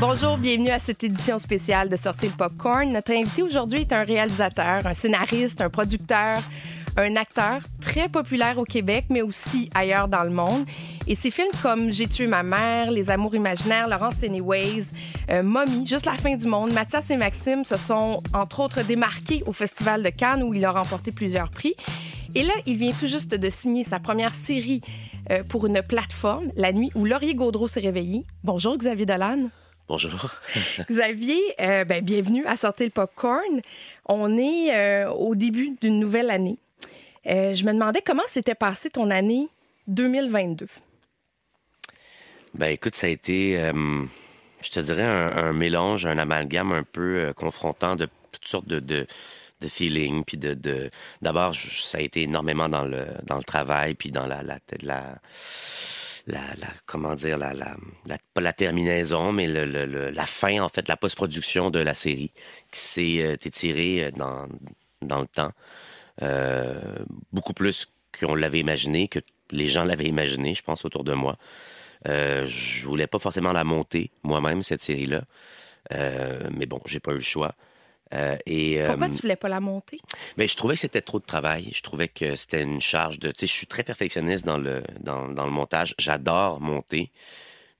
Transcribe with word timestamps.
Bonjour, 0.00 0.36
bienvenue 0.36 0.70
à 0.70 0.80
cette 0.80 1.04
édition 1.04 1.38
spéciale 1.38 1.88
de 1.88 1.96
Sortir 1.96 2.30
le 2.30 2.36
Popcorn. 2.36 2.92
Notre 2.92 3.12
invité 3.12 3.42
aujourd'hui 3.42 3.82
est 3.82 3.92
un 3.92 4.02
réalisateur, 4.02 4.84
un 4.84 4.94
scénariste, 4.94 5.60
un 5.60 5.70
producteur, 5.70 6.40
un 6.96 7.14
acteur 7.14 7.60
très 7.80 8.08
populaire 8.08 8.58
au 8.58 8.64
Québec, 8.64 9.06
mais 9.10 9.22
aussi 9.22 9.70
ailleurs 9.74 10.08
dans 10.08 10.24
le 10.24 10.30
monde. 10.30 10.64
Et 11.06 11.14
ses 11.14 11.30
films 11.30 11.52
comme 11.62 11.92
J'ai 11.92 12.08
tué 12.08 12.26
ma 12.26 12.42
mère, 12.42 12.90
Les 12.90 13.10
amours 13.10 13.34
imaginaires, 13.34 13.88
Laurence 13.88 14.24
Anyways, 14.24 14.86
euh, 15.30 15.42
Mommy, 15.42 15.86
Juste 15.86 16.06
la 16.06 16.14
fin 16.14 16.34
du 16.34 16.46
monde, 16.46 16.72
Mathias 16.72 17.10
et 17.10 17.16
Maxime 17.16 17.64
se 17.64 17.76
sont 17.76 18.22
entre 18.32 18.60
autres 18.60 18.82
démarqués 18.82 19.42
au 19.46 19.52
Festival 19.52 20.02
de 20.02 20.10
Cannes 20.10 20.42
où 20.42 20.52
il 20.52 20.64
a 20.64 20.72
remporté 20.72 21.12
plusieurs 21.12 21.50
prix. 21.50 21.76
Et 22.36 22.42
là, 22.42 22.54
il 22.66 22.76
vient 22.76 22.92
tout 22.92 23.06
juste 23.06 23.32
de 23.32 23.50
signer 23.50 23.84
sa 23.84 24.00
première 24.00 24.34
série 24.34 24.80
euh, 25.30 25.44
pour 25.44 25.66
une 25.66 25.80
plateforme, 25.82 26.50
La 26.56 26.72
nuit 26.72 26.90
où 26.96 27.04
Laurier 27.04 27.36
Gaudreau 27.36 27.68
s'est 27.68 27.80
réveillé. 27.80 28.24
Bonjour 28.42 28.76
Xavier 28.76 29.06
Dolan. 29.06 29.50
Bonjour. 29.86 30.34
Xavier, 30.90 31.40
euh, 31.60 31.84
ben, 31.84 32.04
bienvenue 32.04 32.44
à 32.46 32.56
Sortir 32.56 32.86
le 32.86 32.90
Popcorn. 32.90 33.60
On 34.06 34.36
est 34.36 34.74
euh, 34.74 35.10
au 35.10 35.36
début 35.36 35.76
d'une 35.80 36.00
nouvelle 36.00 36.30
année. 36.30 36.58
Je 37.24 37.64
me 37.64 37.72
demandais 37.72 38.02
comment 38.04 38.22
s'était 38.26 38.56
passée 38.56 38.90
ton 38.90 39.10
année 39.10 39.48
2022. 39.86 40.66
Ben 42.54 42.66
écoute, 42.66 42.96
ça 42.96 43.06
a 43.06 43.10
été, 43.10 43.56
je 44.60 44.70
te 44.70 44.80
dirais, 44.80 45.02
un, 45.02 45.54
mélange, 45.54 46.04
un 46.04 46.18
amalgame 46.18 46.72
un 46.72 46.82
peu 46.82 47.32
confrontant 47.34 47.96
de 47.96 48.08
toutes 48.30 48.46
sortes 48.46 48.68
de, 48.68 48.78
de, 48.78 49.06
de 49.60 49.68
feelings. 49.68 50.24
Puis 50.24 50.36
de, 50.36 50.90
d'abord, 51.22 51.54
ça 51.54 51.98
a 51.98 52.00
été 52.00 52.22
énormément 52.22 52.68
dans 52.68 52.84
le, 52.84 53.06
dans 53.24 53.36
le 53.36 53.44
travail, 53.44 53.94
puis 53.94 54.10
dans 54.10 54.26
la, 54.26 54.42
la, 54.42 54.58
la 54.82 55.20
la, 56.26 56.38
comment 56.86 57.14
dire 57.14 57.38
la, 57.38 57.52
la, 57.52 57.76
pas 58.32 58.40
la 58.40 58.52
terminaison 58.52 59.32
mais 59.32 59.46
le, 59.46 59.64
le, 59.66 60.10
la 60.10 60.26
fin 60.26 60.62
en 60.62 60.68
fait 60.68 60.88
la 60.88 60.96
post-production 60.96 61.70
de 61.70 61.78
la 61.78 61.94
série 61.94 62.32
qui 62.72 62.80
s'est 62.80 63.22
euh, 63.22 63.32
étirée 63.34 64.04
euh, 64.04 64.10
dans 64.10 64.48
dans 65.02 65.20
le 65.20 65.26
temps. 65.26 65.52
Euh, 66.22 66.80
beaucoup 67.32 67.52
plus 67.52 67.88
qu'on 68.18 68.34
l'avait 68.34 68.60
imaginé 68.60 69.08
que 69.08 69.18
les 69.50 69.68
gens 69.68 69.84
l'avaient 69.84 70.06
imaginé 70.06 70.54
je 70.54 70.62
pense 70.62 70.84
autour 70.84 71.04
de 71.04 71.12
moi. 71.12 71.36
Euh, 72.08 72.46
je 72.46 72.86
voulais 72.86 73.06
pas 73.06 73.18
forcément 73.18 73.52
la 73.52 73.64
monter 73.64 74.10
moi-même 74.22 74.62
cette 74.62 74.82
série 74.82 75.06
là 75.06 75.22
mais 76.50 76.64
bon 76.64 76.80
j'ai 76.86 77.00
pas 77.00 77.12
eu 77.12 77.16
le 77.16 77.20
choix 77.20 77.54
euh, 78.14 78.36
et, 78.46 78.80
euh, 78.80 78.88
Pourquoi 78.88 79.08
tu 79.08 79.22
voulais 79.22 79.36
pas 79.36 79.48
la 79.48 79.60
monter? 79.60 80.00
Mais 80.36 80.46
je 80.46 80.56
trouvais 80.56 80.74
que 80.74 80.80
c'était 80.80 81.00
trop 81.00 81.18
de 81.18 81.24
travail. 81.24 81.70
Je 81.74 81.82
trouvais 81.82 82.08
que 82.08 82.34
c'était 82.36 82.62
une 82.62 82.80
charge 82.80 83.18
de. 83.18 83.28
Tu 83.28 83.40
sais, 83.40 83.46
je 83.46 83.52
suis 83.52 83.66
très 83.66 83.82
perfectionniste 83.82 84.44
dans 84.44 84.58
le, 84.58 84.82
dans, 85.00 85.28
dans 85.28 85.44
le 85.44 85.50
montage. 85.50 85.94
J'adore 85.98 86.60
monter, 86.60 87.10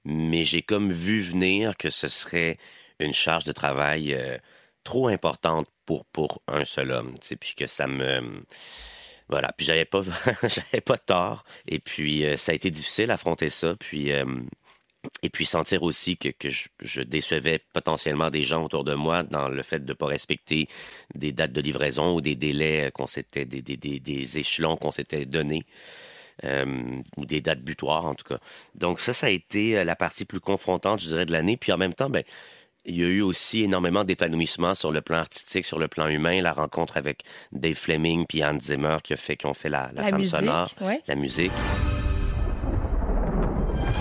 mais 0.03 0.43
j'ai 0.43 0.61
comme 0.61 0.91
vu 0.91 1.21
venir 1.21 1.77
que 1.77 1.89
ce 1.89 2.07
serait 2.07 2.57
une 2.99 3.13
charge 3.13 3.45
de 3.45 3.51
travail 3.51 4.13
euh, 4.13 4.37
trop 4.83 5.07
importante 5.07 5.67
pour, 5.85 6.05
pour 6.05 6.41
un 6.47 6.65
seul 6.65 6.91
homme. 6.91 7.13
Tu 7.21 7.27
sais, 7.27 7.35
puis 7.35 7.55
que 7.55 7.67
ça 7.67 7.87
me. 7.87 8.43
Voilà. 9.29 9.51
Puis 9.57 9.65
j'avais 9.65 9.85
pas, 9.85 10.01
j'avais 10.43 10.81
pas 10.81 10.97
tort. 10.97 11.45
Et 11.67 11.79
puis 11.79 12.25
ça 12.37 12.51
a 12.51 12.55
été 12.55 12.69
difficile 12.71 13.07
d'affronter 13.07 13.49
ça. 13.49 13.75
Puis 13.75 14.11
et 15.21 15.29
puis 15.29 15.45
sentir 15.45 15.83
aussi 15.83 16.17
que, 16.17 16.29
que 16.29 16.49
je, 16.49 17.01
décevais 17.01 17.59
potentiellement 17.73 18.29
des 18.29 18.43
gens 18.43 18.63
autour 18.63 18.83
de 18.83 18.93
moi 18.93 19.23
dans 19.23 19.49
le 19.49 19.63
fait 19.63 19.79
de 19.79 19.89
ne 19.89 19.93
pas 19.93 20.07
respecter 20.07 20.67
des 21.13 21.31
dates 21.31 21.53
de 21.53 21.61
livraison 21.61 22.15
ou 22.15 22.21
des 22.21 22.35
délais 22.35 22.91
qu'on 22.93 23.07
s'était, 23.07 23.45
des, 23.45 23.61
des, 23.61 23.77
des, 23.77 24.37
échelons 24.37 24.77
qu'on 24.77 24.91
s'était 24.91 25.25
donnés. 25.25 25.65
Euh, 26.43 26.65
ou 27.15 27.25
des 27.25 27.39
dates 27.39 27.61
butoirs 27.61 28.05
en 28.05 28.13
tout 28.13 28.25
cas. 28.25 28.39
Donc 28.73 28.99
ça, 28.99 29.13
ça 29.13 29.27
a 29.27 29.29
été 29.29 29.77
euh, 29.77 29.85
la 29.85 29.95
partie 29.95 30.25
plus 30.25 30.41
confrontante, 30.41 30.99
je 30.99 31.07
dirais, 31.07 31.25
de 31.25 31.31
l'année. 31.31 31.55
Puis 31.55 31.71
en 31.71 31.77
même 31.77 31.93
temps, 31.93 32.09
ben, 32.09 32.23
il 32.83 32.97
y 32.97 33.03
a 33.05 33.07
eu 33.07 33.21
aussi 33.21 33.63
énormément 33.63 34.03
d'épanouissement 34.03 34.75
sur 34.75 34.91
le 34.91 35.01
plan 35.01 35.19
artistique, 35.19 35.63
sur 35.63 35.79
le 35.79 35.87
plan 35.87 36.07
humain. 36.09 36.41
La 36.41 36.51
rencontre 36.51 36.97
avec 36.97 37.23
Dave 37.53 37.75
Fleming 37.75 38.25
puis 38.27 38.43
Hans 38.43 38.59
Zimmer 38.59 38.97
qui 39.01 39.13
a 39.13 39.17
fait 39.17 39.37
qu'on 39.37 39.53
fait 39.53 39.69
la, 39.69 39.91
la, 39.93 40.09
trame 40.09 40.25
sonore, 40.25 40.75
la 41.07 41.15
musique. 41.15 41.53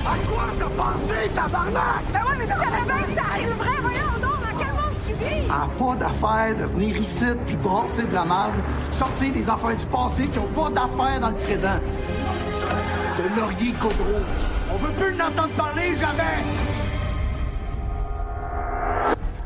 À 0.07 0.17
quoi 0.29 0.45
t'as 0.59 0.83
pensé, 0.83 1.31
tabarnak? 1.35 2.05
Ben 2.13 2.21
ouais, 2.21 2.37
mais 2.39 2.47
ça 2.47 2.55
réveille, 2.57 3.15
ça 3.17 3.23
arriverait, 3.33 3.81
voyons 3.81 4.19
donc, 4.21 4.41
dans 4.43 4.59
quel 4.59 4.73
monde 4.73 4.97
tu 5.07 5.13
vis? 5.15 5.49
Ah, 5.51 5.67
pas 5.79 5.95
d'affaire 5.95 6.57
de 6.57 6.65
venir 6.65 6.97
ici 6.99 7.25
puis 7.47 7.57
brasser 7.57 8.05
de 8.05 8.15
la 8.15 8.25
merde, 8.25 8.53
sortir 8.91 9.33
des 9.33 9.49
affaires 9.49 9.77
du 9.77 9.87
passé 9.87 10.27
qui 10.27 10.39
ont 10.39 10.53
pas 10.55 10.69
d'affaires 10.69 11.21
dans 11.21 11.31
le 11.31 11.37
présent. 11.37 11.81
De 13.17 13.41
Laurier 13.41 13.73
Codreau. 13.81 14.21
On 14.73 14.77
veut 14.77 14.93
plus 14.93 15.13
l'entendre 15.17 15.55
parler, 15.57 15.97
jamais! 15.97 16.45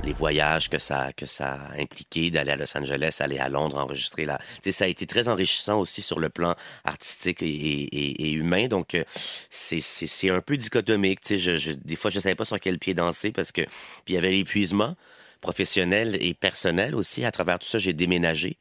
Les 0.04 0.12
voyages 0.12 0.68
que 0.68 0.78
ça 0.78 1.12
que 1.12 1.26
ça 1.26 1.54
a 1.54 2.30
d'aller 2.30 2.52
à 2.52 2.56
Los 2.56 2.76
Angeles, 2.76 3.16
aller 3.20 3.38
à 3.38 3.48
Londres, 3.48 3.78
enregistrer 3.78 4.24
là. 4.24 4.38
Tu 4.62 4.72
ça 4.72 4.84
a 4.84 4.88
été 4.88 5.06
très 5.06 5.28
enrichissant 5.28 5.78
aussi 5.78 6.02
sur 6.02 6.20
le 6.20 6.28
plan 6.28 6.54
artistique 6.84 7.42
et, 7.42 8.32
humain. 8.32 8.68
Donc 8.68 8.94
euh, 8.94 9.04
c'est 9.50 10.30
un 10.30 10.40
peu 10.40 10.56
dichotomique. 10.56 11.20
Sais, 11.22 11.38
je, 11.38 11.72
des 11.72 11.96
fois 11.96 12.10
je 12.10 12.20
savais 12.20 12.34
pas 12.34 12.44
sur 12.44 12.58
quel 12.60 12.78
pied 12.78 12.94
danser 12.94 13.32
parce 13.32 13.52
que 13.52 13.62
puis 13.62 14.08
il 14.08 14.14
y 14.14 14.18
avait 14.18 14.30
l'épuisement 14.30 14.94
professionnel 15.40 16.16
et 16.20 16.34
personnel 16.34 16.94
aussi. 16.94 17.24
À 17.24 17.30
travers 17.30 17.58
tout 17.58 17.68
ça, 17.68 17.78
j'ai 17.78 17.92
déménagé. 17.92 18.58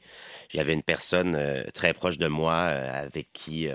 J'avais 0.50 0.74
une 0.74 0.84
personne 0.84 1.36
euh, 1.36 1.64
très 1.74 1.94
proche 1.94 2.18
de 2.18 2.28
moi 2.28 2.68
euh, 2.69 3.06
avec 3.06 3.30
qui 3.34 3.68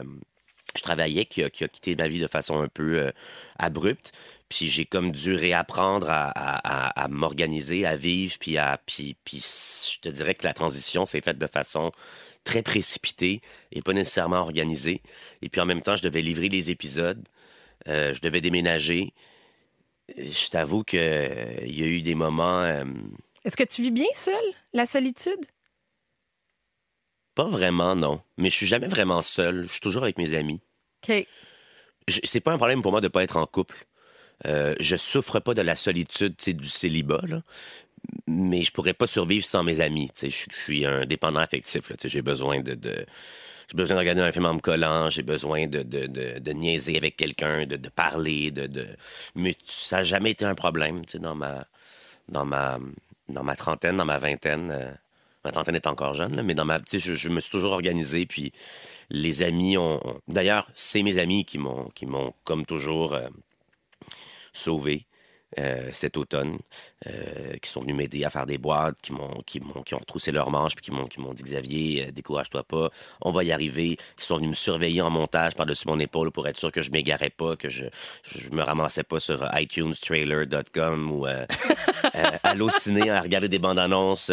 je 0.77 0.83
travaillais, 0.83 1.25
qui 1.25 1.43
a, 1.43 1.50
qui 1.50 1.65
a, 1.65 1.69
quitté 1.69 1.97
ma 1.97 2.09
vie 2.09 2.21
de 2.21 2.27
façon 2.27 2.60
un 2.60 2.69
peu 2.69 3.12
abrupte. 3.59 4.12
Puis 4.49 4.69
j'ai 4.69 4.84
comme 4.84 5.12
dû 5.12 5.34
réapprendre 5.34 6.09
à, 6.10 7.09
m'organiser, 7.09 7.87
à 7.87 7.97
vivre, 7.97 8.37
puis 8.38 8.59
à 8.59 8.78
puis, 8.84 9.16
puis 9.25 9.38
je 9.41 10.00
te 10.00 10.09
dirais 10.09 10.34
que 10.34 10.44
la 10.44 10.53
transition 10.53 11.06
s'est 11.06 11.21
faite 11.21 11.38
de 11.38 11.47
façon 11.47 11.91
très 12.44 12.62
précipitée 12.62 13.41
et 13.71 13.82
pas 13.82 13.93
nécessairement 13.93 14.41
organisée. 14.41 15.00
Et 15.43 15.49
puis 15.49 15.61
en 15.61 15.66
même 15.66 15.82
temps, 15.82 15.97
je 15.97 16.03
devais 16.03 16.22
livrer 16.22 16.49
les 16.49 16.71
épisodes, 16.71 17.27
euh, 17.88 18.15
je 18.15 18.21
devais 18.21 18.41
déménager. 18.41 19.12
Je 20.16 20.49
t'avoue 20.49 20.84
que 20.84 20.97
euh, 20.97 21.66
y 21.66 21.82
a 21.82 21.87
eu 21.87 22.03
des 22.03 22.15
moments. 22.15 22.62
Euh, 22.62 22.84
Est-ce 23.44 23.56
que 23.56 23.65
tu 23.65 23.82
vis 23.82 23.91
bien 23.91 24.06
seul, 24.15 24.34
la 24.72 24.87
solitude? 24.87 25.47
Pas 27.34 27.44
vraiment, 27.44 27.97
non. 27.97 28.20
Mais 28.37 28.50
je 28.50 28.56
suis 28.56 28.66
jamais 28.66 28.88
vraiment 28.88 29.22
seul. 29.22 29.65
Je 29.65 29.72
suis 29.72 29.81
toujours 29.81 30.03
avec 30.03 30.19
mes 30.19 30.34
amis. 30.34 30.60
OK. 31.03 31.26
C'est 32.09 32.41
pas 32.41 32.53
un 32.53 32.59
problème 32.59 32.82
pour 32.82 32.93
moi 32.93 33.00
de 33.00 33.09
pas 33.09 33.22
être 33.22 33.37
en 33.37 33.47
couple. 33.47 33.87
Euh, 34.47 34.75
je 34.81 34.97
souffre 34.97 35.38
pas 35.38 35.54
de 35.54 35.62
la 35.62 35.76
solitude 35.76 36.34
du 36.37 36.69
célibat, 36.69 37.20
là, 37.28 37.43
mais 38.26 38.62
je 38.62 38.72
pourrais 38.72 38.93
pas 38.93 39.06
survivre 39.06 39.44
sans 39.44 39.62
mes 39.62 39.81
amis. 39.81 40.10
Je 40.20 40.28
suis 40.28 40.84
un 40.84 41.06
dépendant 41.06 41.41
affectif. 41.41 41.93
J'ai 42.04 42.22
besoin 42.22 42.60
de, 42.60 42.75
de 42.75 43.06
j'ai 43.70 43.76
besoin 43.76 43.94
de 43.97 44.00
regarder 44.00 44.20
un 44.20 44.32
film 44.32 44.47
en 44.47 44.54
me 44.54 44.60
collant, 44.60 45.10
j'ai 45.10 45.22
besoin 45.22 45.66
de, 45.66 45.82
de, 45.82 46.06
de, 46.06 46.38
de, 46.41 46.53
niaiser 46.53 46.97
avec 46.97 47.16
quelqu'un, 47.16 47.64
de, 47.66 47.76
de 47.76 47.88
parler, 47.88 48.50
de, 48.50 48.66
de... 48.66 48.87
mais 49.34 49.56
ça 49.64 49.99
n'a 49.99 50.04
jamais 50.04 50.32
été 50.32 50.44
un 50.44 50.54
problème 50.54 51.03
dans 51.14 51.34
ma, 51.34 51.66
dans, 52.28 52.44
ma, 52.44 52.78
dans 53.28 53.44
ma 53.44 53.56
trentaine, 53.56 53.97
dans 53.97 54.04
ma 54.04 54.19
vingtaine. 54.19 54.99
Ma 55.45 55.53
trentaine 55.53 55.75
est 55.75 55.87
encore 55.87 56.15
jeune, 56.15 56.43
mais 56.43 56.55
dans 56.55 56.65
ma, 56.65 56.79
je, 56.93 57.15
je 57.15 57.29
me 57.29 57.41
suis 57.41 57.51
toujours 57.51 57.73
organisé, 57.73 58.27
puis 58.27 58.53
les 59.11 59.43
amis 59.43 59.77
ont... 59.77 60.01
D'ailleurs, 60.29 60.69
c'est 60.75 61.03
mes 61.03 61.19
amis 61.19 61.45
qui 61.45 61.59
m'ont, 61.59 61.89
qui 61.95 62.07
m'ont 62.07 62.33
comme 62.45 62.65
toujours... 62.65 63.15
Euh, 63.15 63.29
sauvé. 64.53 65.07
Euh, 65.59 65.91
cet 65.93 66.17
automne, 66.17 66.59
euh, 67.07 67.59
qui 67.61 67.69
sont 67.69 67.83
venus 67.83 67.95
m'aider 67.95 68.25
à 68.25 68.31
faire 68.31 68.47
des 68.47 68.57
boîtes, 68.57 68.97
qui 69.03 69.13
m'ont, 69.13 69.43
qui 69.45 69.61
m'ont, 69.61 69.83
qui 69.83 69.95
ont 69.95 69.99
retroussé 69.99 70.33
leurs 70.33 70.51
manches, 70.51 70.75
puis 70.75 70.83
qui 70.83 70.91
m'ont, 70.93 71.05
qui 71.05 71.21
m'ont 71.21 71.35
dit 71.35 71.43
Xavier, 71.43 72.07
euh, 72.07 72.11
décourage-toi 72.11 72.63
pas, 72.63 72.89
on 73.21 73.33
va 73.33 73.45
y 73.45 73.53
arriver. 73.53 73.99
Qui 74.17 74.25
sont 74.25 74.37
venus 74.37 74.49
me 74.49 74.55
surveiller 74.55 75.03
en 75.03 75.11
montage 75.11 75.55
par-dessus 75.55 75.89
mon 75.89 75.99
épaule 75.99 76.31
pour 76.31 76.49
être 76.49 76.57
sûr 76.59 76.73
que 76.73 76.81
je 76.81 76.91
m'égarais 76.91 77.29
pas, 77.29 77.57
que 77.57 77.69
je, 77.69 77.85
je 78.25 78.49
me 78.49 78.62
ramassais 78.62 79.03
pas 79.03 79.21
sur 79.21 79.47
iTunestrailer.com 79.53 81.11
ou 81.11 81.26
euh, 81.26 81.44
Allociné 82.44 83.11
à 83.11 83.21
regarder 83.21 83.50
des 83.50 83.59
bandes 83.59 83.79
annonces. 83.79 84.32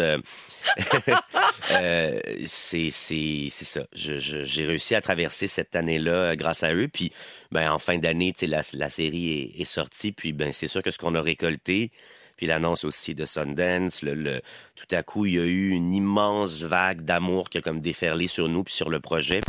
c'est, 2.46 2.90
c'est, 2.90 3.48
c'est 3.50 3.64
ça. 3.64 3.82
Je, 3.92 4.16
j'ai 4.16 4.66
réussi 4.66 4.94
à 4.94 5.02
traverser 5.02 5.48
cette 5.48 5.76
année-là 5.76 6.34
grâce 6.36 6.62
à 6.62 6.72
eux, 6.72 6.88
puis 6.88 7.12
ben 7.52 7.70
en 7.70 7.78
fin 7.78 7.98
d'année, 7.98 8.32
la, 8.42 8.62
la 8.72 8.88
série 8.88 9.52
est, 9.56 9.60
est 9.60 9.64
sortie, 9.64 10.12
puis 10.12 10.32
ben 10.32 10.52
c'est 10.52 10.68
sûr 10.68 10.82
que 10.82 10.90
ce 10.90 10.98
qu'on 10.98 11.09
on 11.10 11.14
a 11.14 11.22
récolté. 11.22 11.90
Puis 12.36 12.46
l'annonce 12.46 12.84
aussi 12.84 13.14
de 13.14 13.26
Sundance, 13.26 14.02
le, 14.02 14.40
tout 14.74 14.86
à 14.94 15.02
coup, 15.02 15.26
il 15.26 15.34
y 15.34 15.38
a 15.38 15.44
eu 15.44 15.70
une 15.70 15.94
immense 15.94 16.62
vague 16.62 17.02
d'amour 17.02 17.50
qui 17.50 17.58
a 17.58 17.60
comme 17.60 17.80
déferlé 17.80 18.28
sur 18.28 18.48
nous 18.48 18.64
puis 18.64 18.72
sur 18.72 18.88
le 18.88 18.98
projet. 18.98 19.42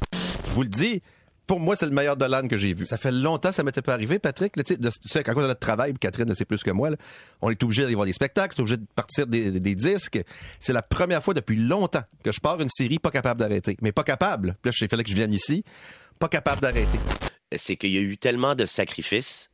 Je 0.48 0.52
vous 0.52 0.64
le 0.64 0.68
dis, 0.68 1.02
pour 1.48 1.60
moi, 1.60 1.76
c'est 1.76 1.86
le 1.86 1.92
meilleur 1.92 2.18
Dolan 2.18 2.48
que 2.48 2.58
j'ai 2.58 2.74
vu. 2.74 2.86
Ça 2.86 2.98
fait 2.98 3.12
longtemps 3.12 3.50
que 3.50 3.56
ça 3.56 3.64
m'était 3.64 3.82
pas 3.82 3.94
arrivé, 3.94 4.20
Patrick. 4.20 4.54
tu 4.54 4.76
sais, 5.06 5.20
à 5.20 5.34
cause 5.34 5.44
de 5.44 5.48
notre 5.48 5.60
travail, 5.60 5.94
Catherine 6.00 6.28
ne 6.28 6.34
sait 6.34 6.46
plus 6.46 6.64
que 6.64 6.72
moi, 6.72 6.90
on 7.42 7.50
est 7.50 7.64
obligé 7.64 7.84
d'aller 7.84 7.96
voir 7.96 8.06
des 8.06 8.14
spectacles, 8.14 8.56
on 8.58 8.60
est 8.60 8.62
obligé 8.62 8.78
de 8.78 8.86
partir 8.96 9.28
des, 9.28 9.76
disques. 9.76 10.22
C'est 10.60 10.74
la 10.74 10.82
première 10.82 11.24
fois 11.24 11.34
depuis 11.34 11.58
longtemps 11.58 12.04
que 12.24 12.32
je 12.32 12.40
pars 12.40 12.60
une 12.62 12.70
série 12.70 13.00
pas 13.00 13.12
capable 13.12 13.42
d'arrêter. 13.42 13.78
Mais 13.82 13.92
pas 13.92 14.04
capable. 14.04 14.56
Puis 14.62 14.72
là, 14.72 14.78
il 14.80 14.88
fallait 14.88 15.04
que 15.04 15.10
je 15.10 15.16
vienne 15.16 15.34
ici. 15.34 15.64
Pas 16.20 16.30
capable 16.30 16.62
d'arrêter. 16.62 17.00
C'est 17.56 17.76
qu'il 17.76 17.92
y 17.92 17.98
a 17.98 18.02
eu 18.02 18.18
tellement 18.18 18.56
de 18.56 18.66
sacrifices 18.66 19.51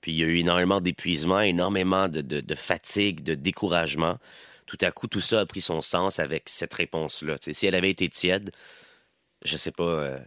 Puis 0.00 0.12
il 0.12 0.18
y 0.18 0.22
a 0.24 0.26
eu 0.26 0.38
énormément 0.38 0.80
d'épuisement, 0.80 1.40
énormément 1.40 2.08
de, 2.08 2.20
de, 2.22 2.40
de 2.40 2.54
fatigue, 2.54 3.22
de 3.22 3.34
découragement. 3.34 4.16
Tout 4.66 4.78
à 4.82 4.90
coup, 4.92 5.08
tout 5.08 5.20
ça 5.20 5.40
a 5.40 5.46
pris 5.46 5.60
son 5.60 5.80
sens 5.80 6.18
avec 6.18 6.44
cette 6.48 6.72
réponse-là. 6.74 7.36
Si 7.40 7.66
elle 7.66 7.74
avait 7.74 7.90
été 7.90 8.08
tiède, 8.08 8.50
je 9.44 9.56
sais 9.56 9.72
pas. 9.72 9.82
euh, 9.84 10.18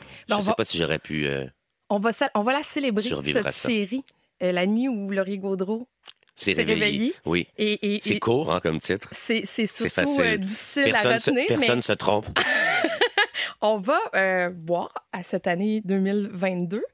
je 0.00 0.04
Ben, 0.28 0.36
on 0.36 0.40
sais 0.40 0.46
va- 0.48 0.54
pas 0.54 0.64
si 0.64 0.78
j'aurais 0.78 0.98
pu. 1.00 1.26
euh, 1.26 1.46
On 1.90 1.98
va, 1.98 2.12
on 2.34 2.42
va 2.42 2.52
la 2.52 2.62
célébrer, 2.62 3.02
cette 3.02 3.50
série. 3.52 4.04
euh, 4.42 4.52
la 4.52 4.66
nuit 4.66 4.88
où 4.88 5.10
Laurie 5.10 5.38
Gaudreau 5.38 5.88
s'est 6.36 6.54
s'est 6.54 6.62
réveillé. 6.62 6.80
réveillé. 6.84 7.14
Oui. 7.26 7.48
Et, 7.56 7.96
et- 7.96 8.00
C'est 8.00 8.18
court 8.20 8.52
hein, 8.54 8.60
comme 8.60 8.80
titre. 8.80 9.08
c'est 9.12 9.42
c'est 9.44 9.66
C'est 9.66 9.88
surtout 9.88 10.14
facile. 10.16 10.34
euh, 10.34 10.36
difficile 10.38 10.84
Personne, 10.84 11.12
à 11.12 11.18
se, 11.20 11.30
retenir, 11.30 11.46
personne 11.48 11.76
mais 11.76 11.82
se 11.82 11.92
trompe. 11.92 12.26
on 13.60 13.78
va 13.78 13.98
euh, 14.14 14.50
boire 14.50 14.94
à 15.12 15.24
cette 15.24 15.46
année 15.48 15.80
2022 15.84 16.84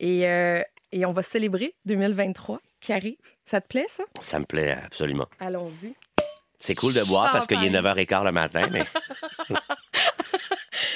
et, 0.00 0.26
euh, 0.26 0.62
et 0.92 1.04
on 1.06 1.12
va 1.12 1.22
célébrer 1.22 1.74
2023 1.86 2.60
qui 2.80 2.92
arrive. 2.92 3.16
Ça 3.44 3.60
te 3.60 3.68
plaît, 3.68 3.86
ça? 3.88 4.04
Ça 4.20 4.38
me 4.38 4.44
plaît 4.44 4.72
absolument. 4.84 5.26
Allons-y. 5.40 5.94
C'est 6.58 6.74
cool 6.74 6.92
de 6.92 7.02
boire 7.04 7.30
parce 7.32 7.46
qu'il 7.46 7.56
est 7.62 7.72
Champagne. 7.72 8.04
9h15 8.04 8.24
le 8.24 8.32
matin, 8.32 8.68
mais 8.70 8.84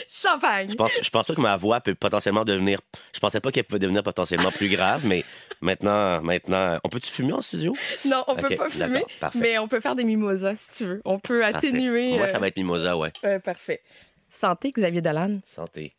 Champagne! 0.09 0.69
je 0.71 0.75
pense, 0.75 0.93
je 1.03 1.11
pense 1.11 1.27
pas 1.27 1.35
que 1.35 1.41
ma 1.41 1.57
voix 1.57 1.81
peut 1.81 1.95
potentiellement 1.95 2.45
devenir. 2.45 2.81
Je 3.15 3.19
pensais 3.21 3.41
pas 3.41 3.51
qu'elle 3.51 3.65
pouvait 3.65 3.79
devenir 3.79 4.03
potentiellement 4.03 4.51
plus 4.51 4.69
grave, 4.69 5.07
mais 5.07 5.25
maintenant, 5.61 6.21
maintenant, 6.23 6.79
on 6.85 6.89
peut-tu 6.89 7.11
fumer 7.11 7.33
en 7.33 7.41
studio? 7.43 7.75
Non, 8.07 8.23
on 8.29 8.37
peut 8.37 8.55
pas 8.55 8.69
fumer, 8.69 9.05
mais 9.35 9.59
on 9.59 9.69
peut 9.69 9.81
faire 9.81 9.95
des 9.95 10.05
mimosas 10.05 10.57
si 10.57 10.79
tu 10.79 10.85
veux. 10.85 11.03
On 11.05 11.19
peut 11.19 11.41
Parfait. 11.41 11.57
atténuer. 11.69 12.17
Moi, 12.17 12.27
ça 12.29 12.37
euh, 12.37 12.41
va 12.41 12.49
être 12.49 12.57
mimosa, 12.57 12.97
ouais. 12.97 13.13
euh, 13.25 13.39
parfait. 13.39 13.83
Santé, 14.29 14.73
Xavier 14.73 15.01
Dolan. 15.01 15.41
Santé. 15.47 15.95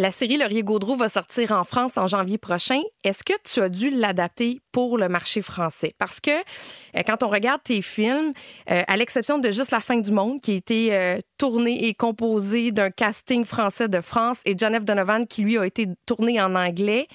La 0.00 0.12
série 0.12 0.36
Laurier 0.36 0.62
Gaudreau 0.62 0.94
va 0.94 1.08
sortir 1.08 1.50
en 1.50 1.64
France 1.64 1.96
en 1.96 2.06
janvier 2.06 2.38
prochain. 2.38 2.80
Est-ce 3.02 3.24
que 3.24 3.32
tu 3.42 3.58
as 3.60 3.68
dû 3.68 3.90
l'adapter 3.90 4.60
pour 4.70 4.96
le 4.96 5.08
marché 5.08 5.42
français? 5.42 5.96
Parce 5.98 6.20
que 6.20 6.30
euh, 6.30 7.02
quand 7.04 7.24
on 7.24 7.28
regarde 7.28 7.60
tes 7.64 7.82
films, 7.82 8.32
euh, 8.70 8.82
à 8.86 8.96
l'exception 8.96 9.38
de 9.38 9.50
Juste 9.50 9.72
la 9.72 9.80
fin 9.80 9.96
du 9.96 10.12
monde, 10.12 10.40
qui 10.40 10.52
a 10.52 10.54
été 10.54 10.94
euh, 10.94 11.18
tourné 11.36 11.88
et 11.88 11.94
composé 11.94 12.70
d'un 12.70 12.92
casting 12.92 13.44
français 13.44 13.88
de 13.88 14.00
France, 14.00 14.38
et 14.44 14.56
John 14.56 14.78
F. 14.78 14.84
Donovan, 14.84 15.26
qui 15.26 15.42
lui 15.42 15.58
a 15.58 15.66
été 15.66 15.88
tourné 16.06 16.40
en 16.40 16.54
anglais, 16.54 17.08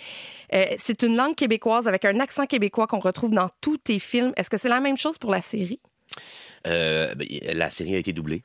euh, 0.54 0.66
c'est 0.78 1.04
une 1.04 1.16
langue 1.16 1.36
québécoise 1.36 1.88
avec 1.88 2.04
un 2.04 2.20
accent 2.20 2.48
québécois 2.48 2.88
qu'on 2.88 3.00
retrouve 3.00 3.32
dans 3.32 3.48
tous 3.62 3.78
tes 3.78 3.98
films. 3.98 4.34
Est-ce 4.36 4.50
que 4.50 4.58
c'est 4.58 4.68
la 4.68 4.82
même 4.82 4.98
chose 4.98 5.18
pour 5.18 5.32
la 5.32 5.42
série? 5.42 5.80
Ben, 6.66 7.16
la 7.54 7.70
série 7.70 7.96
a 7.96 8.00
été 8.00 8.12
doublée. 8.12 8.44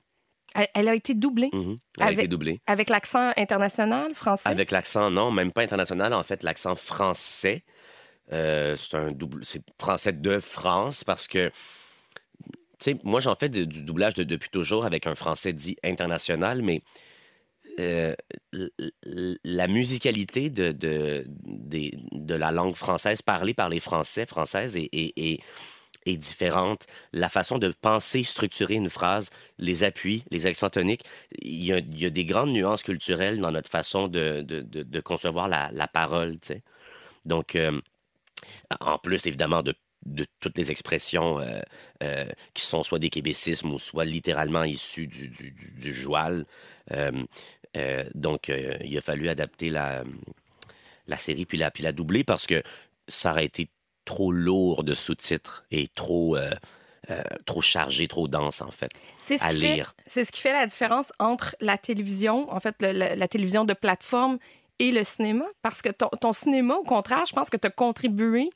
Elle, 0.54 0.66
elle 0.74 0.88
a 0.88 0.94
été 0.94 1.14
doublée 1.14 1.50
Mhm. 1.52 1.78
Elle 1.98 2.02
a 2.02 2.06
Avec- 2.06 2.18
été 2.20 2.28
doublée. 2.28 2.60
avec 2.66 2.88
l'accent 2.88 3.32
international 3.36 4.14
français? 4.14 4.48
Avec 4.48 4.70
l'accent, 4.70 5.10
non, 5.10 5.30
même 5.30 5.52
pas 5.52 5.62
international, 5.62 6.12
en 6.14 6.22
fait, 6.22 6.42
l'accent 6.42 6.74
français. 6.76 7.64
Euh, 8.32 8.76
c'est 8.76 8.96
un 8.96 9.10
double, 9.12 9.44
c'est 9.44 9.62
français 9.80 10.12
de 10.12 10.38
France 10.40 11.02
parce 11.04 11.26
que, 11.26 11.48
tu 11.48 12.50
sais, 12.78 12.96
moi 13.02 13.20
j'en 13.20 13.34
fais 13.34 13.48
du, 13.48 13.66
du 13.66 13.82
doublage 13.82 14.14
de- 14.14 14.22
depuis 14.24 14.50
toujours 14.50 14.84
avec 14.84 15.06
un 15.06 15.14
français 15.14 15.52
dit 15.54 15.76
international, 15.82 16.60
mais 16.62 16.82
euh, 17.80 18.14
la 19.44 19.66
musicalité 19.68 20.50
de, 20.50 20.72
de 20.72 22.34
la 22.34 22.50
langue 22.52 22.74
française 22.74 23.22
parlée 23.22 23.54
par 23.54 23.68
les 23.68 23.80
Français, 23.80 24.26
françaises 24.26 24.76
est, 24.76 24.88
est- 24.92 25.12
est- 25.16 25.40
est 26.06 26.16
différente. 26.16 26.86
La 27.12 27.28
façon 27.28 27.58
de 27.58 27.72
penser, 27.80 28.22
structurer 28.22 28.74
une 28.74 28.90
phrase, 28.90 29.30
les 29.58 29.84
appuis, 29.84 30.24
les 30.30 30.46
accents 30.46 30.70
toniques, 30.70 31.04
il 31.40 31.64
y 31.64 31.72
a, 31.72 31.78
il 31.78 32.00
y 32.00 32.06
a 32.06 32.10
des 32.10 32.24
grandes 32.24 32.50
nuances 32.50 32.82
culturelles 32.82 33.40
dans 33.40 33.52
notre 33.52 33.70
façon 33.70 34.08
de, 34.08 34.42
de, 34.42 34.62
de- 34.62 35.00
concevoir 35.00 35.48
la, 35.48 35.70
la 35.72 35.88
parole. 35.88 36.38
tu 36.40 36.48
sais. 36.48 36.62
Donc, 37.24 37.56
euh, 37.56 37.80
en 38.80 38.98
plus, 38.98 39.26
évidemment, 39.26 39.62
de, 39.62 39.74
de 40.06 40.26
toutes 40.40 40.56
les 40.58 40.70
expressions 40.70 41.40
euh, 41.40 41.60
euh, 42.02 42.28
qui 42.54 42.62
sont 42.62 42.82
soit 42.82 42.98
des 42.98 43.10
québécismes 43.10 43.72
ou 43.72 43.78
soit 43.78 44.04
littéralement 44.04 44.64
issues 44.64 45.06
du, 45.06 45.28
du, 45.28 45.52
du, 45.52 45.94
joual. 45.94 46.46
Donc, 48.14 48.48
il 48.48 48.98
a 48.98 49.00
fallu 49.00 49.28
adapter 49.28 49.70
la, 49.70 50.04
la 51.06 51.18
série 51.18 51.46
puis 51.46 51.58
la, 51.58 51.70
puis 51.70 51.82
la 51.82 51.92
doubler 51.92 52.24
parce 52.24 52.46
que 52.46 52.62
ça 53.08 53.32
aurait 53.32 53.46
été 53.46 53.68
trop 54.08 54.32
lourd 54.32 54.84
de 54.84 54.94
sous-titres 54.94 55.64
et 55.70 55.88
trop, 55.94 56.37
euh, 56.37 56.50
euh, 57.10 57.22
trop 57.46 57.60
chargé, 57.62 58.08
trop 58.08 58.26
dense, 58.26 58.62
en 58.62 58.70
fait. 58.70 58.90
Ce, 59.19 59.34
à 59.44 59.52
lire. 59.52 59.94
c'est 60.06 60.25
ce 60.25 60.32
qui 60.32 60.40
fait 60.40 60.52
la 60.52 60.66
différence 60.66 61.12
entre 61.19 61.55
la 61.60 61.76
télévision, 61.76 62.50
en 62.52 62.58
fait, 62.60 62.75
le- 62.81 63.14
la 63.14 63.28
télévision 63.28 63.64
de 63.64 63.75
plateforme 63.75 64.38
et 64.78 64.90
le 64.93 65.05
cinéma. 65.05 65.44
Parce 65.62 65.82
que 65.82 65.90
ton, 65.90 66.08
ton 66.20 66.32
cinéma, 66.32 66.75
au 66.76 66.84
contraire, 66.84 67.25
je 67.28 67.34
pense 67.34 67.50
que 67.50 67.56
tu 67.58 67.66
as 67.66 67.70
contribué 67.70 68.50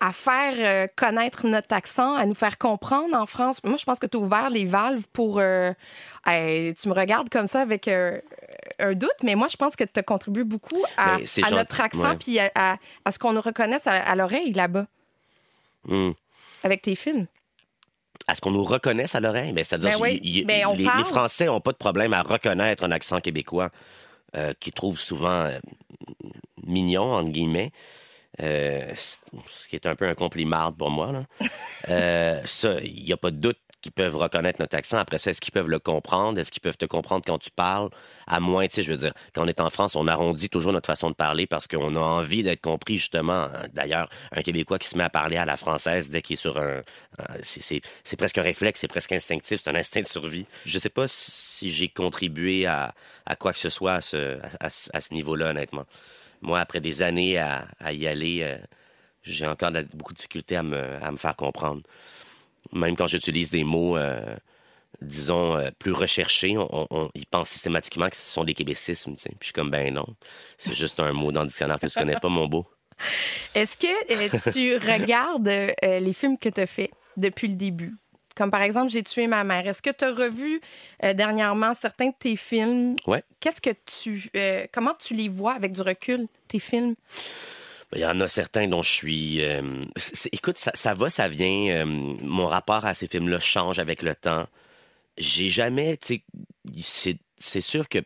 à 0.00 0.12
faire 0.12 0.54
euh, 0.58 0.86
connaître 0.94 1.46
notre 1.46 1.74
accent, 1.74 2.14
à 2.14 2.26
nous 2.26 2.34
faire 2.34 2.58
comprendre 2.58 3.14
en 3.16 3.26
France. 3.26 3.62
Moi, 3.64 3.76
je 3.78 3.84
pense 3.84 3.98
que 3.98 4.06
tu 4.06 4.16
as 4.16 4.20
ouvert 4.20 4.50
les 4.50 4.64
valves 4.66 5.06
pour... 5.12 5.38
euh, 5.38 5.72
hey, 6.26 6.74
tu 6.74 6.88
me 6.88 6.94
regardes 6.94 7.28
comme 7.30 7.46
ça 7.46 7.60
avec 7.62 7.88
euh, 7.88 8.18
un 8.78 8.92
doute, 8.94 9.10
mais 9.22 9.34
moi, 9.34 9.48
je 9.48 9.56
pense 9.56 9.74
que 9.74 9.84
tu 9.84 9.98
as 9.98 10.02
contribué 10.02 10.44
beaucoup 10.44 10.82
à, 10.98 11.16
notre 11.50 11.80
accent 11.80 12.16
puis 12.16 12.38
à, 12.38 12.50
à- 12.54 12.76
à 13.04 13.12
ce 13.12 13.18
qu'on 13.18 13.32
nous 13.32 13.40
reconnaisse 13.40 13.86
à, 13.86 14.14
l'oreille 14.16 14.52
là-bas, 14.52 14.86
Hmm. 15.86 16.10
avec 16.64 16.82
tes 16.82 16.96
films. 16.96 17.26
À 18.26 18.34
ce 18.34 18.40
qu'on 18.40 18.50
nous 18.50 18.64
reconnaisse 18.64 19.14
à 19.14 19.20
l'oreille? 19.20 19.52
C'est-à-dire 19.56 19.90
Ben 19.90 20.02
oui, 20.02 20.44
ben, 20.44 20.74
les, 20.74 20.84
Français 21.04 21.46
n'ont 21.46 21.60
pas 21.60 21.70
de 21.72 21.76
problème 21.76 22.12
à 22.12 22.22
reconnaître 22.22 22.82
un 22.84 22.90
accent 22.90 23.20
québécois 23.20 23.70
euh, 24.36 24.52
qu'ils 24.58 24.72
trouvent 24.72 24.98
souvent 24.98 25.48
mignon, 26.64 27.12
entre 27.14 27.30
guillemets. 27.30 27.70
Euh, 28.40 28.92
ce 28.94 29.68
qui 29.68 29.76
est 29.76 29.86
un 29.86 29.94
peu 29.96 30.06
un 30.06 30.14
compliment 30.14 30.72
pour 30.72 30.90
moi. 30.90 31.12
Là. 31.12 31.24
Euh, 31.88 32.40
ça, 32.44 32.80
il 32.82 33.04
n'y 33.04 33.12
a 33.12 33.16
pas 33.16 33.30
de 33.30 33.36
doute 33.36 33.58
qu'ils 33.80 33.92
peuvent 33.92 34.16
reconnaître 34.16 34.60
notre 34.60 34.76
accent. 34.76 34.98
Après 34.98 35.18
ça, 35.18 35.30
est-ce 35.30 35.40
qu'ils 35.40 35.52
peuvent 35.52 35.68
le 35.68 35.78
comprendre? 35.78 36.40
Est-ce 36.40 36.50
qu'ils 36.50 36.62
peuvent 36.62 36.76
te 36.78 36.86
comprendre 36.86 37.24
quand 37.24 37.38
tu 37.38 37.50
parles? 37.52 37.90
À 38.26 38.40
moins, 38.40 38.66
tu 38.66 38.74
sais, 38.74 38.82
je 38.82 38.90
veux 38.90 38.96
dire, 38.96 39.12
quand 39.32 39.44
on 39.44 39.46
est 39.46 39.60
en 39.60 39.70
France, 39.70 39.94
on 39.94 40.08
arrondit 40.08 40.48
toujours 40.48 40.72
notre 40.72 40.86
façon 40.88 41.10
de 41.10 41.14
parler 41.14 41.46
parce 41.46 41.68
qu'on 41.68 41.94
a 41.94 42.00
envie 42.00 42.42
d'être 42.42 42.60
compris, 42.62 42.94
justement. 42.98 43.48
D'ailleurs, 43.72 44.08
un 44.32 44.42
Québécois 44.42 44.80
qui 44.80 44.88
se 44.88 44.98
met 44.98 45.04
à 45.04 45.10
parler 45.10 45.36
à 45.36 45.44
la 45.44 45.56
française 45.56 46.08
dès 46.10 46.22
qu'il 46.22 46.34
est 46.34 46.36
sur 46.36 46.58
un... 46.58 46.80
c'est- 47.42 47.82
presque 48.18 48.38
un 48.38 48.42
réflexe, 48.42 48.80
c'est 48.80 48.88
presque 48.88 49.12
instinctif, 49.12 49.60
c'est 49.62 49.70
un 49.70 49.76
instinct 49.76 50.00
de 50.02 50.06
survie. 50.08 50.46
Je 50.64 50.78
sais 50.80 50.88
pas 50.90 51.06
si 51.06 51.70
j'ai 51.70 51.88
contribué 51.88 52.66
à, 52.66 52.94
à 53.26 53.36
quoi 53.36 53.52
que 53.52 53.58
ce 53.58 53.68
soit 53.68 53.94
à 53.94 54.00
ce, 54.00 54.38
à, 54.58 54.70
ce- 54.70 54.90
à 54.92 55.00
ce 55.00 55.14
niveau-là, 55.14 55.50
honnêtement. 55.50 55.84
Moi, 56.42 56.60
après 56.60 56.80
des 56.80 57.02
années 57.02 57.38
à, 57.38 57.66
à 57.80 57.92
y 57.92 58.06
aller, 58.06 58.40
euh, 58.42 58.56
j'ai 59.22 59.46
encore 59.46 59.72
beaucoup 59.94 60.12
de 60.12 60.16
difficulté 60.18 60.56
à 60.56 60.62
me, 60.62 61.02
à 61.02 61.10
me 61.10 61.16
faire 61.16 61.36
comprendre. 61.36 61.82
Même 62.72 62.96
quand 62.96 63.06
j'utilise 63.06 63.50
des 63.50 63.64
mots, 63.64 63.96
euh, 63.96 64.36
disons, 65.00 65.56
euh, 65.56 65.70
plus 65.78 65.92
recherchés, 65.92 66.56
on, 66.58 66.86
on- 66.90 67.10
ils 67.14 67.26
pensent 67.26 67.50
systématiquement 67.50 68.08
que 68.08 68.16
ce 68.16 68.30
sont 68.32 68.44
des 68.44 68.54
québécismes. 68.54 69.14
tu 69.16 69.22
sais. 69.22 69.28
Puis 69.30 69.38
je 69.40 69.44
suis 69.46 69.52
comme, 69.52 69.70
ben 69.70 69.92
non, 69.92 70.06
c'est 70.58 70.74
juste 70.74 71.00
un 71.00 71.12
mot 71.12 71.32
dans 71.32 71.42
le 71.42 71.48
dictionnaire 71.48 71.78
que 71.78 71.86
tu 71.86 71.98
connais 71.98 72.16
pas, 72.16 72.28
mon 72.28 72.46
beau. 72.46 72.66
Est-ce 73.54 73.76
que 73.76 74.52
tu 74.52 74.76
regardes 74.92 75.48
les 75.82 76.12
films 76.12 76.38
que 76.38 76.48
tu 76.48 76.60
as 76.60 76.66
faits 76.66 76.90
depuis 77.16 77.48
le 77.48 77.54
début? 77.54 77.94
Comme 78.36 78.50
par 78.52 78.62
exemple, 78.62 78.90
J'ai 78.92 79.02
tué 79.02 79.26
ma 79.26 79.42
mère. 79.42 79.66
Est-ce 79.66 79.82
que 79.82 79.90
tu 79.90 80.04
as 80.04 80.12
revu 80.12 80.60
euh, 81.02 81.14
dernièrement 81.14 81.74
certains 81.74 82.08
de 82.10 82.14
tes 82.18 82.36
films? 82.36 82.94
Ouais. 83.06 83.24
Qu'est-ce 83.40 83.60
que 83.60 83.70
tu. 84.02 84.30
euh, 84.36 84.66
comment 84.72 84.94
tu 84.94 85.14
les 85.14 85.28
vois 85.28 85.54
avec 85.54 85.72
du 85.72 85.80
recul, 85.82 86.28
tes 86.46 86.58
films? 86.60 86.94
Ben, 87.90 87.98
Il 87.98 88.00
y 88.00 88.06
en 88.06 88.20
a 88.20 88.28
certains 88.28 88.68
dont 88.68 88.82
je 88.82 88.90
suis. 88.92 89.42
euh, 89.44 89.84
écoute, 90.32 90.58
ça, 90.58 90.70
ça 90.74 90.94
va, 90.94 91.08
ça 91.10 91.28
vient. 91.28 91.68
euh, 91.74 91.84
mon 91.86 92.46
rapport 92.46 92.84
à 92.84 92.94
ces 92.94 93.08
films-là 93.08 93.40
change 93.40 93.78
avec 93.78 94.02
le 94.02 94.14
temps. 94.14 94.46
J'ai 95.18 95.48
jamais, 95.50 95.98
c'est- 96.00 97.60
sûr 97.60 97.88
que 97.88 98.00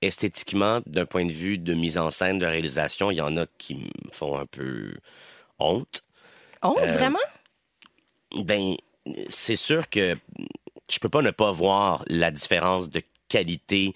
esthétiquement, 0.00 0.80
d'un 0.86 1.04
point 1.06 1.26
de 1.26 1.32
vue 1.32 1.58
de 1.58 1.74
mise 1.74 1.98
en 1.98 2.08
scène, 2.10 2.38
de 2.38 2.46
réalisation, 2.46 3.10
il 3.10 3.16
y 3.16 3.20
en 3.20 3.36
a 3.36 3.46
qui 3.58 3.74
me 3.74 3.90
font 4.12 4.38
un 4.38 4.46
peu 4.46 4.94
honte. 5.58 6.02
Euh, 6.64 6.86
vraiment? 6.92 7.18
Ben, 8.44 8.74
c'est 9.28 9.56
sûr 9.56 9.88
que 9.88 10.16
je 10.90 10.98
peux 10.98 11.08
pas 11.08 11.22
ne 11.22 11.30
pas 11.30 11.50
voir 11.52 12.04
la 12.08 12.30
différence 12.30 12.90
de 12.90 13.02
qualité, 13.28 13.94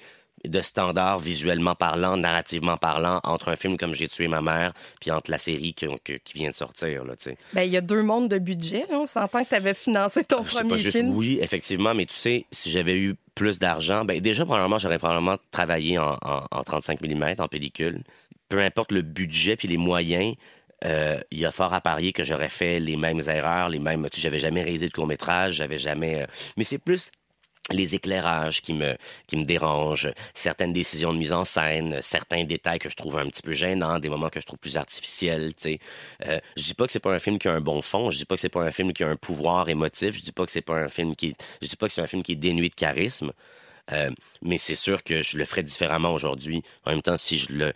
de 0.48 0.60
standard 0.62 1.18
visuellement 1.18 1.74
parlant, 1.74 2.16
narrativement 2.16 2.76
parlant, 2.78 3.20
entre 3.24 3.48
un 3.50 3.56
film 3.56 3.76
comme 3.76 3.94
J'ai 3.94 4.08
tué 4.08 4.26
ma 4.26 4.40
mère, 4.40 4.72
puis 5.00 5.10
entre 5.10 5.30
la 5.30 5.38
série 5.38 5.74
qui, 5.74 5.86
vient 6.34 6.48
de 6.48 6.54
sortir, 6.54 7.04
là. 7.04 7.14
Ben, 7.52 7.62
il 7.62 7.70
y 7.70 7.76
a 7.76 7.80
deux 7.82 8.02
mondes 8.02 8.28
de 8.28 8.38
budget. 8.38 8.86
Là. 8.88 9.00
On 9.00 9.06
s'entend 9.06 9.44
que 9.44 9.50
tu 9.50 9.54
avais 9.54 9.74
financé 9.74 10.24
ton 10.24 10.42
C'est 10.44 10.58
premier 10.60 10.70
pas 10.70 10.76
juste 10.78 10.96
film. 10.96 11.14
oui, 11.14 11.38
effectivement, 11.42 11.94
mais 11.94 12.06
tu 12.06 12.14
sais, 12.14 12.46
si 12.50 12.70
j'avais 12.70 12.96
eu 12.96 13.16
plus 13.34 13.58
d'argent, 13.58 14.04
ben 14.04 14.18
déjà, 14.20 14.44
probablement, 14.44 14.78
j'aurais 14.78 14.98
probablement 14.98 15.36
travaillé 15.50 15.98
en, 15.98 16.16
en- 16.22 16.46
en 16.50 16.62
35 16.64 17.00
mm, 17.02 17.34
en 17.38 17.48
pellicule. 17.48 18.02
Peu 18.48 18.60
importe 18.60 18.92
le 18.92 19.02
budget 19.02 19.56
puis 19.56 19.68
les 19.68 19.76
moyens, 19.76 20.34
euh, 20.84 21.20
il 21.30 21.38
y 21.38 21.46
a 21.46 21.50
fort 21.50 21.74
à 21.74 21.80
parier 21.80 22.12
que 22.12 22.24
j'aurais 22.24 22.48
fait 22.48 22.80
les 22.80 22.96
mêmes 22.96 23.20
erreurs, 23.28 23.68
les 23.68 23.78
mêmes. 23.78 24.08
Tu 24.10 24.20
j'avais 24.20 24.38
jamais 24.38 24.62
réalisé 24.62 24.88
de 24.88 24.92
court 24.92 25.06
métrage, 25.06 25.54
j'avais 25.54 25.78
jamais. 25.78 26.22
euh, 26.22 26.26
Mais 26.56 26.64
c'est 26.64 26.78
plus 26.78 27.10
les 27.70 27.94
éclairages 27.94 28.62
qui 28.62 28.72
me 28.72 28.96
dérangent, 29.44 30.10
certaines 30.34 30.72
décisions 30.72 31.12
de 31.12 31.18
mise 31.18 31.32
en 31.32 31.44
scène, 31.44 32.00
certains 32.02 32.44
détails 32.44 32.80
que 32.80 32.88
je 32.90 32.96
trouve 32.96 33.16
un 33.16 33.26
petit 33.26 33.42
peu 33.42 33.52
gênants, 33.52 34.00
des 34.00 34.08
moments 34.08 34.28
que 34.28 34.40
je 34.40 34.46
trouve 34.46 34.58
plus 34.58 34.76
artificiels. 34.76 35.54
Tu 35.54 35.62
sais, 35.62 35.78
euh, 36.26 36.40
je 36.56 36.64
dis 36.64 36.74
pas 36.74 36.86
que 36.86 36.92
c'est 36.92 36.98
pas 36.98 37.12
un 37.12 37.20
film 37.20 37.38
qui 37.38 37.46
a 37.46 37.52
un 37.52 37.60
bon 37.60 37.80
fond, 37.80 38.10
je 38.10 38.16
dis 38.18 38.24
pas 38.24 38.34
que 38.34 38.40
c'est 38.40 38.48
pas 38.48 38.62
un 38.62 38.72
film 38.72 38.92
qui 38.92 39.04
a 39.04 39.08
un 39.08 39.16
pouvoir 39.16 39.68
émotif, 39.68 40.16
je 40.16 40.22
dis 40.22 40.32
pas 40.32 40.46
que 40.46 40.50
c'est 40.50 40.62
pas 40.62 40.78
un 40.78 40.88
film 40.88 41.14
qui, 41.14 41.36
je 41.62 41.68
dis 41.68 41.76
pas 41.76 41.86
que 41.86 41.92
c'est 41.92 42.02
un 42.02 42.08
film 42.08 42.24
qui 42.24 42.32
est 42.32 42.36
dénué 42.36 42.70
de 42.70 42.74
charisme, 42.74 43.32
mais 44.42 44.58
c'est 44.58 44.74
sûr 44.74 45.02
que 45.04 45.22
je 45.22 45.36
le 45.36 45.44
ferais 45.44 45.62
différemment 45.62 46.12
aujourd'hui. 46.12 46.62
En 46.84 46.90
même 46.90 47.02
temps, 47.02 47.16
si 47.16 47.38
je 47.38 47.52
le 47.52 47.72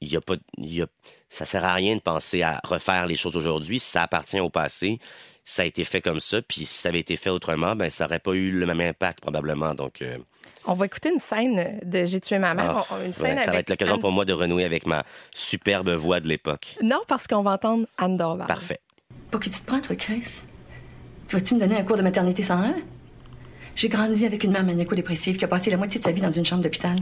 il 0.00 0.08
y 0.08 0.16
a 0.16 0.20
pas 0.20 0.34
il 0.58 0.74
y 0.74 0.82
a, 0.82 0.86
ça 1.28 1.44
sert 1.44 1.64
à 1.64 1.74
rien 1.74 1.96
de 1.96 2.00
penser 2.00 2.42
à 2.42 2.60
refaire 2.64 3.06
les 3.06 3.16
choses 3.16 3.36
aujourd'hui, 3.36 3.78
ça 3.78 4.02
appartient 4.02 4.40
au 4.40 4.50
passé 4.50 4.98
ça 5.48 5.62
a 5.62 5.64
été 5.64 5.84
fait 5.84 6.00
comme 6.00 6.18
ça, 6.18 6.42
puis 6.42 6.64
si 6.64 6.74
ça 6.74 6.88
avait 6.88 6.98
été 6.98 7.16
fait 7.16 7.30
autrement, 7.30 7.76
ben 7.76 7.88
ça 7.88 8.02
n'aurait 8.04 8.18
pas 8.18 8.32
eu 8.32 8.50
le 8.50 8.66
même 8.66 8.80
impact 8.80 9.20
probablement. 9.20 9.76
Donc, 9.76 10.02
euh, 10.02 10.18
On 10.66 10.74
va 10.74 10.86
écouter 10.86 11.10
une 11.12 11.20
scène 11.20 11.78
de 11.84 12.04
J'ai 12.04 12.20
tué 12.20 12.40
ma 12.40 12.52
mère. 12.52 12.84
ah, 12.90 12.96
une 13.06 13.12
scène 13.12 13.36
ouais, 13.38 13.44
ça 13.44 13.52
va 13.52 13.58
être 13.60 13.70
l'occasion 13.70 13.94
Anne- 13.94 14.00
pour 14.00 14.10
moi 14.10 14.24
de 14.24 14.32
renouer 14.32 14.64
avec 14.64 14.86
ma 14.86 15.04
superbe 15.32 15.90
voix 15.90 16.18
de 16.18 16.26
l'époque. 16.26 16.76
Non, 16.82 16.98
parce 17.06 17.28
qu'on 17.28 17.42
va 17.42 17.52
entendre 17.52 17.86
Anne 17.96 18.16
Dorval. 18.16 18.48
Parfait. 18.48 18.80
Pour 19.30 19.38
qui 19.38 19.50
tu 19.50 19.60
te 19.60 19.66
prends, 19.66 19.80
toi, 19.80 19.94
Chris? 19.94 20.24
Tu 21.28 21.36
vas-tu 21.36 21.54
me 21.54 21.60
donner 21.60 21.76
un 21.76 21.84
cours 21.84 21.96
de 21.96 22.02
maternité 22.02 22.42
101? 22.42 22.74
J'ai 23.76 23.90
grandi 23.90 24.24
avec 24.24 24.42
une 24.42 24.52
mère 24.52 24.64
maniaco-dépressive 24.64 25.36
qui 25.36 25.44
a 25.44 25.48
passé 25.48 25.70
la 25.70 25.76
moitié 25.76 26.00
de 26.00 26.04
sa 26.04 26.10
vie 26.10 26.22
dans 26.22 26.32
une 26.32 26.46
chambre 26.46 26.62
d'hôpital. 26.62 26.96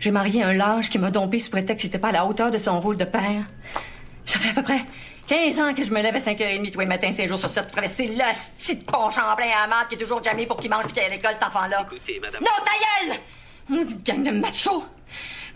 J'ai 0.00 0.10
marié 0.10 0.42
un 0.42 0.52
lâche 0.52 0.90
qui 0.90 0.98
m'a 0.98 1.12
dompé 1.12 1.38
sous 1.38 1.48
prétexte 1.48 1.82
qu'il 1.82 1.90
n'était 1.90 2.00
pas 2.00 2.08
à 2.08 2.12
la 2.12 2.26
hauteur 2.26 2.50
de 2.50 2.58
son 2.58 2.80
rôle 2.80 2.96
de 2.96 3.04
père. 3.04 3.44
Ça 4.24 4.40
fait 4.40 4.50
à 4.50 4.54
peu 4.54 4.62
près 4.62 4.80
15 5.28 5.58
ans 5.60 5.74
que 5.74 5.84
je 5.84 5.92
me 5.92 6.02
lève 6.02 6.16
à 6.16 6.18
5h30 6.18 6.72
tous 6.72 6.80
les 6.80 6.86
matins, 6.86 7.12
5 7.12 7.28
jours 7.28 7.38
sur 7.38 7.48
7 7.48 7.64
pour 7.64 7.70
traverser 7.70 8.08
le 8.08 8.14
petit 8.16 8.76
pont 8.76 9.10
Champlain 9.10 9.46
à 9.62 9.68
la 9.68 9.84
qui 9.88 9.94
est 9.94 9.98
toujours 9.98 10.22
jamais 10.22 10.44
pour 10.44 10.56
qu'il 10.56 10.70
mange 10.70 10.86
puis 10.86 10.92
qu'il 10.92 11.04
à 11.04 11.08
l'école, 11.08 11.34
cet 11.34 11.44
enfant-là. 11.44 11.86
Non, 11.88 12.48
ta 12.64 13.06
gueule! 13.06 13.16
Maudite 13.68 14.04
gang 14.04 14.22
de 14.24 14.30
machos! 14.32 14.84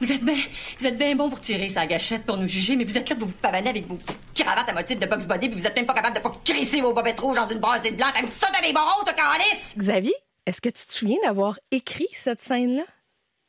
Vous 0.00 0.12
êtes 0.12 0.22
bien, 0.22 0.36
vous 0.78 0.86
êtes 0.86 0.98
bien 0.98 1.16
bon 1.16 1.28
pour 1.28 1.40
tirer 1.40 1.68
sa 1.70 1.86
gâchette 1.86 2.24
pour 2.24 2.36
nous 2.36 2.48
juger, 2.48 2.76
mais 2.76 2.84
vous 2.84 2.96
êtes 2.96 3.08
là 3.08 3.16
pour 3.16 3.28
vous 3.28 3.34
pavaner 3.34 3.70
avec 3.70 3.88
vos 3.88 3.96
petites 3.96 4.18
cravates 4.34 4.68
à 4.68 4.72
motif 4.72 4.98
de 4.98 5.06
box 5.06 5.26
body, 5.26 5.48
puis 5.48 5.58
vous 5.58 5.66
êtes 5.66 5.76
même 5.76 5.86
pas 5.86 5.94
capable 5.94 6.16
de 6.16 6.20
pas 6.20 6.32
crisser 6.44 6.80
vos 6.80 6.92
bobettes 6.92 7.20
rouges 7.20 7.36
dans 7.36 7.46
une 7.46 7.58
brassée 7.58 7.92
blanche 7.92 8.14
avec 8.16 8.32
ça 8.32 8.48
dans 8.52 8.66
les 8.66 8.72
barreaux, 8.72 9.02
toi, 9.04 9.12
calice! 9.12 9.76
Xavier, 9.76 10.14
est-ce 10.46 10.60
que 10.60 10.68
tu 10.68 10.86
te 10.86 10.92
souviens 10.92 11.18
d'avoir 11.22 11.58
écrit 11.70 12.08
cette 12.12 12.40
scène-là? 12.42 12.84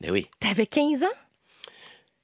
Mais 0.02 0.10
oui. 0.12 0.28
T'avais 0.40 0.66
15 0.68 1.04
ans? 1.04 1.08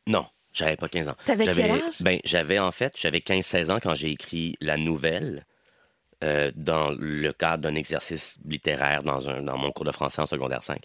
Non, 0.07 0.25
j'avais 0.53 0.75
pas 0.77 0.89
15 0.89 1.09
ans. 1.09 1.15
T'avais 1.25 1.45
J'avais- 1.45 1.61
quel 1.63 1.71
âge? 1.71 2.01
Ben, 2.01 2.19
j'avais 2.23 2.59
en 2.59 2.71
fait, 2.71 2.93
j'avais 2.97 3.19
15-16 3.19 3.69
ans 3.71 3.79
quand 3.81 3.95
j'ai 3.95 4.09
écrit 4.11 4.55
la 4.61 4.77
nouvelle 4.77 5.45
euh, 6.23 6.51
dans 6.55 6.89
le 6.89 7.31
cadre 7.31 7.63
d'un 7.63 7.75
exercice 7.75 8.37
littéraire 8.45 9.03
dans, 9.03 9.29
un, 9.29 9.41
dans 9.41 9.57
mon 9.57 9.71
cours 9.71 9.85
de 9.85 9.91
français 9.91 10.21
en 10.21 10.25
secondaire 10.25 10.63
5. 10.63 10.81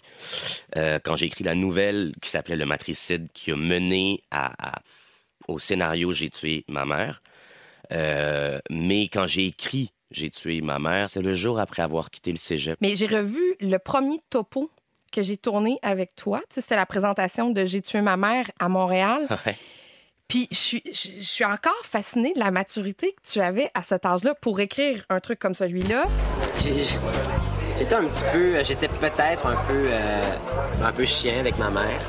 Euh, 0.77 0.99
quand 1.03 1.15
j'ai 1.17 1.25
écrit 1.25 1.43
la 1.43 1.55
nouvelle 1.55 2.13
qui 2.21 2.29
s'appelait 2.29 2.55
Le 2.55 2.65
matricide 2.65 3.27
qui 3.33 3.51
a 3.51 3.55
mené 3.57 4.23
à, 4.31 4.75
à- 4.77 4.81
au 5.49 5.59
scénario 5.59 6.11
J'ai 6.13 6.29
tué 6.29 6.63
ma 6.69 6.85
mère. 6.85 7.21
Euh, 7.91 8.59
mais 8.69 9.03
quand 9.09 9.27
j'ai 9.27 9.45
écrit 9.47 9.91
J'ai 10.11 10.29
tué 10.29 10.61
ma 10.61 10.79
mère, 10.79 11.09
c'est 11.09 11.21
le 11.21 11.33
jour 11.33 11.59
après 11.59 11.81
avoir 11.81 12.09
quitté 12.09 12.31
le 12.31 12.37
cégep. 12.37 12.77
Mais 12.81 12.95
j'ai 12.95 13.07
revu 13.07 13.41
le 13.59 13.77
premier 13.77 14.19
topo 14.29 14.69
que 15.11 15.21
j'ai 15.23 15.37
tourné 15.37 15.79
avec 15.81 16.15
toi. 16.15 16.39
Tu 16.49 16.55
sais, 16.55 16.61
c'était 16.61 16.75
la 16.75 16.85
présentation 16.85 17.49
de 17.49 17.65
J'ai 17.65 17.81
tué 17.81 18.01
ma 18.01 18.17
mère 18.17 18.49
à 18.59 18.69
Montréal. 18.69 19.27
Ouais. 19.45 19.55
Puis 20.27 20.47
je 20.49 20.57
suis, 20.57 20.83
je 20.87 21.09
je 21.19 21.23
suis 21.23 21.45
encore 21.45 21.79
fascinée 21.83 22.33
de 22.33 22.39
la 22.39 22.49
maturité 22.49 23.11
que 23.13 23.31
tu 23.31 23.41
avais 23.41 23.69
à 23.75 23.83
cet 23.83 24.07
âge-là 24.07 24.33
pour 24.33 24.59
écrire 24.59 25.05
un 25.09 25.19
truc 25.19 25.37
comme 25.37 25.53
celui-là. 25.53 26.05
J'étais 26.63 27.93
un 27.93 28.05
petit 28.05 28.23
peu, 28.31 28.63
j'étais 28.63 28.87
peut-être 28.87 29.45
un 29.45 29.55
peu, 29.67 29.83
euh, 29.85 30.23
un 30.83 30.91
peu 30.91 31.05
chien 31.05 31.39
avec 31.41 31.59
ma 31.59 31.69
mère, 31.69 31.99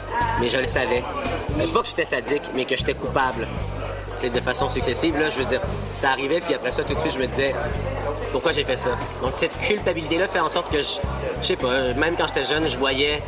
mais 0.40 0.48
je 0.48 0.56
le 0.58 0.64
savais. 0.64 1.02
Euh, 1.58 1.70
Pas 1.74 1.82
que 1.82 1.88
j'étais 1.88 2.04
sadique, 2.04 2.42
mais 2.54 2.64
que 2.64 2.74
j'étais 2.76 2.94
coupable. 2.94 3.46
De 4.22 4.40
façon 4.40 4.68
successive, 4.70 5.18
là, 5.18 5.28
je 5.28 5.38
veux 5.38 5.44
dire, 5.44 5.60
ça 5.94 6.10
arrivait, 6.10 6.40
puis 6.40 6.54
après 6.54 6.72
ça, 6.72 6.82
tout 6.82 6.94
de 6.94 6.98
suite, 7.00 7.12
je 7.12 7.18
me 7.18 7.26
disais, 7.26 7.54
pourquoi 8.32 8.52
j'ai 8.52 8.64
fait 8.64 8.76
ça? 8.76 8.96
Donc, 9.20 9.34
cette 9.34 9.56
culpabilité-là 9.60 10.26
fait 10.26 10.40
en 10.40 10.48
sorte 10.48 10.72
que 10.72 10.80
je, 10.80 10.98
je 11.42 11.46
sais 11.46 11.56
pas, 11.56 11.92
même 11.92 12.16
quand 12.16 12.26
j'étais 12.26 12.44
jeune, 12.44 12.66
je 12.66 12.78
voyais 12.78 13.22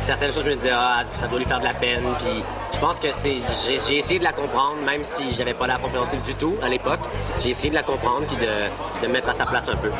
certaines 0.00 0.32
choses, 0.32 0.44
je 0.44 0.50
me 0.50 0.54
disais, 0.54 0.70
ah, 0.72 1.04
ça 1.14 1.26
doit 1.26 1.38
lui 1.38 1.44
faire 1.44 1.58
de 1.58 1.64
la 1.64 1.74
peine, 1.74 2.04
puis 2.20 2.42
je 2.72 2.78
pense 2.78 3.00
que 3.00 3.10
c'est, 3.10 3.38
j'ai, 3.66 3.76
j'ai 3.76 3.96
essayé 3.96 4.18
de 4.20 4.24
la 4.24 4.32
comprendre, 4.32 4.80
même 4.84 5.02
si 5.02 5.32
j'avais 5.32 5.54
pas 5.54 5.66
l'air 5.66 5.80
compréhensif 5.80 6.22
du 6.22 6.34
tout 6.34 6.54
à 6.62 6.68
l'époque. 6.68 7.00
J'ai 7.40 7.50
essayé 7.50 7.70
de 7.70 7.74
la 7.74 7.82
comprendre, 7.82 8.26
puis 8.26 8.36
de, 8.36 9.02
de 9.02 9.08
me 9.08 9.12
mettre 9.14 9.28
à 9.28 9.32
sa 9.32 9.46
place 9.46 9.68
un 9.68 9.76
peu. 9.76 9.90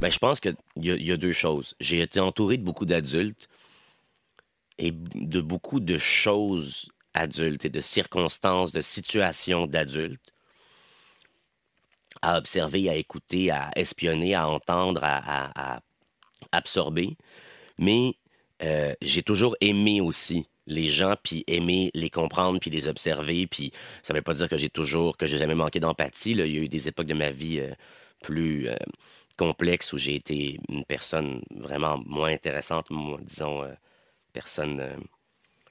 Ben, 0.00 0.10
je 0.10 0.18
pense 0.18 0.38
qu'il 0.38 0.54
y, 0.76 0.90
y 0.90 1.12
a 1.12 1.16
deux 1.16 1.32
choses. 1.32 1.74
J'ai 1.80 2.00
été 2.00 2.20
entouré 2.20 2.56
de 2.56 2.62
beaucoup 2.62 2.86
d'adultes 2.86 3.48
et 4.78 4.92
de 4.92 5.40
beaucoup 5.40 5.80
de 5.80 5.98
choses 5.98 6.88
adultes 7.14 7.64
et 7.64 7.70
de 7.70 7.80
circonstances, 7.80 8.72
de 8.72 8.80
situations 8.80 9.66
d'adultes 9.66 10.32
à 12.22 12.36
observer, 12.38 12.88
à 12.88 12.94
écouter, 12.94 13.50
à 13.50 13.70
espionner, 13.76 14.34
à 14.34 14.48
entendre, 14.48 15.00
à, 15.02 15.80
absorber. 16.52 17.16
Mais 17.78 18.14
euh, 18.62 18.94
j'ai 19.02 19.22
toujours 19.22 19.56
aimé 19.60 20.00
aussi 20.00 20.46
les 20.66 20.88
gens, 20.88 21.14
puis 21.22 21.44
aimer 21.46 21.90
les 21.94 22.10
comprendre, 22.10 22.58
puis 22.60 22.70
les 22.70 22.88
observer. 22.88 23.46
Puis 23.46 23.72
ça 24.02 24.14
veut 24.14 24.22
pas 24.22 24.34
dire 24.34 24.48
que 24.48 24.56
j'ai 24.56 24.70
toujours, 24.70 25.16
que 25.16 25.26
j'ai 25.26 25.38
jamais 25.38 25.54
manqué 25.54 25.80
d'empathie. 25.80 26.32
Il 26.32 26.38
y 26.38 26.58
a 26.58 26.62
eu 26.62 26.68
des 26.68 26.88
époques 26.88 27.06
de 27.06 27.14
ma 27.14 27.30
vie 27.30 27.60
euh, 27.60 27.72
plus 28.22 28.68
euh, 28.68 28.76
complexes 29.36 29.92
où 29.92 29.98
j'ai 29.98 30.14
été 30.14 30.60
une 30.68 30.84
personne 30.84 31.42
vraiment 31.50 31.98
moins 32.04 32.30
intéressante, 32.30 32.88
disons, 33.22 33.64
personne. 34.32 34.82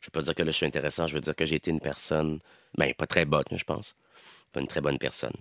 Je 0.02 0.08
veux 0.08 0.12
pas 0.12 0.22
dire 0.22 0.36
que 0.36 0.44
là 0.44 0.52
je 0.52 0.58
suis 0.58 0.66
intéressant, 0.66 1.08
je 1.08 1.16
veux 1.16 1.22
dire 1.22 1.36
que 1.36 1.46
j'ai 1.46 1.56
été 1.56 1.72
une 1.72 1.80
personne, 1.80 2.40
ben 2.78 2.94
pas 2.94 3.08
très 3.08 3.26
bonne, 3.26 3.46
je 3.52 3.64
pense, 3.64 3.96
pas 4.52 4.60
une 4.60 4.68
très 4.68 4.82
bonne 4.82 4.98
personne. 4.98 5.36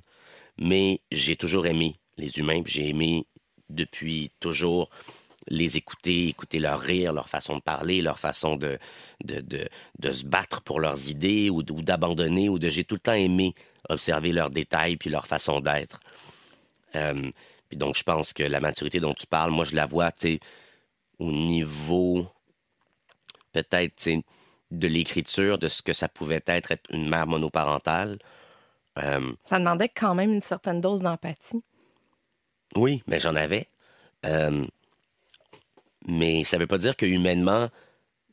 Mais 0.59 1.01
j'ai 1.13 1.37
toujours 1.37 1.67
aimé 1.67 1.97
les 2.17 2.39
humains, 2.39 2.63
j'ai 2.67 2.89
aimé 2.89 3.27
depuis 3.69 4.31
toujours 4.41 4.91
les 5.49 5.77
écouter, 5.77 6.29
écouter 6.29 6.59
leur 6.59 6.81
rire, 6.81 7.13
leur 7.13 7.29
façon 7.29 7.57
de 7.57 7.63
parler, 7.63 8.03
leur 8.03 8.19
façon 8.19 8.57
de, 8.57 8.79
de, 9.25 9.41
de, 9.41 9.69
de 9.99 10.13
se 10.13 10.25
battre 10.25 10.61
pour 10.63 10.81
leurs 10.81 11.09
idées 11.09 11.49
ou 11.51 11.63
d'abandonner, 11.63 12.49
ou 12.49 12.59
de... 12.59 12.69
J'ai 12.69 12.85
tout 12.85 12.97
le 12.97 13.01
temps 13.01 13.15
aimé 13.15 13.55
observer 13.89 14.33
leurs 14.33 14.51
détails 14.51 14.97
puis 14.97 15.11
leur 15.11 15.27
façon 15.27 15.61
d'être. 15.61 16.01
Euh, 16.95 17.31
puis 17.69 17.79
donc, 17.79 17.97
je 17.97 18.03
pense 18.03 18.33
que 18.33 18.43
la 18.43 18.61
maturité 18.61 19.01
dont 19.01 19.15
tu 19.15 19.27
parles, 19.27 19.51
moi, 19.51 19.65
je 19.65 19.75
la 19.75 19.87
vois, 19.87 20.13
tu 20.13 20.21
sais, 20.21 20.41
au 21.19 21.31
niveau, 21.31 22.27
peut-être, 23.53 23.97
tu 23.97 24.03
sais, 24.03 24.23
de 24.71 24.87
l'écriture, 24.87 25.59
de 25.59 25.69
ce 25.69 25.83
que 25.83 25.93
ça 25.93 26.09
pouvait 26.09 26.43
être 26.47 26.71
être 26.71 26.91
une 26.91 27.09
mère 27.09 27.27
monoparentale. 27.27 28.19
Euh, 28.99 29.33
Ça 29.47 29.59
demandait 29.59 29.89
quand 29.89 30.15
même 30.15 30.33
une 30.33 30.41
certaine 30.41 30.81
dose 30.81 31.01
d'empathie. 31.01 31.63
Oui, 32.77 33.03
mais 33.07 33.19
j'en 33.21 33.35
avais. 33.37 33.69
Euh, 34.27 34.67
mais 36.07 36.45
ça 36.45 36.59
veut 36.59 36.67
pas 36.67 36.79
dire 36.79 36.97
que 36.97 37.07
humainement, 37.07 37.69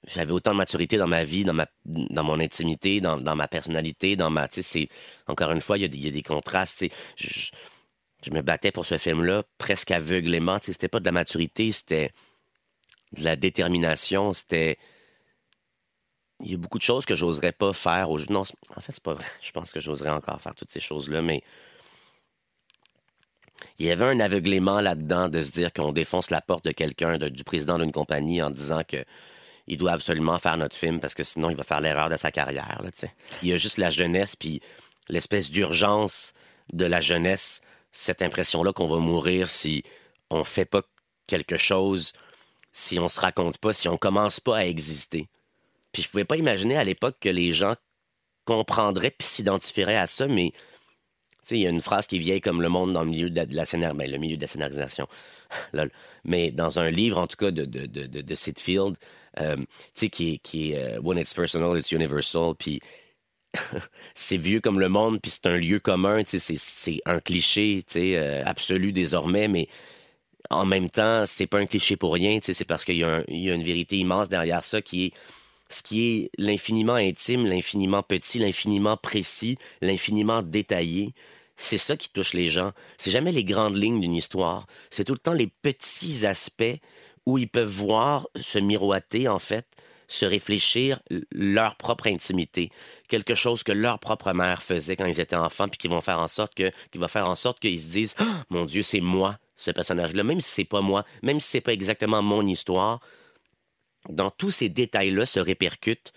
j'avais 0.07 0.31
autant 0.31 0.51
de 0.51 0.57
maturité 0.57 0.97
dans 0.97 1.07
ma 1.07 1.23
vie, 1.23 1.43
dans 1.45 1.53
ma 1.53 1.67
dans 1.85 2.23
mon 2.23 2.39
intimité, 2.39 3.01
dans, 3.01 3.17
dans 3.17 3.35
ma 3.35 3.47
personnalité, 3.47 4.15
dans 4.15 4.29
ma. 4.29 4.47
C'est. 4.51 4.87
Encore 5.27 5.51
une 5.51 5.61
fois, 5.61 5.77
il 5.77 5.81
y, 5.81 5.85
a 5.85 5.87
des- 5.87 5.97
il 5.97 6.05
y 6.05 6.07
a 6.07 6.11
des 6.11 6.21
contrastes. 6.23 6.85
Je, 7.15 7.49
je- 8.23 8.31
me 8.31 8.41
battais 8.41 8.71
pour 8.71 8.85
ce 8.87 8.97
film-là 8.97 9.43
presque 9.59 9.91
aveuglément. 9.91 10.57
Sais, 10.61 10.73
C'était 10.73 10.87
pas 10.87 10.99
de 10.99 11.05
la 11.05 11.11
maturité, 11.11 11.71
c'était 11.71 12.11
de 13.13 13.23
la 13.23 13.35
détermination, 13.35 14.33
c'était. 14.33 14.77
Il 16.41 16.51
y 16.51 16.53
a 16.53 16.57
beaucoup 16.57 16.77
de 16.77 16.83
choses 16.83 17.05
que 17.05 17.15
j'oserais 17.15 17.53
pas 17.53 17.73
faire. 17.73 18.09
Au... 18.09 18.19
Non, 18.29 18.41
en 18.75 18.81
fait, 18.81 18.91
c'est 18.91 19.03
pas 19.03 19.13
vrai. 19.13 19.25
Je 19.41 19.51
pense 19.51 19.71
que 19.71 19.79
j'oserais 19.79 20.09
encore 20.09 20.41
faire 20.41 20.55
toutes 20.55 20.71
ces 20.71 20.79
choses-là, 20.79 21.21
mais 21.21 21.43
il 23.79 23.85
y 23.85 23.91
avait 23.91 24.05
un 24.05 24.19
aveuglément 24.19 24.81
là-dedans 24.81 25.29
de 25.29 25.41
se 25.41 25.51
dire 25.51 25.71
qu'on 25.73 25.93
défonce 25.93 26.29
la 26.29 26.41
porte 26.41 26.65
de 26.65 26.71
quelqu'un, 26.71 27.17
du 27.17 27.43
président 27.43 27.79
d'une 27.79 27.91
compagnie, 27.91 28.41
en 28.41 28.49
disant 28.49 28.83
que 28.87 29.03
il 29.67 29.77
doit 29.77 29.93
absolument 29.93 30.37
faire 30.37 30.57
notre 30.57 30.75
film 30.75 30.99
parce 30.99 31.13
que 31.13 31.23
sinon 31.23 31.49
il 31.49 31.55
va 31.55 31.63
faire 31.63 31.81
l'erreur 31.81 32.09
de 32.09 32.17
sa 32.17 32.31
carrière. 32.31 32.81
Il 33.41 33.49
y 33.49 33.53
a 33.53 33.57
juste 33.57 33.77
la 33.77 33.89
jeunesse 33.89 34.35
puis 34.35 34.61
l'espèce 35.09 35.49
d'urgence 35.49 36.33
de 36.71 36.85
la 36.85 37.01
jeunesse, 37.01 37.61
cette 37.91 38.21
impression-là 38.21 38.73
qu'on 38.73 38.87
va 38.87 38.97
mourir 38.97 39.49
si 39.49 39.83
on 40.29 40.43
fait 40.43 40.65
pas 40.65 40.81
quelque 41.27 41.57
chose, 41.57 42.13
si 42.71 42.99
on 42.99 43.07
se 43.07 43.19
raconte 43.19 43.57
pas, 43.57 43.73
si 43.73 43.87
on 43.87 43.97
commence 43.97 44.39
pas 44.39 44.57
à 44.57 44.65
exister. 44.65 45.27
Puis 45.95 46.03
je 46.03 46.09
pouvais 46.09 46.25
pas 46.25 46.35
imaginer 46.35 46.75
à 46.75 46.83
l'époque 46.83 47.15
que 47.21 47.29
les 47.29 47.53
gens 47.53 47.73
comprendraient 48.43 49.11
puis 49.11 49.25
s'identifieraient 49.25 49.95
à 49.95 50.07
ça, 50.07 50.27
mais 50.27 50.51
il 51.51 51.59
y 51.59 51.65
a 51.67 51.69
une 51.69 51.79
phrase 51.79 52.05
qui 52.05 52.17
est 52.17 52.19
vieille 52.19 52.41
comme 52.41 52.61
le 52.61 52.67
monde 52.67 52.91
dans 52.91 53.05
le 53.05 53.09
milieu 53.09 53.29
de 53.29 53.55
la, 53.55 53.63
scénar- 53.63 53.93
ben, 53.95 54.11
le 54.11 54.17
milieu 54.17 54.35
de 54.35 54.41
la 54.41 54.47
scénarisation. 54.47 55.07
Mais 56.25 56.51
dans 56.51 56.79
un 56.79 56.89
livre, 56.91 57.17
en 57.17 57.27
tout 57.27 57.37
cas, 57.37 57.51
de, 57.51 57.63
de, 57.63 57.85
de, 57.85 58.07
de, 58.07 58.19
de 58.19 58.35
Sitfield, 58.35 58.97
euh, 59.39 59.55
qui 59.95 60.33
est, 60.33 60.37
qui 60.39 60.73
est 60.73 60.97
euh, 60.97 60.99
When 61.01 61.17
it's 61.17 61.33
personal, 61.33 61.77
it's 61.77 61.93
universal. 61.93 62.55
Puis 62.59 62.81
c'est 64.15 64.37
vieux 64.37 64.59
comme 64.59 64.81
le 64.81 64.89
monde, 64.89 65.21
puis 65.21 65.31
c'est 65.31 65.45
un 65.47 65.55
lieu 65.57 65.79
commun, 65.79 66.23
c'est- 66.25 67.01
un 67.05 67.21
cliché, 67.21 67.85
euh, 67.95 68.43
absolu 68.45 68.91
désormais, 68.91 69.47
mais 69.47 69.69
en 70.49 70.65
même 70.65 70.89
temps, 70.89 71.25
c'est 71.25 71.47
pas 71.47 71.59
un 71.59 71.65
cliché 71.67 71.95
pour 71.95 72.13
rien, 72.13 72.39
c'est 72.41 72.65
parce 72.65 72.85
qu'il 72.85 72.95
y, 72.95 72.99
y 72.99 73.03
a 73.51 73.53
une 73.53 73.63
vérité 73.63 73.97
immense 73.97 74.29
derrière 74.29 74.63
ça 74.63 74.81
qui 74.81 75.05
est 75.05 75.13
ce 75.69 75.81
qui 75.83 76.07
est 76.07 76.29
l'infiniment 76.37 76.95
intime, 76.95 77.45
l'infiniment 77.45 78.03
petit, 78.03 78.39
l'infiniment 78.39 78.97
précis, 78.97 79.57
l'infiniment 79.81 80.41
détaillé. 80.41 81.13
C'est 81.57 81.77
ça 81.77 81.95
qui 81.95 82.09
touche 82.09 82.33
les 82.33 82.49
gens. 82.49 82.71
C'est 82.97 83.11
jamais 83.11 83.31
les 83.31 83.43
grandes 83.43 83.77
lignes 83.77 84.01
d'une 84.01 84.13
histoire. 84.13 84.67
C'est 84.89 85.05
tout 85.05 85.13
le 85.13 85.19
temps 85.19 85.33
les 85.33 85.47
petits 85.47 86.25
aspects 86.25 86.79
où 87.25 87.37
ils 87.37 87.49
peuvent 87.49 87.67
voir, 87.67 88.27
se 88.35 88.59
miroiter, 88.59 89.27
en 89.27 89.39
fait, 89.39 89.65
se 90.07 90.25
réfléchir 90.25 90.99
leur 91.31 91.75
propre 91.75 92.07
intimité. 92.07 92.69
Quelque 93.07 93.33
chose 93.35 93.63
que 93.63 93.71
leur 93.71 93.99
propre 93.99 94.31
mère 94.33 94.61
faisait 94.61 94.95
quand 94.95 95.05
ils 95.05 95.19
étaient 95.19 95.35
enfants, 95.35 95.67
puis 95.67 95.79
qui 95.79 95.87
vont 95.87 96.01
faire 96.01 96.19
en 96.19 96.27
sorte 96.27 96.53
que, 96.53 96.71
qui 96.91 96.99
va 96.99 97.07
faire 97.07 97.27
en 97.27 97.35
sorte 97.35 97.59
qu'ils 97.59 97.81
se 97.81 97.87
disent, 97.87 98.15
Ah, 98.19 98.43
mon 98.49 98.65
Dieu, 98.65 98.83
c'est 98.83 99.01
moi, 99.01 99.39
ce 99.55 99.71
personnage-là. 99.71 100.23
Même 100.23 100.41
si 100.41 100.51
c'est 100.51 100.65
pas 100.65 100.81
moi, 100.81 101.03
même 101.23 101.39
si 101.39 101.49
c'est 101.49 101.61
pas 101.61 101.73
exactement 101.73 102.21
mon 102.21 102.45
histoire, 102.45 102.99
dans 104.09 104.29
tous 104.29 104.51
ces 104.51 104.69
détails-là 104.69 105.25
se 105.25 105.39
répercute 105.39 106.13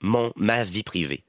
mon, 0.00 0.32
ma 0.36 0.64
vie 0.64 0.82
privée. 0.82 1.24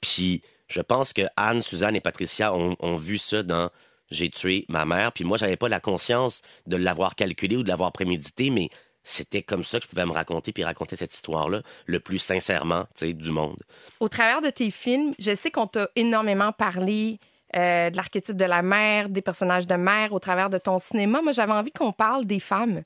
Puis 0.00 0.42
je 0.68 0.80
pense 0.80 1.12
que 1.12 1.22
Anne, 1.36 1.62
Suzanne 1.62 1.96
et 1.96 2.00
Patricia 2.00 2.54
ont, 2.54 2.96
vu 2.96 3.18
ça 3.18 3.42
dans 3.42 3.70
J'ai 4.10 4.30
tué 4.30 4.64
ma 4.68 4.84
mère. 4.84 5.12
Puis 5.12 5.24
moi, 5.24 5.36
j'avais 5.36 5.56
pas 5.56 5.68
la 5.68 5.80
conscience 5.80 6.42
de 6.66 6.76
l'avoir 6.76 7.14
calculé 7.14 7.56
ou 7.56 7.62
de 7.62 7.68
l'avoir 7.68 7.92
prémédité, 7.92 8.50
mais 8.50 8.68
c'était 9.02 9.42
comme 9.42 9.64
ça 9.64 9.78
que 9.78 9.84
je 9.84 9.88
pouvais 9.88 10.04
me 10.04 10.12
raconter 10.12 10.52
puis 10.52 10.64
raconter 10.64 10.96
cette 10.96 11.14
histoire-là 11.14 11.62
le 11.86 12.00
plus 12.00 12.18
sincèrement, 12.18 12.86
du 13.00 13.30
monde. 13.30 13.62
Au 14.00 14.08
travers 14.08 14.42
de 14.42 14.50
tes 14.50 14.70
films, 14.70 15.14
je 15.18 15.34
sais 15.34 15.50
qu'on 15.50 15.66
t'a 15.66 15.88
énormément 15.96 16.52
parlé 16.52 17.18
euh, 17.56 17.90
de 17.90 17.96
l'archétype 17.96 18.36
de 18.36 18.44
la 18.44 18.62
mère, 18.62 19.08
des 19.08 19.22
personnages 19.22 19.66
de 19.66 19.74
mère 19.74 20.12
au 20.12 20.18
travers 20.18 20.50
de 20.50 20.58
ton 20.58 20.78
cinéma. 20.78 21.22
Moi, 21.22 21.32
j'avais 21.32 21.52
envie 21.52 21.72
qu'on 21.72 21.92
parle 21.92 22.26
des 22.26 22.40
femmes. 22.40 22.82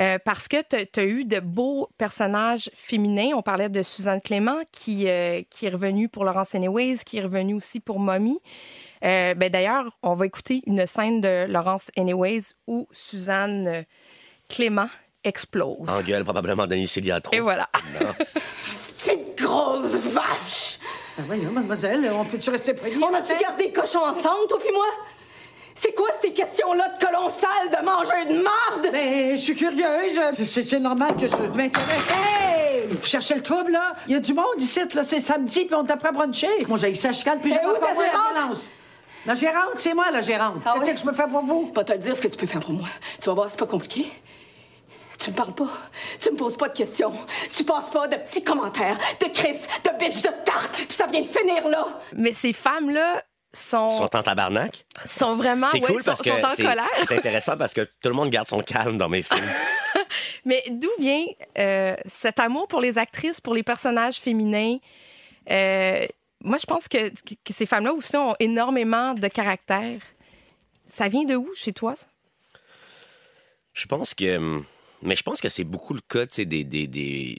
Euh, 0.00 0.18
parce 0.24 0.48
que 0.48 0.56
tu 0.62 1.00
as 1.00 1.04
eu 1.04 1.24
de 1.24 1.38
beaux 1.38 1.88
personnages 1.98 2.70
féminins. 2.74 3.30
On 3.36 3.42
parlait 3.42 3.68
de 3.68 3.82
Suzanne 3.82 4.20
Clément, 4.20 4.58
qui, 4.72 5.08
euh, 5.08 5.42
qui 5.50 5.66
est 5.66 5.70
revenue 5.70 6.08
pour 6.08 6.24
Laurence 6.24 6.54
Anyways, 6.54 6.98
qui 7.04 7.18
est 7.18 7.22
revenue 7.22 7.54
aussi 7.54 7.78
pour 7.78 8.00
Mommy. 8.00 8.40
Ben, 9.02 9.36
D'ailleurs, 9.50 9.96
on 10.02 10.14
va 10.14 10.26
écouter 10.26 10.62
une 10.66 10.86
scène 10.86 11.20
de 11.20 11.46
Laurence 11.46 11.90
Anyways 11.96 12.54
où 12.66 12.88
Suzanne 12.92 13.84
Clément 14.48 14.88
explose. 15.24 15.88
Engueule 15.88 16.24
probablement 16.24 16.66
Denis 16.66 16.86
Filiatro. 16.88 17.32
Et 17.32 17.40
voilà. 17.40 17.68
Petite 18.72 19.38
grosse 19.42 19.94
vache! 19.96 20.78
Ben 21.18 21.24
voyons, 21.26 21.50
mademoiselle, 21.50 22.10
on 22.14 22.24
peut-tu 22.24 22.50
rester 22.50 22.74
polis? 22.74 22.96
On 23.02 23.12
a-tu 23.14 23.36
gardé 23.36 23.66
le 23.74 23.80
cochon 23.80 23.98
ensemble, 24.00 24.46
toi 24.48 24.58
puis 24.58 24.72
moi? 24.72 24.86
C'est 25.74 25.94
quoi 25.94 26.08
ces 26.20 26.32
questions-là 26.32 26.88
de 26.98 27.04
colon 27.04 27.28
sale, 27.28 27.70
de 27.70 27.84
manger 27.84 28.34
de 28.34 28.42
marde? 28.42 28.92
Ben, 28.92 29.36
je 29.36 29.40
suis 29.42 29.56
curieuse. 29.56 30.20
C'est 30.44 30.78
normal 30.80 31.16
que 31.16 31.26
je 31.26 31.36
m'intéresse. 31.36 32.10
Hey! 32.10 32.86
Vous 32.88 33.04
cherchez 33.04 33.34
le 33.34 33.42
trouble, 33.42 33.72
là? 33.72 33.94
Il 34.06 34.12
y 34.12 34.16
a 34.16 34.20
du 34.20 34.32
monde 34.34 34.44
ici, 34.58 34.80
là. 34.94 35.02
C'est 35.02 35.18
samedi, 35.18 35.64
puis 35.64 35.74
on 35.74 35.84
t'a 35.84 35.96
pas 35.96 36.12
bruncher. 36.12 36.48
Moi, 36.68 36.78
j'ai 36.78 36.94
ça 36.94 37.12
chicane, 37.12 37.40
puis 37.40 37.52
Eh 37.52 37.58
j'ai 37.60 37.66
moins 37.66 37.78
gérante? 37.80 38.34
d'ambulance. 38.34 38.70
La 39.26 39.34
gérante, 39.34 39.72
c'est 39.76 39.94
moi, 39.94 40.10
la 40.12 40.20
gérante. 40.20 40.56
Ah 40.64 40.72
Qu'est-ce 40.74 40.84
oui? 40.86 40.92
que 40.94 41.00
je 41.00 41.04
peux 41.04 41.12
faire 41.14 41.28
pour 41.28 41.42
vous? 41.42 41.66
Pas 41.66 41.84
te 41.84 41.92
le 41.92 41.98
dire 41.98 42.16
ce 42.16 42.20
que 42.22 42.28
tu 42.28 42.36
peux 42.36 42.46
faire 42.46 42.60
pour 42.60 42.72
moi. 42.74 42.88
Tu 43.20 43.26
vas 43.28 43.34
voir, 43.34 43.50
c'est 43.50 43.58
pas 43.58 43.66
compliqué. 43.66 44.12
Tu 45.22 45.30
me 45.30 45.36
parles 45.36 45.54
pas. 45.54 45.68
Tu 46.20 46.32
me 46.32 46.36
poses 46.36 46.56
pas 46.56 46.68
de 46.68 46.76
questions. 46.76 47.12
Tu 47.54 47.62
passes 47.64 47.90
pas 47.90 48.08
de 48.08 48.16
petits 48.16 48.42
commentaires, 48.42 48.98
de 49.20 49.26
crises, 49.26 49.68
de 49.84 49.90
bitch, 49.98 50.20
de 50.22 50.44
tarte. 50.44 50.84
Puis 50.88 50.92
ça 50.96 51.06
vient 51.06 51.20
de 51.20 51.26
finir 51.28 51.68
là. 51.68 52.00
Mais 52.16 52.32
ces 52.32 52.52
femmes-là 52.52 53.22
sont, 53.52 53.86
sont 53.86 54.16
en 54.16 54.22
tabarnak. 54.22 54.84
sont 55.04 55.36
vraiment 55.36 55.68
C'est 55.70 55.80
ouais, 55.80 55.86
cool 55.86 56.02
sont, 56.02 56.10
parce 56.10 56.22
que 56.22 56.30
sont 56.30 56.44
en 56.44 56.50
c'est 56.56 56.64
colère. 56.64 56.88
c'est 57.06 57.16
intéressant 57.16 57.56
parce 57.56 57.72
que 57.72 57.82
tout 57.82 58.08
le 58.08 58.14
monde 58.14 58.30
garde 58.30 58.48
son 58.48 58.62
calme 58.62 58.98
dans 58.98 59.08
mes 59.08 59.22
films. 59.22 59.46
Mais 60.44 60.64
d'où 60.70 60.90
vient 60.98 61.24
euh, 61.58 61.94
cet 62.06 62.40
amour 62.40 62.66
pour 62.66 62.80
les 62.80 62.98
actrices, 62.98 63.40
pour 63.40 63.54
les 63.54 63.62
personnages 63.62 64.16
féminins? 64.16 64.78
Euh, 65.50 66.04
moi, 66.42 66.58
je 66.58 66.66
pense 66.66 66.88
que, 66.88 67.10
que 67.10 67.52
ces 67.52 67.66
femmes-là 67.66 67.92
aussi 67.92 68.16
ont 68.16 68.34
énormément 68.40 69.14
de 69.14 69.28
caractère. 69.28 70.00
Ça 70.84 71.06
vient 71.06 71.22
de 71.24 71.36
où 71.36 71.48
chez 71.54 71.72
toi? 71.72 71.94
ça? 71.94 72.06
Je 73.72 73.86
pense 73.86 74.14
que. 74.14 74.62
Mais 75.02 75.16
je 75.16 75.22
pense 75.22 75.40
que 75.40 75.48
c'est 75.48 75.64
beaucoup 75.64 75.94
le 75.94 76.00
cas 76.00 76.26
des, 76.26 76.64
des, 76.64 76.86
des, 76.86 77.38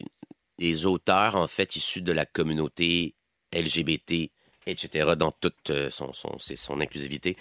auteurs, 0.86 1.36
en 1.36 1.48
fait, 1.48 1.76
issus 1.76 2.02
de 2.02 2.12
la 2.12 2.26
communauté 2.26 3.16
LGBT, 3.54 4.32
etc., 4.68 5.16
dans 5.16 5.32
toute 5.32 5.70
euh, 5.70 5.90
son, 5.90 6.12
son, 6.14 6.38
son 6.40 6.82
inclusivité. 6.82 7.38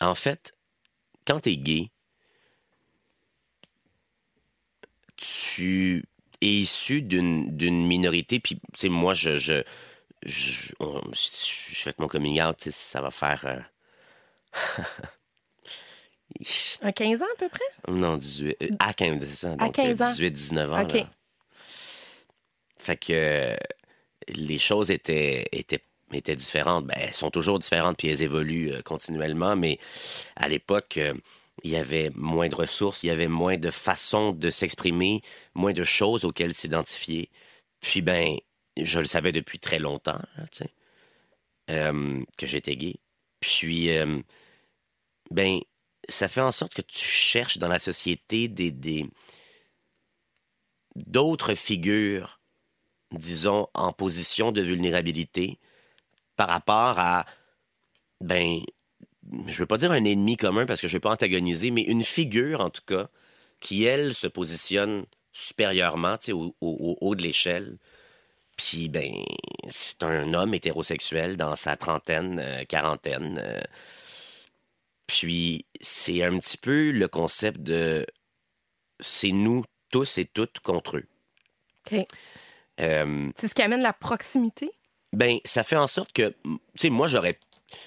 En 0.00 0.14
fait, 0.14 0.54
quand 1.26 1.40
tu 1.40 1.50
es 1.50 1.56
gay, 1.56 1.90
tu 5.16 6.04
es 6.40 6.46
issu 6.48 7.02
d'une 7.02 7.86
minorité, 7.86 8.40
puis, 8.40 8.56
tu 8.56 8.60
sais, 8.76 8.88
moi, 8.88 9.14
je. 9.14 9.36
je 9.38 9.62
je, 10.26 10.72
je- 11.12 11.76
fais 11.84 11.94
mon 11.98 12.08
coming 12.08 12.40
out, 12.42 12.60
ça 12.70 13.00
va 13.02 13.10
faire. 13.10 13.46
euh, 13.46 13.60
Un 16.82 16.92
15 16.92 17.22
ans 17.22 17.26
à 17.34 17.38
peu 17.38 17.48
près? 17.48 17.92
Non, 17.92 18.16
18. 18.16 18.56
euh, 18.62 18.68
à 18.78 18.92
15, 18.92 19.20
c'est 19.20 19.36
ça. 19.36 19.56
Donc, 19.56 19.72
15 19.72 20.02
ans. 20.02 20.10
18, 20.10 20.30
19 20.30 20.72
ans. 20.72 20.82
OK. 20.82 20.92
là. 20.92 21.10
Fait 22.78 22.96
que 22.96 23.56
les 24.28 24.58
choses 24.58 24.90
étaient, 24.90 25.46
étaient, 25.52 25.82
étaient 26.12 26.36
différentes. 26.36 26.86
Ben, 26.86 26.96
elles 26.98 27.14
sont 27.14 27.30
toujours 27.30 27.58
différentes, 27.58 27.96
puis 27.96 28.08
elles 28.08 28.22
évoluent 28.22 28.72
euh, 28.72 28.82
continuellement. 28.82 29.56
Mais 29.56 29.78
à 30.36 30.48
l'époque, 30.48 30.98
euh, 30.98 31.14
il 31.62 31.70
y 31.70 31.76
avait 31.76 32.10
moins 32.14 32.48
de 32.48 32.54
ressources, 32.54 33.02
il 33.02 33.06
y 33.08 33.10
avait 33.10 33.28
moins 33.28 33.56
de 33.56 33.70
façons 33.70 34.32
de 34.32 34.50
s'exprimer, 34.50 35.22
moins 35.54 35.72
de 35.72 35.84
choses 35.84 36.24
auxquelles 36.24 36.54
s'identifier. 36.54 37.30
Puis, 37.80 38.02
ben, 38.02 38.36
je 38.80 38.98
le 38.98 39.04
savais 39.04 39.32
depuis 39.32 39.58
très 39.58 39.78
longtemps, 39.78 40.20
sais, 40.50 40.68
euh, 41.70 42.22
que 42.36 42.46
j'étais 42.46 42.76
gay. 42.76 42.96
Puis, 43.40 43.88
ben, 45.30 45.60
ça 46.08 46.28
fait 46.28 46.40
en 46.40 46.52
sorte 46.52 46.74
que 46.74 46.82
tu 46.82 46.98
cherches 47.04 47.58
dans 47.58 47.68
la 47.68 47.78
société 47.78 48.48
des, 48.48 48.70
des- 48.70 49.08
d'autres 50.96 51.54
figures, 51.54 52.40
disons, 53.12 53.68
en 53.74 53.92
position 53.92 54.52
de 54.52 54.62
vulnérabilité 54.62 55.58
par 56.36 56.48
rapport 56.48 56.98
à, 56.98 57.26
ben, 58.20 58.60
je 59.46 59.58
veux 59.58 59.66
pas 59.66 59.78
dire 59.78 59.92
un 59.92 60.04
ennemi 60.04 60.36
commun 60.36 60.66
parce 60.66 60.80
que 60.80 60.88
je 60.88 60.94
veux 60.94 61.00
pas 61.00 61.12
antagoniser, 61.12 61.70
mais 61.70 61.82
une 61.82 62.02
figure, 62.04 62.60
en 62.60 62.70
tout 62.70 62.82
cas, 62.86 63.08
qui, 63.60 63.84
elle, 63.84 64.14
se 64.14 64.26
positionne 64.26 65.06
supérieurement, 65.32 66.18
tu 66.18 66.26
sais, 66.26 66.32
au 66.32 66.54
haut 66.60 67.14
de 67.14 67.22
l'échelle. 67.22 67.78
Puis, 68.56 68.88
ben, 68.88 69.12
c'est 69.68 70.02
un 70.04 70.34
homme 70.34 70.54
hétérosexuel 70.54 71.36
dans 71.36 71.56
sa 71.56 71.76
trentaine, 71.76 72.38
euh, 72.40 72.64
quarantaine. 72.64 73.40
euh, 73.42 73.60
puis, 75.06 75.66
c'est 75.80 76.22
un 76.22 76.38
petit 76.38 76.56
peu 76.56 76.90
le 76.90 77.08
concept 77.08 77.60
de 77.60 78.06
c'est 79.00 79.32
nous 79.32 79.64
tous 79.90 80.18
et 80.18 80.24
toutes 80.24 80.60
contre 80.60 80.96
eux. 80.98 81.06
OK. 81.86 82.06
Euh, 82.80 83.30
C'est 83.38 83.48
ce 83.48 83.54
qui 83.54 83.62
amène 83.62 83.82
la 83.82 83.92
proximité? 83.92 84.70
ben, 85.12 85.38
ça 85.44 85.62
fait 85.62 85.76
en 85.76 85.86
sorte 85.86 86.12
que, 86.12 86.34
tu 86.44 86.58
sais, 86.76 86.90
moi, 86.90 87.06
j'aurais. 87.06 87.38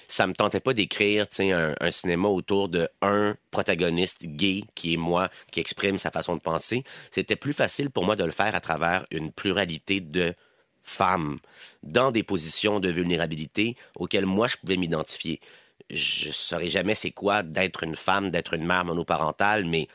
Ça 0.06 0.26
me 0.26 0.32
tentait 0.34 0.60
pas 0.60 0.74
d'écrire, 0.74 1.28
tu 1.28 1.36
sais, 1.36 1.52
un, 1.52 1.74
un 1.80 1.90
cinéma 1.90 2.28
autour 2.28 2.68
de 2.68 2.88
un 3.00 3.36
protagoniste 3.50 4.24
gay 4.26 4.64
qui 4.74 4.94
est 4.94 4.98
moi, 4.98 5.30
qui 5.50 5.60
exprime 5.60 5.98
sa 5.98 6.10
façon 6.10 6.36
de 6.36 6.40
penser. 6.40 6.84
C'était 7.10 7.36
plus 7.36 7.52
facile 7.54 7.90
pour 7.90 8.04
moi 8.04 8.16
de 8.16 8.24
le 8.24 8.30
faire 8.30 8.54
à 8.54 8.60
travers 8.60 9.06
une 9.10 9.32
pluralité 9.32 10.00
de 10.00 10.34
femmes 10.82 11.38
dans 11.82 12.10
des 12.12 12.22
positions 12.22 12.80
de 12.80 12.90
vulnérabilité 12.90 13.76
auxquelles 13.96 14.26
moi 14.26 14.46
je 14.46 14.56
pouvais 14.56 14.76
m'identifier. 14.76 15.40
Je 15.90 16.30
saurais 16.30 16.70
jamais 16.70 16.94
c'est 16.94 17.10
quoi 17.10 17.42
d'être 17.42 17.82
une 17.82 17.96
femme, 17.96 18.30
d'être 18.30 18.54
une 18.54 18.66
mère 18.66 18.84
monoparentale, 18.84 19.64
mais 19.64 19.88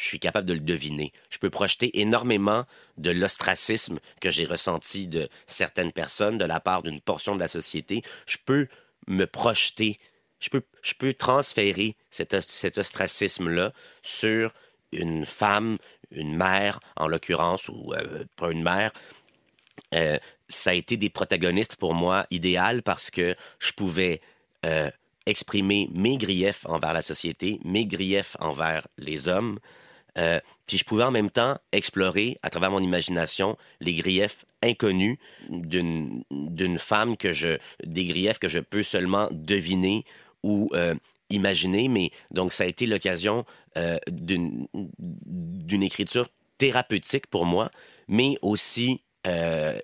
je 0.00 0.04
suis 0.04 0.18
capable 0.18 0.46
de 0.46 0.54
le 0.54 0.60
deviner. 0.60 1.12
Je 1.30 1.38
peux 1.38 1.50
projeter 1.50 2.00
énormément 2.00 2.64
de 2.96 3.10
l'ostracisme 3.10 4.00
que 4.20 4.30
j'ai 4.30 4.46
ressenti 4.46 5.06
de 5.06 5.28
certaines 5.46 5.92
personnes, 5.92 6.38
de 6.38 6.44
la 6.44 6.58
part 6.58 6.82
d'une 6.82 7.00
portion 7.00 7.34
de 7.34 7.40
la 7.40 7.48
société. 7.48 8.02
Je 8.26 8.38
peux 8.44 8.66
me 9.06 9.26
projeter, 9.26 9.98
je 10.40 10.48
peux, 10.48 10.62
je 10.82 10.94
peux 10.94 11.12
transférer 11.12 11.96
cet, 12.10 12.40
cet 12.40 12.78
ostracisme-là 12.78 13.72
sur 14.02 14.54
une 14.92 15.26
femme, 15.26 15.76
une 16.10 16.34
mère, 16.34 16.80
en 16.96 17.06
l'occurrence, 17.06 17.68
ou 17.68 17.92
euh, 17.92 18.24
pas 18.36 18.50
une 18.50 18.62
mère. 18.62 18.92
Euh, 19.94 20.18
ça 20.48 20.70
a 20.70 20.74
été 20.74 20.96
des 20.96 21.10
protagonistes 21.10 21.76
pour 21.76 21.94
moi 21.94 22.26
idéal 22.30 22.82
parce 22.82 23.10
que 23.10 23.36
je 23.58 23.72
pouvais 23.72 24.20
euh, 24.64 24.90
exprimer 25.30 25.88
mes 25.94 26.16
griefs 26.16 26.66
envers 26.66 26.92
la 26.92 27.02
société, 27.02 27.60
mes 27.64 27.86
griefs 27.86 28.36
envers 28.40 28.86
les 28.98 29.28
hommes, 29.28 29.58
euh, 30.18 30.40
puis 30.66 30.78
je 30.78 30.84
pouvais 30.84 31.04
en 31.04 31.10
même 31.10 31.30
temps 31.30 31.56
explorer 31.72 32.38
à 32.42 32.50
travers 32.50 32.70
mon 32.70 32.82
imagination 32.82 33.56
les 33.80 33.94
griefs 33.94 34.44
inconnus 34.62 35.18
d'une 35.48 36.78
femme 36.78 37.16
que 37.16 37.32
je 37.32 37.58
des 37.84 38.06
griefs 38.06 38.38
que 38.38 38.48
je 38.48 38.58
peux 38.58 38.82
seulement 38.82 39.28
deviner 39.30 40.04
ou 40.42 40.68
euh, 40.74 40.94
imaginer, 41.30 41.88
mais 41.88 42.10
donc 42.30 42.52
ça 42.52 42.64
a 42.64 42.66
été 42.66 42.86
l'occasion 42.86 43.44
euh, 43.76 43.98
d'une 44.08 44.68
écriture 45.82 46.28
thérapeutique 46.58 47.26
pour 47.28 47.46
moi, 47.46 47.70
mais 48.08 48.36
aussi 48.42 49.00
euh, 49.26 49.78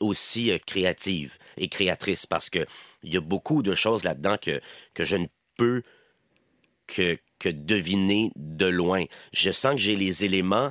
aussi 0.00 0.50
euh, 0.50 0.58
créative 0.66 1.38
et 1.56 1.68
créatrice 1.68 2.26
parce 2.26 2.50
que 2.50 2.66
il 3.02 3.12
y 3.12 3.16
a 3.16 3.20
beaucoup 3.20 3.62
de 3.62 3.74
choses 3.74 4.04
là-dedans 4.04 4.36
que, 4.40 4.60
que 4.94 5.04
je 5.04 5.16
ne 5.16 5.26
peux 5.56 5.82
que, 6.86 7.18
que 7.38 7.48
deviner 7.48 8.30
de 8.36 8.66
loin. 8.66 9.04
Je 9.32 9.50
sens 9.50 9.72
que 9.72 9.80
j'ai 9.80 9.96
les 9.96 10.24
éléments, 10.24 10.70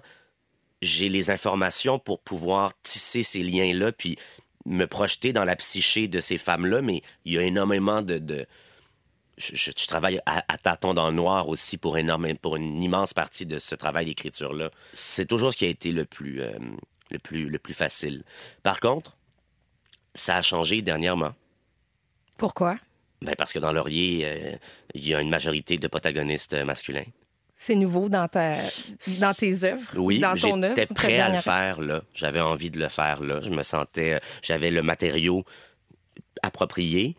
j'ai 0.82 1.10
les 1.10 1.30
informations 1.32 2.00
pour 2.00 2.22
pouvoir 2.22 2.74
tisser 2.84 3.24
ces 3.24 3.44
liens-là, 3.44 3.92
puis 3.92 4.18
me 4.66 4.86
projeter 4.86 5.34
dans 5.34 5.46
la 5.46 5.56
psyché 5.56 6.08
de 6.08 6.20
ces 6.20 6.38
femmes-là, 6.38 6.82
mais 6.82 7.02
il 7.26 7.34
y 7.34 7.38
a 7.38 7.44
énormément 7.44 8.02
de... 8.02 8.18
de- 8.20 8.46
je, 9.38 9.72
travaille 9.88 10.20
à, 10.28 10.44
à 10.48 10.58
tâtons 10.60 10.94
dans 10.94 11.10
le 11.10 11.16
noir 11.16 11.50
aussi 11.50 11.80
pour, 11.80 11.98
énorme, 11.98 12.38
pour 12.38 12.58
une 12.58 12.80
immense 12.84 13.16
partie 13.16 13.48
de 13.48 13.58
ce 13.58 13.74
travail 13.74 14.06
d'écriture-là. 14.06 14.70
C'est 14.94 15.26
toujours 15.26 15.52
ce 15.52 15.58
qui 15.58 15.66
a 15.66 15.70
été 15.70 15.92
le 15.92 16.06
plus, 16.06 16.42
euh, 16.42 16.52
le, 17.12 17.20
plus, 17.20 17.50
le 17.50 17.60
plus 17.60 17.74
facile. 17.74 18.24
Par 18.64 18.80
contre, 18.80 19.18
ça 20.14 20.38
a 20.38 20.42
changé 20.42 20.82
dernièrement. 20.82 21.34
Pourquoi? 22.38 22.76
Ben 23.22 23.36
parce 23.38 23.54
que 23.54 23.60
dans 23.60 23.72
Laurier, 23.72 24.24
euh, 24.26 24.56
il 24.96 25.08
y 25.08 25.14
a 25.14 25.22
une 25.22 25.30
majorité 25.30 25.76
de 25.78 25.88
protagonistes 25.88 26.56
masculins. 26.64 27.06
C'est 27.56 27.76
nouveau 27.76 28.10
dans, 28.10 28.28
ta, 28.28 28.56
dans 29.20 29.34
tes 29.36 29.64
œuvres, 29.66 29.88
Oui, 29.96 30.18
dans 30.20 30.34
ton 30.34 30.64
œuvre. 30.64 30.76
j'étais 30.76 30.88
ta 30.88 30.94
prêt 30.96 31.20
à 31.20 31.30
le 31.30 31.38
faire 31.40 31.80
là. 31.80 32.02
J'avais 32.16 32.40
envie 32.42 32.72
de 32.72 32.80
le 32.80 32.90
faire 32.90 33.22
là. 33.22 33.40
Je 33.42 33.52
me 33.52 33.62
sentais, 33.62 34.20
j'avais 34.42 34.72
le 34.72 34.82
matériau 34.82 35.46
approprié 36.42 37.16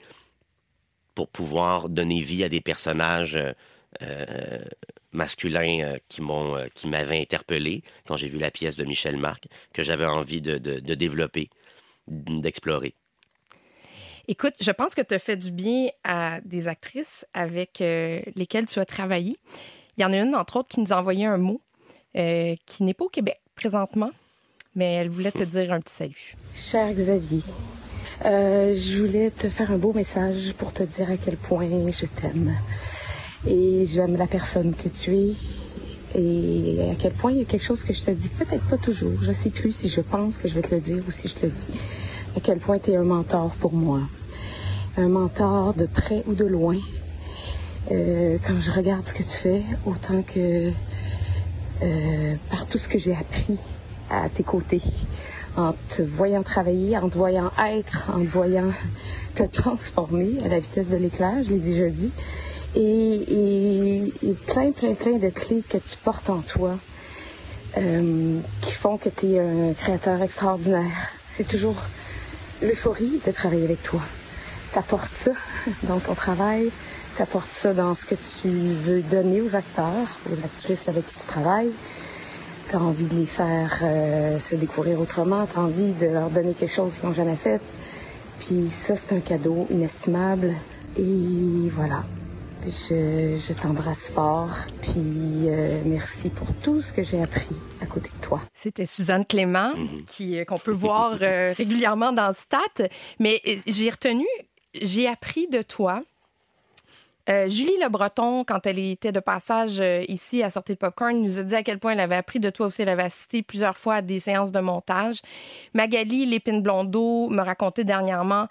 pour 1.14 1.28
pouvoir 1.28 1.88
donner 1.88 2.20
vie 2.20 2.42
à 2.42 2.48
des 2.48 2.60
personnages 2.60 3.36
euh, 3.36 3.52
euh, 4.02 4.64
masculins 5.12 5.80
euh, 5.82 5.98
qui 6.08 6.20
m'ont, 6.22 6.56
euh, 6.56 6.66
qui 6.74 6.88
m'avaient 6.88 7.20
interpellé 7.20 7.82
quand 8.06 8.16
j'ai 8.16 8.28
vu 8.28 8.38
la 8.38 8.50
pièce 8.50 8.76
de 8.76 8.84
Michel 8.84 9.16
Marc 9.16 9.46
que 9.72 9.82
j'avais 9.82 10.06
envie 10.06 10.40
de, 10.40 10.58
de- 10.58 10.80
de 10.80 10.94
développer, 10.94 11.50
d'explorer. 12.08 12.94
Écoute, 14.28 14.54
je 14.60 14.70
pense 14.70 14.94
que 14.94 15.02
tu 15.02 15.14
as 15.14 15.18
fait 15.18 15.36
du 15.36 15.50
bien 15.50 15.88
à 16.04 16.40
des 16.44 16.68
actrices 16.68 17.26
avec 17.34 17.80
euh, 17.80 18.20
lesquelles 18.36 18.66
tu 18.66 18.78
as 18.78 18.84
travaillé. 18.84 19.36
Il 19.98 20.02
y 20.02 20.04
en 20.04 20.12
a 20.12 20.18
une, 20.18 20.34
entre 20.34 20.56
autres, 20.56 20.68
qui 20.68 20.80
nous 20.80 20.92
a 20.92 20.96
envoyé 20.96 21.26
un 21.26 21.38
mot 21.38 21.60
euh, 22.16 22.54
qui 22.66 22.82
n'est 22.84 22.94
pas 22.94 23.04
au 23.04 23.08
Québec 23.08 23.40
présentement, 23.56 24.10
mais 24.74 24.94
elle 24.94 25.08
voulait 25.08 25.32
te 25.32 25.42
dire 25.42 25.72
un 25.72 25.80
petit 25.80 25.92
salut. 25.94 26.34
Cher 26.54 26.92
Xavier, 26.94 27.42
euh, 28.24 28.74
je 28.78 28.98
voulais 29.02 29.30
te 29.32 29.48
faire 29.48 29.70
un 29.72 29.76
beau 29.78 29.92
message 29.92 30.54
pour 30.54 30.72
te 30.72 30.82
dire 30.84 31.10
à 31.10 31.16
quel 31.16 31.36
point 31.36 31.68
je 31.90 32.06
t'aime. 32.06 32.56
Et 33.46 33.84
j'aime 33.86 34.16
la 34.16 34.26
personne 34.26 34.74
que 34.74 34.88
tu 34.88 35.16
es. 35.16 35.34
Et 36.14 36.90
à 36.90 36.94
quel 36.94 37.12
point 37.12 37.32
il 37.32 37.38
y 37.38 37.42
a 37.42 37.44
quelque 37.44 37.64
chose 37.64 37.82
que 37.82 37.92
je 37.92 38.02
te 38.02 38.10
dis, 38.10 38.28
peut-être 38.28 38.64
pas 38.64 38.76
toujours. 38.76 39.20
Je 39.22 39.32
sais 39.32 39.50
plus 39.50 39.72
si 39.72 39.88
je 39.88 40.00
pense 40.00 40.38
que 40.38 40.46
je 40.46 40.54
vais 40.54 40.62
te 40.62 40.74
le 40.74 40.80
dire 40.80 41.02
ou 41.06 41.10
si 41.10 41.28
je 41.28 41.34
te 41.34 41.46
le 41.46 41.52
dis. 41.52 41.66
À 42.36 42.40
quel 42.40 42.58
point 42.58 42.78
tu 42.78 42.90
es 42.90 42.96
un 42.96 43.04
mentor 43.04 43.54
pour 43.58 43.72
moi. 43.72 44.00
Un 44.96 45.08
mentor 45.08 45.74
de 45.74 45.86
près 45.86 46.22
ou 46.26 46.34
de 46.34 46.44
loin. 46.44 46.78
Euh, 47.90 48.38
quand 48.46 48.60
je 48.60 48.70
regarde 48.70 49.06
ce 49.06 49.14
que 49.14 49.22
tu 49.22 49.36
fais, 49.36 49.62
autant 49.86 50.22
que 50.22 50.70
euh, 51.82 52.34
par 52.50 52.66
tout 52.66 52.78
ce 52.78 52.88
que 52.88 52.98
j'ai 52.98 53.14
appris 53.14 53.58
à 54.08 54.28
tes 54.28 54.44
côtés, 54.44 54.82
en 55.56 55.74
te 55.88 56.02
voyant 56.02 56.42
travailler, 56.42 56.96
en 56.96 57.08
te 57.08 57.16
voyant 57.16 57.50
être, 57.58 58.10
en 58.14 58.20
te 58.20 58.28
voyant 58.28 58.70
te 59.34 59.42
transformer 59.52 60.38
à 60.44 60.48
la 60.48 60.58
vitesse 60.58 60.90
de 60.90 60.96
l'éclair, 60.96 61.42
je 61.42 61.50
l'ai 61.50 61.58
déjà 61.58 61.88
dit, 61.88 62.12
et, 62.74 64.12
plein, 64.46 64.72
plein, 64.72 64.94
plein 64.94 65.18
de 65.18 65.28
clés 65.28 65.62
que 65.68 65.78
tu 65.78 65.96
portes 66.02 66.30
en 66.30 66.40
toi 66.40 66.78
euh, 67.76 68.38
qui 68.60 68.72
font 68.72 68.98
que 68.98 69.08
tu 69.08 69.32
es 69.32 69.40
un 69.40 69.72
créateur 69.74 70.20
extraordinaire. 70.22 71.12
C'est 71.30 71.46
toujours 71.46 71.76
l'euphorie 72.60 73.20
de 73.24 73.32
travailler 73.32 73.64
avec 73.64 73.82
toi. 73.82 74.00
T'apportes 74.72 75.12
ça 75.12 75.32
dans 75.84 75.98
ton 75.98 76.14
travail, 76.14 76.70
t'apportes 77.16 77.50
ça 77.50 77.74
dans 77.74 77.94
ce 77.94 78.06
que 78.06 78.14
tu 78.14 78.48
veux 78.48 79.02
donner 79.02 79.40
aux 79.40 79.54
acteurs, 79.54 80.18
aux 80.30 80.44
actrices 80.44 80.88
avec 80.88 81.06
qui 81.06 81.14
tu 81.14 81.26
travailles. 81.26 81.72
T'as 82.70 82.78
envie 82.78 83.04
de 83.04 83.16
les 83.16 83.26
faire 83.26 83.80
euh, 83.82 84.38
se 84.38 84.54
découvrir 84.54 84.98
autrement, 84.98 85.46
t'as 85.46 85.60
envie 85.60 85.92
de 85.92 86.06
leur 86.06 86.30
donner 86.30 86.54
quelque 86.54 86.72
chose 86.72 86.94
qu'ils 86.94 87.06
n'ont 87.06 87.14
jamais 87.14 87.36
fait. 87.36 87.60
Puis 88.38 88.70
ça, 88.70 88.96
c'est 88.96 89.14
un 89.14 89.20
cadeau 89.20 89.66
inestimable. 89.70 90.54
Et 90.96 91.70
voilà. 91.70 92.04
Je, 92.64 93.38
je 93.38 93.52
t'embrasse 93.60 94.10
fort. 94.10 94.54
Puis 94.82 95.48
euh, 95.48 95.82
merci 95.84 96.28
pour 96.28 96.54
tout 96.62 96.80
ce 96.80 96.92
que 96.92 97.02
j'ai 97.02 97.20
appris 97.20 97.56
à 97.80 97.86
côté 97.86 98.10
de 98.14 98.24
toi. 98.24 98.40
C'était 98.54 98.86
Suzanne 98.86 99.26
Clément, 99.26 99.72
qui 100.06 100.38
euh, 100.38 100.44
qu'on 100.44 100.58
peut 100.58 100.70
voir 100.70 101.18
euh, 101.22 101.52
régulièrement 101.58 102.12
dans 102.12 102.32
Stat. 102.32 102.88
Mais 103.18 103.40
j'ai 103.66 103.90
retenu, 103.90 104.26
j'ai 104.80 105.08
appris 105.08 105.48
de 105.48 105.62
toi. 105.62 106.02
Euh, 107.28 107.48
Julie 107.48 107.76
Le 107.80 107.88
Breton, 107.88 108.42
quand 108.42 108.66
elle 108.66 108.80
était 108.80 109.12
de 109.12 109.20
passage 109.20 109.78
euh, 109.78 110.04
ici 110.08 110.42
à 110.42 110.50
Sortie 110.50 110.72
de 110.72 110.78
Popcorn, 110.78 111.16
nous 111.16 111.38
a 111.38 111.44
dit 111.44 111.54
à 111.54 111.62
quel 111.62 111.78
point 111.78 111.92
elle 111.92 112.00
avait 112.00 112.16
appris 112.16 112.40
de 112.40 112.50
toi 112.50 112.66
aussi. 112.66 112.82
Elle 112.82 112.88
avait 112.88 113.04
assisté 113.04 113.42
plusieurs 113.42 113.76
fois 113.76 113.96
à 113.96 114.02
des 114.02 114.18
séances 114.18 114.50
de 114.50 114.58
montage. 114.58 115.20
Magali 115.72 116.26
Lépine 116.26 116.62
Blondeau 116.62 117.28
me 117.28 117.40
racontait 117.40 117.84
dernièrement 117.84 118.48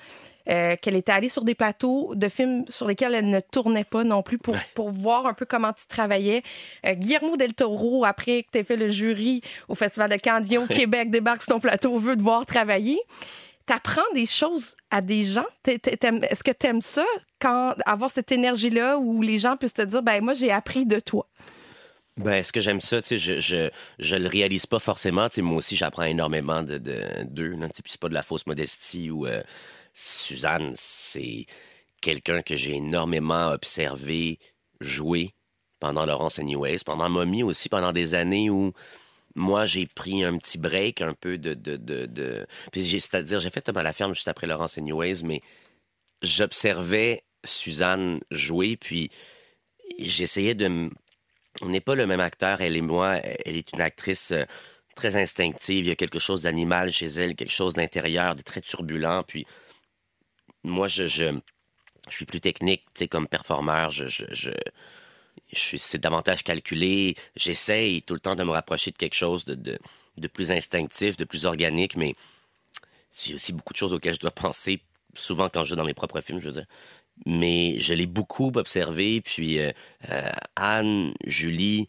euh, 0.50 0.76
qu'elle 0.82 0.96
était 0.96 1.12
allée 1.12 1.30
sur 1.30 1.44
des 1.44 1.56
plateaux 1.56 2.14
de 2.16 2.28
films 2.30 2.66
sur 2.70 2.88
lesquels 2.88 3.14
elle 3.14 3.30
ne 3.30 3.40
tournait 3.40 3.84
pas 3.84 4.04
non 4.04 4.24
plus 4.24 4.38
pour, 4.38 4.56
pour 4.76 4.90
voir 4.92 5.26
un 5.28 5.34
peu 5.34 5.46
comment 5.46 5.74
tu 5.74 5.86
travaillais. 5.88 6.42
Euh, 6.86 6.94
Guillermo 6.94 7.38
del 7.38 7.54
Toro, 7.54 8.06
après 8.06 8.44
que 8.44 8.48
tu 8.54 8.60
aies 8.60 8.64
fait 8.64 8.78
le 8.78 8.90
jury 8.90 9.42
au 9.68 9.76
Festival 9.76 10.10
de 10.10 10.16
Cannes, 10.18 10.44
vient 10.44 10.64
au 10.64 10.68
Québec, 10.68 11.10
débarque 11.12 11.44
sur 11.44 11.54
ton 11.54 11.60
plateau, 11.60 11.98
veut 12.00 12.16
te 12.18 12.22
voir 12.22 12.46
travailler. 12.46 13.00
T'apprends 13.68 14.02
des 14.16 14.26
choses 14.26 14.76
à 14.90 15.02
des 15.02 15.24
gens. 15.24 15.46
T'aimes- 15.64 16.24
Est-ce 16.30 16.44
que 16.44 16.52
tu 16.52 16.68
aimes 16.68 16.82
ça, 16.82 17.06
quand, 17.40 17.76
avoir 17.86 18.10
cette 18.10 18.32
énergie-là 18.32 18.98
où 18.98 19.22
les 19.22 19.38
gens 19.38 19.56
puissent 19.56 19.76
te 19.76 19.82
dire, 19.84 20.02
ben 20.02 20.22
moi, 20.24 20.34
j'ai 20.34 20.52
appris 20.52 20.86
de 20.86 21.00
toi? 21.00 21.28
Ben, 22.18 22.34
est-ce 22.34 22.52
que 22.52 22.60
j'aime 22.60 22.82
ça? 22.82 23.02
Tu 23.02 23.08
sais, 23.08 23.18
je, 23.18 23.40
je, 23.40 23.70
je 24.00 24.16
le 24.16 24.28
réalise 24.28 24.66
pas 24.66 24.80
forcément. 24.80 25.30
Tu 25.30 25.36
sais, 25.36 25.42
moi 25.42 25.58
aussi, 25.58 25.76
j'apprends 25.78 26.04
énormément 26.04 26.62
de, 26.64 26.78
de, 26.78 27.24
d'eux. 27.24 27.56
là. 27.56 27.68
Tu 27.70 27.76
sais, 27.78 27.84
Puis 27.84 27.92
c'est 27.94 28.02
pas 28.02 28.10
de 28.10 28.14
la 28.14 28.24
fausse 28.24 28.46
modestie 28.48 29.10
ou 29.10 29.26
euh, 29.26 29.42
Suzanne, 29.94 30.74
c'est 30.76 31.46
quelqu'un 32.02 32.42
que 32.42 32.56
j'ai 32.56 32.76
énormément 32.76 33.50
observé 33.50 34.40
jouer 34.80 35.34
pendant 35.80 36.06
Laurence 36.06 36.40
Anyways, 36.40 36.80
pendant 36.86 37.10
Mommy 37.10 37.44
aussi, 37.44 37.70
pendant 37.70 37.92
des 37.92 38.14
années 38.14 38.50
où 38.50 38.74
moi, 39.36 39.66
j'ai 39.66 39.88
pris 39.88 40.24
un 40.24 40.38
petit 40.38 40.58
break 40.58 41.02
un 41.02 41.14
peu 41.14 41.38
de... 41.38 41.54
de, 41.54 41.78
de, 41.78 42.48
c'est-à-dire, 42.74 43.40
j'ai 43.40 43.50
fait 43.50 43.62
Tom 43.62 43.78
à 43.78 43.84
la 43.84 43.94
ferme 43.94 44.14
juste 44.14 44.28
après 44.28 44.48
Laurence 44.48 44.78
Anyways, 44.78 45.24
mais 45.24 45.42
j'observais 46.22 47.24
Suzanne 47.44 48.20
jouer, 48.30 48.78
puis 48.78 49.10
j'essayais 50.00 50.56
de... 50.56 50.90
On 51.62 51.70
n'est 51.70 51.82
pas 51.82 51.96
le 51.96 52.08
même 52.08 52.20
acteur, 52.20 52.62
elle 52.62 52.78
et 52.78 52.82
moi. 52.82 53.16
Elle 53.18 53.58
est 53.58 53.74
une 53.74 53.82
actrice 53.82 54.32
euh, 54.32 54.46
très 54.96 55.18
instinctive. 55.18 55.86
Il 55.86 55.90
y 55.90 55.92
a 55.92 55.98
quelque 55.98 56.20
chose 56.20 56.44
d'animal 56.44 56.92
chez 56.92 57.08
elle, 57.08 57.36
quelque 57.36 57.52
chose 57.52 57.74
d'intérieur, 57.74 58.36
de 58.36 58.42
très 58.42 58.62
turbulent. 58.62 59.24
Puis 59.28 59.46
moi, 60.64 60.88
je, 60.88 61.08
je, 61.08 61.26
je 62.10 62.16
suis 62.16 62.26
plus 62.26 62.42
technique, 62.42 62.84
tu 62.94 63.00
sais, 63.00 63.08
comme 63.08 63.28
performeur. 63.28 63.90
Je, 63.92 64.08
je, 64.08 64.26
je, 64.32 64.52
je 65.52 65.60
suis, 65.60 65.80
c'est 65.80 65.98
davantage 66.00 66.44
calculé. 66.44 67.16
J'essaye 67.36 68.02
tout 68.04 68.14
le 68.14 68.20
temps 68.20 68.36
de 68.36 68.44
me 68.44 68.52
rapprocher 68.52 68.92
de 68.92 68.98
quelque 68.98 69.16
chose 69.16 69.46
de, 69.46 69.56
de, 69.56 69.80
de 70.18 70.28
plus 70.28 70.52
instinctif, 70.52 71.18
de 71.18 71.26
plus 71.26 71.46
organique, 71.46 71.96
mais 71.96 72.16
j'ai 73.20 73.36
aussi 73.36 73.54
beaucoup 73.54 73.74
de 73.74 73.78
choses 73.78 73.94
auxquelles 73.94 74.16
je 74.16 74.20
dois 74.20 74.32
penser 74.48 74.82
souvent 75.14 75.50
quand 75.50 75.64
je 75.64 75.70
joue 75.70 75.76
dans 75.76 75.86
mes 75.86 75.94
propres 75.94 76.22
films, 76.22 76.40
je 76.40 76.46
veux 76.48 76.54
dire. 76.54 76.68
Mais 77.26 77.80
je 77.80 77.94
l'ai 77.94 78.06
beaucoup 78.06 78.52
observé, 78.56 79.22
puis 79.22 79.60
euh, 79.60 79.72
euh, 80.10 80.32
Anne, 80.56 81.14
Julie, 81.26 81.88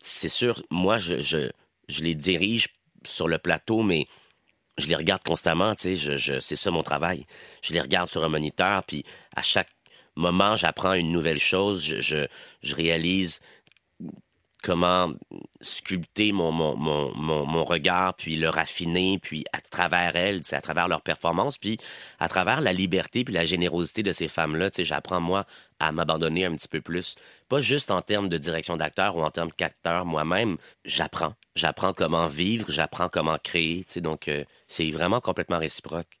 c'est 0.00 0.28
sûr, 0.28 0.62
moi, 0.70 0.98
je, 0.98 1.22
je, 1.22 1.50
je 1.88 2.02
les 2.02 2.14
dirige 2.14 2.68
sur 3.04 3.28
le 3.28 3.38
plateau, 3.38 3.82
mais 3.82 4.06
je 4.78 4.86
les 4.88 4.96
regarde 4.96 5.22
constamment, 5.22 5.74
tu 5.74 5.82
sais, 5.82 5.96
je, 5.96 6.16
je, 6.16 6.40
c'est 6.40 6.56
ça 6.56 6.70
mon 6.70 6.82
travail. 6.82 7.26
Je 7.62 7.72
les 7.72 7.80
regarde 7.80 8.08
sur 8.08 8.22
un 8.24 8.28
moniteur, 8.28 8.82
puis 8.84 9.04
à 9.34 9.42
chaque 9.42 9.70
moment, 10.16 10.56
j'apprends 10.56 10.94
une 10.94 11.12
nouvelle 11.12 11.40
chose, 11.40 11.84
je, 11.84 12.00
je, 12.00 12.26
je 12.62 12.74
réalise 12.74 13.40
comment 14.66 15.12
sculpter 15.60 16.32
mon, 16.32 17.64
regard, 17.64 18.14
puis 18.14 18.36
le 18.36 18.48
raffiner, 18.48 19.20
puis 19.22 19.44
à 19.52 19.60
travers 19.60 20.16
elles, 20.16 20.42
à 20.50 20.60
travers 20.60 20.88
leur 20.88 21.02
performance, 21.02 21.56
puis 21.56 21.78
à 22.18 22.28
travers 22.28 22.60
la 22.60 22.72
liberté 22.72 23.22
puis 23.22 23.32
la 23.32 23.46
générosité 23.46 24.02
de 24.02 24.12
ces 24.12 24.26
femmes-là, 24.26 24.70
j'apprends, 24.78 25.20
moi, 25.20 25.46
à 25.78 25.92
m'abandonner 25.92 26.46
un 26.46 26.56
petit 26.56 26.66
peu 26.66 26.80
plus. 26.80 27.14
Pas 27.48 27.60
juste 27.60 27.92
en 27.92 28.02
termes 28.02 28.28
de 28.28 28.38
direction 28.38 28.76
d'acteur 28.76 29.16
ou 29.16 29.22
en 29.22 29.30
termes 29.30 29.52
qu'acteur 29.56 30.04
moi-même, 30.04 30.56
j'apprends. 30.84 31.34
J'apprends 31.54 31.92
comment 31.92 32.26
vivre, 32.26 32.66
j'apprends 32.68 33.08
comment 33.08 33.38
créer, 33.38 33.86
donc 33.98 34.26
euh, 34.26 34.44
c'est 34.66 34.90
vraiment 34.90 35.20
complètement 35.20 35.58
réciproque. 35.58 36.15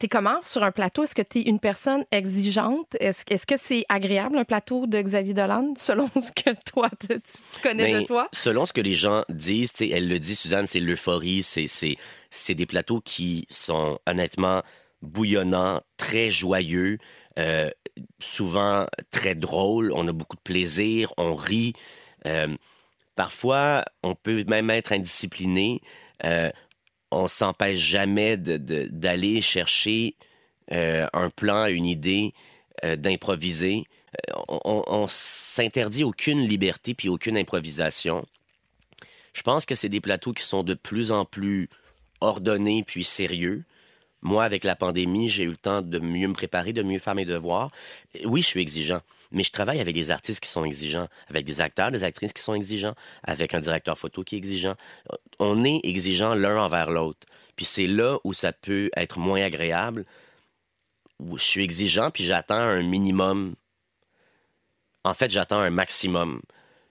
T'es 0.00 0.08
comment 0.08 0.40
sur 0.42 0.62
un 0.62 0.72
plateau? 0.72 1.02
Est-ce 1.02 1.14
que 1.14 1.20
tu 1.20 1.40
es 1.40 1.42
une 1.42 1.60
personne 1.60 2.06
exigeante? 2.10 2.96
Est-ce 3.00 3.46
que 3.46 3.58
c'est 3.58 3.84
agréable, 3.90 4.38
un 4.38 4.46
plateau 4.46 4.86
de 4.86 4.98
Xavier 4.98 5.34
Dolan, 5.34 5.74
selon 5.76 6.08
ce 6.18 6.32
que 6.32 6.50
toi, 6.72 6.88
tu, 6.98 7.08
tu 7.08 7.60
connais 7.62 7.92
Ben, 7.92 8.00
de 8.00 8.06
toi? 8.06 8.26
Selon 8.32 8.64
ce 8.64 8.72
que 8.72 8.80
les 8.80 8.94
gens 8.94 9.24
disent, 9.28 9.74
tu 9.74 9.84
sais, 9.84 9.90
elle 9.90 10.08
le 10.08 10.18
dit, 10.18 10.34
Suzanne, 10.34 10.66
c'est 10.66 10.80
l'euphorie, 10.80 11.42
c'est 11.42 12.54
des 12.54 12.64
plateaux 12.64 13.02
qui 13.02 13.44
sont 13.50 13.98
honnêtement 14.06 14.62
bouillonnants, 15.02 15.82
très 15.98 16.30
joyeux, 16.30 16.96
euh, 17.38 17.68
souvent 18.20 18.86
très 19.10 19.34
drôles. 19.34 19.92
On 19.92 20.08
a 20.08 20.12
beaucoup 20.12 20.36
de 20.36 20.42
plaisir, 20.42 21.12
on 21.18 21.34
rit. 21.34 21.74
Euh, 22.24 22.56
parfois, 23.16 23.84
on 24.02 24.14
peut 24.14 24.44
même 24.48 24.70
être 24.70 24.92
indiscipliné. 24.92 25.82
Euh, 26.24 26.50
on 27.10 27.26
s'empêche 27.26 27.78
jamais 27.80 28.36
d'aller 28.36 29.40
chercher 29.40 30.16
euh, 30.72 31.06
un 31.12 31.30
plan, 31.30 31.66
une 31.66 31.86
idée, 31.86 32.32
euh, 32.84 32.96
d'improviser. 32.96 33.84
Euh, 34.30 34.40
on- 34.48 34.84
on 34.86 35.06
s'interdit 35.08 36.04
aucune 36.04 36.46
liberté 36.46 36.94
puis 36.94 37.08
aucune 37.08 37.36
improvisation. 37.36 38.24
Je 39.32 39.42
pense 39.42 39.64
que 39.66 39.74
c'est 39.74 39.88
des 39.88 40.00
plateaux 40.00 40.32
qui 40.32 40.42
sont 40.44 40.62
de 40.62 40.74
plus 40.74 41.12
en 41.12 41.24
plus 41.24 41.68
ordonnés 42.20 42.84
puis 42.86 43.04
sérieux. 43.04 43.64
Moi, 44.22 44.44
avec 44.44 44.64
la 44.64 44.76
pandémie, 44.76 45.30
j'ai 45.30 45.44
eu 45.44 45.50
le 45.50 45.56
temps 45.56 45.80
de 45.80 45.98
mieux 45.98 46.28
me 46.28 46.34
préparer, 46.34 46.72
de 46.72 46.82
mieux 46.82 46.98
faire 46.98 47.14
mes 47.14 47.24
devoirs. 47.24 47.70
Oui, 48.24 48.42
je 48.42 48.46
suis 48.46 48.60
exigeant, 48.60 49.00
mais 49.32 49.44
je 49.44 49.50
travaille 49.50 49.80
avec 49.80 49.94
des 49.94 50.10
artistes 50.10 50.40
qui 50.40 50.48
sont 50.48 50.64
exigeants, 50.64 51.08
avec 51.28 51.46
des 51.46 51.60
acteurs, 51.60 51.90
des 51.90 52.04
actrices 52.04 52.34
qui 52.34 52.42
sont 52.42 52.54
exigeants, 52.54 52.94
avec 53.22 53.54
un 53.54 53.60
directeur 53.60 53.96
photo 53.96 54.22
qui 54.22 54.34
est 54.34 54.38
exigeant. 54.38 54.74
On 55.38 55.64
est 55.64 55.80
exigeant 55.84 56.34
l'un 56.34 56.58
envers 56.62 56.90
l'autre. 56.90 57.26
Puis 57.56 57.64
c'est 57.64 57.86
là 57.86 58.18
où 58.24 58.32
ça 58.34 58.52
peut 58.52 58.90
être 58.94 59.18
moins 59.18 59.42
agréable, 59.42 60.04
où 61.18 61.38
je 61.38 61.44
suis 61.44 61.64
exigeant, 61.64 62.10
puis 62.10 62.24
j'attends 62.24 62.54
un 62.54 62.82
minimum. 62.82 63.54
En 65.04 65.14
fait, 65.14 65.30
j'attends 65.30 65.60
un 65.60 65.70
maximum. 65.70 66.42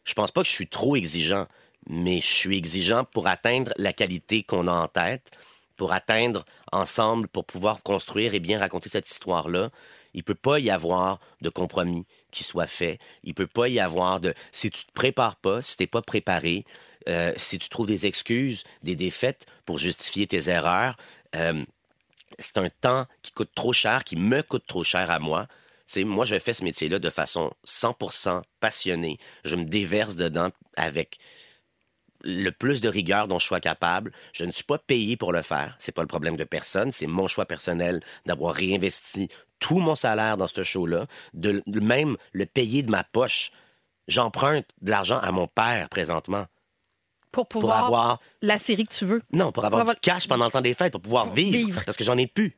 Je 0.03 0.13
pense 0.15 0.31
pas 0.31 0.41
que 0.41 0.47
je 0.47 0.53
suis 0.53 0.67
trop 0.67 0.95
exigeant, 0.95 1.47
mais 1.87 2.21
je 2.21 2.27
suis 2.27 2.57
exigeant 2.57 3.03
pour 3.03 3.27
atteindre 3.27 3.71
la 3.77 3.93
qualité 3.93 4.43
qu'on 4.43 4.67
a 4.67 4.71
en 4.71 4.87
tête, 4.87 5.31
pour 5.79 5.93
atteindre 5.93 6.43
ensemble, 6.73 7.29
pour 7.29 7.45
pouvoir 7.45 7.81
construire 7.83 8.33
et 8.33 8.41
bien 8.41 8.59
raconter 8.59 8.89
cette 8.89 9.09
histoire-là. 9.09 9.69
Il 10.13 10.25
peut 10.25 10.35
pas 10.35 10.59
y 10.59 10.69
avoir 10.69 11.21
de 11.39 11.47
compromis 11.49 12.05
qui 12.31 12.43
soit 12.43 12.67
fait. 12.67 12.99
Il 13.23 13.33
peut 13.33 13.47
pas 13.47 13.69
y 13.69 13.79
avoir 13.79 14.19
de 14.19 14.33
si 14.51 14.69
tu 14.71 14.83
te 14.83 14.91
prépares 14.91 15.37
pas, 15.37 15.61
si 15.61 15.77
t'es 15.77 15.87
pas 15.87 16.01
préparé, 16.01 16.65
euh, 17.07 17.31
si 17.37 17.57
tu 17.59 17.69
trouves 17.69 17.87
des 17.87 18.07
excuses, 18.07 18.65
des 18.83 18.97
défaites 18.97 19.45
pour 19.65 19.79
justifier 19.79 20.27
tes 20.27 20.49
erreurs. 20.49 20.97
euh, 21.37 21.63
c'est 22.37 22.57
un 22.57 22.69
temps 22.69 23.05
qui 23.21 23.31
coûte 23.31 23.51
trop 23.55 23.73
cher, 23.73 24.03
qui 24.03 24.17
me 24.17 24.43
coûte 24.43 24.65
trop 24.67 24.83
cher 24.83 25.09
à 25.09 25.19
moi. 25.19 25.47
Tu 25.87 25.93
sais, 25.93 26.03
moi, 26.03 26.25
je 26.25 26.37
fais 26.39 26.53
ce 26.53 26.63
métier-là 26.63 26.99
de 26.99 27.09
façon 27.09 27.51
100% 27.65 28.41
passionnée. 28.59 29.17
Je 29.45 29.55
me 29.55 29.63
déverse 29.63 30.15
dedans 30.15 30.49
avec 30.75 31.19
le 32.23 32.49
plus 32.51 32.81
de 32.81 32.89
rigueur 32.89 33.27
dont 33.27 33.39
je 33.39 33.45
sois 33.45 33.59
capable. 33.59 34.11
Je 34.33 34.43
ne 34.45 34.51
suis 34.51 34.63
pas 34.63 34.77
payé 34.77 35.15
pour 35.17 35.31
le 35.31 35.41
faire. 35.41 35.75
C'est 35.79 35.91
pas 35.93 36.01
le 36.01 36.07
problème 36.07 36.35
de 36.35 36.43
personne. 36.43 36.91
C'est 36.91 37.07
mon 37.07 37.27
choix 37.27 37.45
personnel 37.45 38.01
d'avoir 38.25 38.53
réinvesti 38.55 39.29
tout 39.59 39.79
mon 39.79 39.95
salaire 39.95 40.37
dans 40.37 40.47
ce 40.47 40.63
show-là, 40.63 41.05
de 41.33 41.61
même 41.79 42.15
le 42.31 42.45
payer 42.45 42.83
de 42.83 42.89
ma 42.91 43.03
poche. 43.03 43.51
J'emprunte 44.07 44.65
de 44.81 44.89
l'argent 44.89 45.19
à 45.19 45.31
mon 45.31 45.47
père 45.47 45.89
présentement. 45.89 46.45
Pour 47.31 47.47
pouvoir 47.47 47.85
avoir- 47.85 48.19
la 48.41 48.57
série 48.57 48.85
que 48.87 48.93
tu 48.93 49.05
veux. 49.05 49.21
Non, 49.31 49.51
pour 49.51 49.63
avoir 49.65 49.81
avoir- 49.81 49.95
du 49.95 50.01
cash 50.01 50.27
pendant 50.27 50.45
le 50.45 50.51
temps 50.51 50.61
des 50.61 50.73
fêtes, 50.73 50.91
pour 50.93 51.01
pouvoir 51.01 51.31
vivre, 51.31 51.57
vivre. 51.57 51.81
Parce 51.85 51.95
que 51.95 52.03
j'en 52.03 52.17
ai 52.17 52.25
plus. 52.25 52.57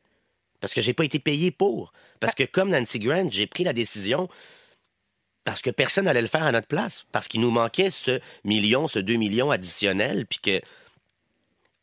Parce 0.60 0.72
que 0.72 0.80
j'ai 0.80 0.94
pas 0.94 1.04
été 1.04 1.18
payé 1.18 1.50
pour. 1.50 1.92
Parce 2.20 2.34
que 2.34 2.44
comme 2.44 2.70
Nancy 2.70 2.98
Grant, 3.00 3.28
j'ai 3.30 3.46
pris 3.46 3.64
la 3.64 3.72
décision 3.74 4.28
parce 5.44 5.62
que 5.62 5.70
personne 5.70 6.04
n'allait 6.04 6.22
le 6.22 6.28
faire 6.28 6.44
à 6.44 6.52
notre 6.52 6.68
place. 6.68 7.04
Parce 7.12 7.28
qu'il 7.28 7.40
nous 7.40 7.50
manquait 7.50 7.90
ce 7.90 8.20
million, 8.44 8.86
ce 8.86 8.98
deux 8.98 9.16
millions 9.16 9.50
additionnels, 9.50 10.26
puis 10.26 10.40
que 10.40 10.60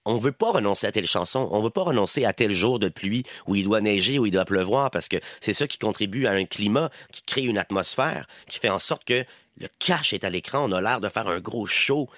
on 0.06 0.18
veut 0.18 0.32
pas 0.32 0.52
renoncer 0.52 0.88
à 0.88 0.92
telle 0.92 1.08
chanson, 1.08 1.48
on 1.52 1.62
veut 1.62 1.70
pas 1.70 1.84
renoncer 1.84 2.26
à 2.26 2.34
tel 2.34 2.54
jour 2.54 2.80
de 2.80 2.90
pluie 2.90 3.24
où 3.48 3.56
il 3.56 3.66
doit 3.66 3.82
neiger, 3.82 4.18
où 4.18 4.26
il 4.26 4.32
doit 4.32 4.46
pleuvoir, 4.46 4.90
parce 4.92 5.08
que 5.08 5.18
c'est 5.40 5.54
ça 5.54 5.68
qui 5.68 5.78
contribue 5.78 6.26
à 6.26 6.32
un 6.32 6.46
climat, 6.46 6.90
qui 7.12 7.22
crée 7.22 7.44
une 7.44 7.58
atmosphère, 7.58 8.26
qui 8.48 8.60
fait 8.60 8.70
en 8.70 8.80
sorte 8.80 9.04
que 9.04 9.24
le 9.58 9.68
cash 9.78 10.14
est 10.14 10.24
à 10.24 10.30
l'écran, 10.30 10.70
on 10.70 10.72
a 10.72 10.82
l'air 10.82 11.02
de 11.02 11.10
faire 11.10 11.28
un 11.28 11.40
gros 11.40 11.66
show 11.66 12.10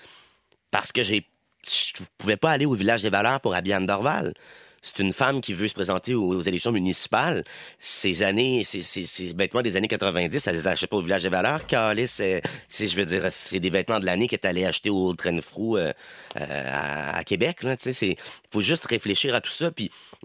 parce 0.70 0.92
que 0.92 1.04
j'ai 1.04 1.28
je 1.68 2.04
pouvais 2.18 2.38
pas 2.38 2.52
aller 2.52 2.66
au 2.66 2.74
village 2.74 3.04
des 3.04 3.12
valeurs 3.12 3.40
pour 3.40 3.54
Abiane 3.54 3.86
Dorval. 3.86 4.34
C'est 4.82 4.98
une 5.00 5.13
femme 5.13 5.41
qui 5.41 5.54
veut 5.54 5.67
se 5.67 5.76
présenter 5.76 6.15
aux, 6.15 6.41
élections 6.41 6.72
municipales. 6.72 7.44
Ces 7.78 8.24
années, 8.24 8.63
c'est 8.63 9.36
vêtements 9.36 9.62
des 9.62 9.78
années 9.78 9.88
90, 9.88 10.48
elle 10.48 10.56
les 10.56 10.67
achète 10.67 10.89
pas 10.89 10.98
au 10.98 11.02
village 11.02 11.22
des 11.22 11.30
valeurs. 11.30 11.67
Calice, 11.67 12.12
c'est, 12.12 12.41
c'est, 12.67 12.88
je 12.88 13.00
veux 13.00 13.30
c'est 13.30 13.60
des 13.60 13.70
vêtements 13.70 14.00
de 14.00 14.06
l'année 14.06 14.28
qu'elle 14.28 14.39
est 14.41 14.48
allée 14.48 14.65
acheter 14.65 14.89
au 14.89 15.13
Trenfrou 15.13 15.78
euh, 15.78 15.94
euh, 16.38 16.72
à, 16.72 17.17
à 17.17 17.24
Québec. 17.24 17.62
Là, 17.62 17.76
c'est, 17.78 18.15
faut 18.52 18.62
juste 18.62 18.86
réfléchir 18.88 19.36
à 19.36 19.41
tout 19.41 19.52
ça. 19.52 19.72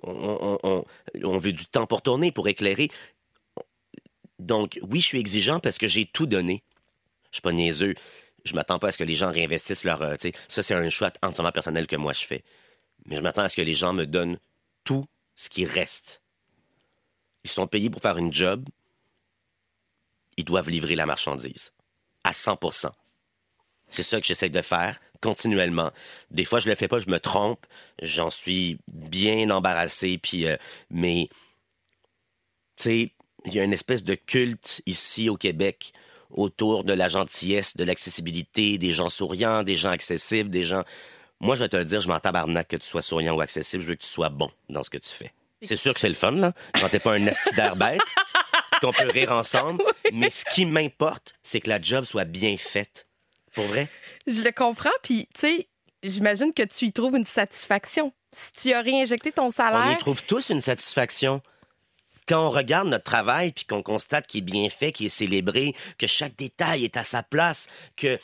On, 0.03 0.85
veut 1.39 1.53
du 1.53 1.67
temps 1.67 1.87
pour 1.87 2.01
tourner, 2.01 2.33
pour 2.33 2.49
éclairer. 2.49 2.91
Donc 4.39 4.79
oui, 4.83 5.01
je 5.01 5.07
suis 5.07 5.21
exigeant 5.21 5.61
parce 5.61 5.77
que 5.77 5.87
j'ai 5.87 6.07
tout 6.07 6.27
donné. 6.27 6.63
Je 7.31 7.37
suis 7.37 7.43
pas 7.43 7.53
niaiseux. 7.53 7.95
Je 8.45 8.55
m'attends 8.55 8.79
pas 8.79 8.89
à 8.89 8.93
ce 8.93 8.99
que 8.99 9.05
les 9.05 9.17
gens 9.17 9.33
réinvestissent 9.33 9.85
leur. 9.85 10.01
euh, 10.03 10.15
ça, 10.49 10.63
c'est 10.63 10.75
un 10.75 10.89
choix 10.89 11.11
entièrement 11.23 11.53
personnel 11.53 11.87
que 11.87 11.97
moi 11.97 12.13
je 12.13 12.25
fais. 12.25 12.43
Mais 13.07 13.17
je 13.17 13.21
m'attends 13.21 13.43
à 13.43 13.49
ce 13.49 13.57
que 13.57 13.63
les 13.63 13.75
gens 13.75 13.93
me 13.93 14.07
donnent 14.07 14.39
tout 14.87 15.05
ce 15.35 15.51
qui 15.51 15.67
reste. 15.67 16.23
Ils 17.45 17.51
sont 17.51 17.67
payés 17.67 17.91
pour 17.91 18.01
faire 18.01 18.17
une 18.17 18.33
job. 18.33 18.67
Ils 20.39 20.45
doivent 20.45 20.71
livrer 20.71 20.97
la 20.97 21.05
marchandise. 21.05 21.73
À 22.25 22.31
100% 22.31 22.91
C'est 23.91 24.03
ça 24.03 24.21
que 24.21 24.27
j'essaie 24.27 24.49
de 24.49 24.63
faire 24.63 24.99
continuellement. 25.21 25.91
Des 26.31 26.45
fois, 26.45 26.61
je 26.61 26.69
le 26.69 26.75
fais 26.75 26.89
pas, 26.89 26.99
je 26.99 27.11
me 27.11 27.21
trompe. 27.21 27.67
J'en 28.01 28.31
suis 28.31 28.79
bien 28.89 29.51
embarrassé. 29.51 30.19
Puis, 30.19 30.47
euh, 30.47 30.57
mais, 30.91 31.29
tu 32.77 32.83
sais, 32.83 33.13
il 33.45 33.55
y 33.55 33.61
a 33.61 33.65
une 33.65 33.73
espèce 33.73 34.05
de 34.05 34.15
culte 34.15 34.83
ici 34.87 35.29
au 35.29 35.37
Québec 35.37 35.93
autour 36.31 36.85
de 36.85 36.93
la 36.93 37.09
gentillesse, 37.09 37.77
de 37.77 37.85
l'accessibilité, 37.85 38.79
des 38.79 38.93
gens 38.93 39.09
souriants, 39.09 39.63
des 39.63 39.77
gens 39.77 39.91
accessibles, 39.91 40.51
des 40.51 40.65
gens. 40.65 40.85
Moi, 41.41 41.55
je 41.55 41.61
vais 41.61 41.69
te 41.69 41.77
le 41.77 41.85
dire, 41.85 42.01
je 42.01 42.09
m'en 42.09 42.19
tabarnak 42.19 42.69
que 42.69 42.77
tu 42.77 42.87
sois 42.87 43.03
souriant 43.03 43.35
ou 43.35 43.41
accessible. 43.41 43.83
Je 43.83 43.89
veux 43.89 43.95
que 43.95 44.03
tu 44.03 44.09
sois 44.09 44.29
bon 44.29 44.51
dans 44.69 44.83
ce 44.83 44.91
que 44.91 44.99
tu 44.99 45.11
fais. 45.11 45.33
C'est 45.63 45.77
sûr 45.77 45.95
que 45.95 46.01
c'est 46.01 46.09
le 46.09 46.15
fun, 46.15 46.33
là, 46.33 46.53
quand 46.81 46.89
t'es 46.89 46.99
pas 46.99 47.15
un 47.15 47.27
d'air 47.57 47.77
bête, 47.77 48.01
qu'on 48.81 48.93
peut 48.93 49.09
rire 49.09 49.33
ensemble. 49.33 49.83
Mais 50.13 50.31
ce 50.31 50.45
qui 50.53 50.67
m'importe, 50.67 51.35
c'est 51.43 51.61
que 51.61 51.69
la 51.69 51.81
job 51.81 52.05
soit 52.05 52.25
bien 52.25 52.57
faite. 52.57 53.09
Pour 53.55 53.67
vrai? 53.67 53.89
Je 54.27 54.43
le 54.43 54.53
comprends, 54.53 54.91
puis 55.03 55.29
tu 55.35 55.41
sais, 55.41 55.69
j'imagine 56.03 56.53
que 56.53 56.63
tu 56.63 56.87
y 56.87 56.93
trouves 56.93 57.17
une 57.17 57.25
satisfaction. 57.25 58.13
Si 58.37 58.53
tu 58.53 58.73
as 58.73 58.83
réinjecté 58.83 59.33
ton 59.33 59.47
On 59.47 59.51
salaire, 59.51 59.93
y 59.93 59.99
trouve 59.99 60.23
tous 60.25 60.51
une 60.51 60.61
satisfaction. 60.61 61.41
Quand 62.29 62.47
on 62.47 62.51
regarde 62.51 62.89
notre 62.89 63.05
travail 63.05 63.53
puis 63.53 63.65
qu'on 63.65 63.83
constate 63.83 64.27
qu'il 64.27 64.39
est 64.39 64.43
bien 64.43 64.69
fait, 64.69 64.93
qu'il 64.93 65.07
est 65.07 65.11
célébré, 65.11 65.75
que 65.99 66.07
chaque 66.07 66.37
détail 66.37 66.85
est 66.85 66.97
à 66.97 67.05
sa 67.05 67.23
place, 67.23 67.69
que 67.97 68.19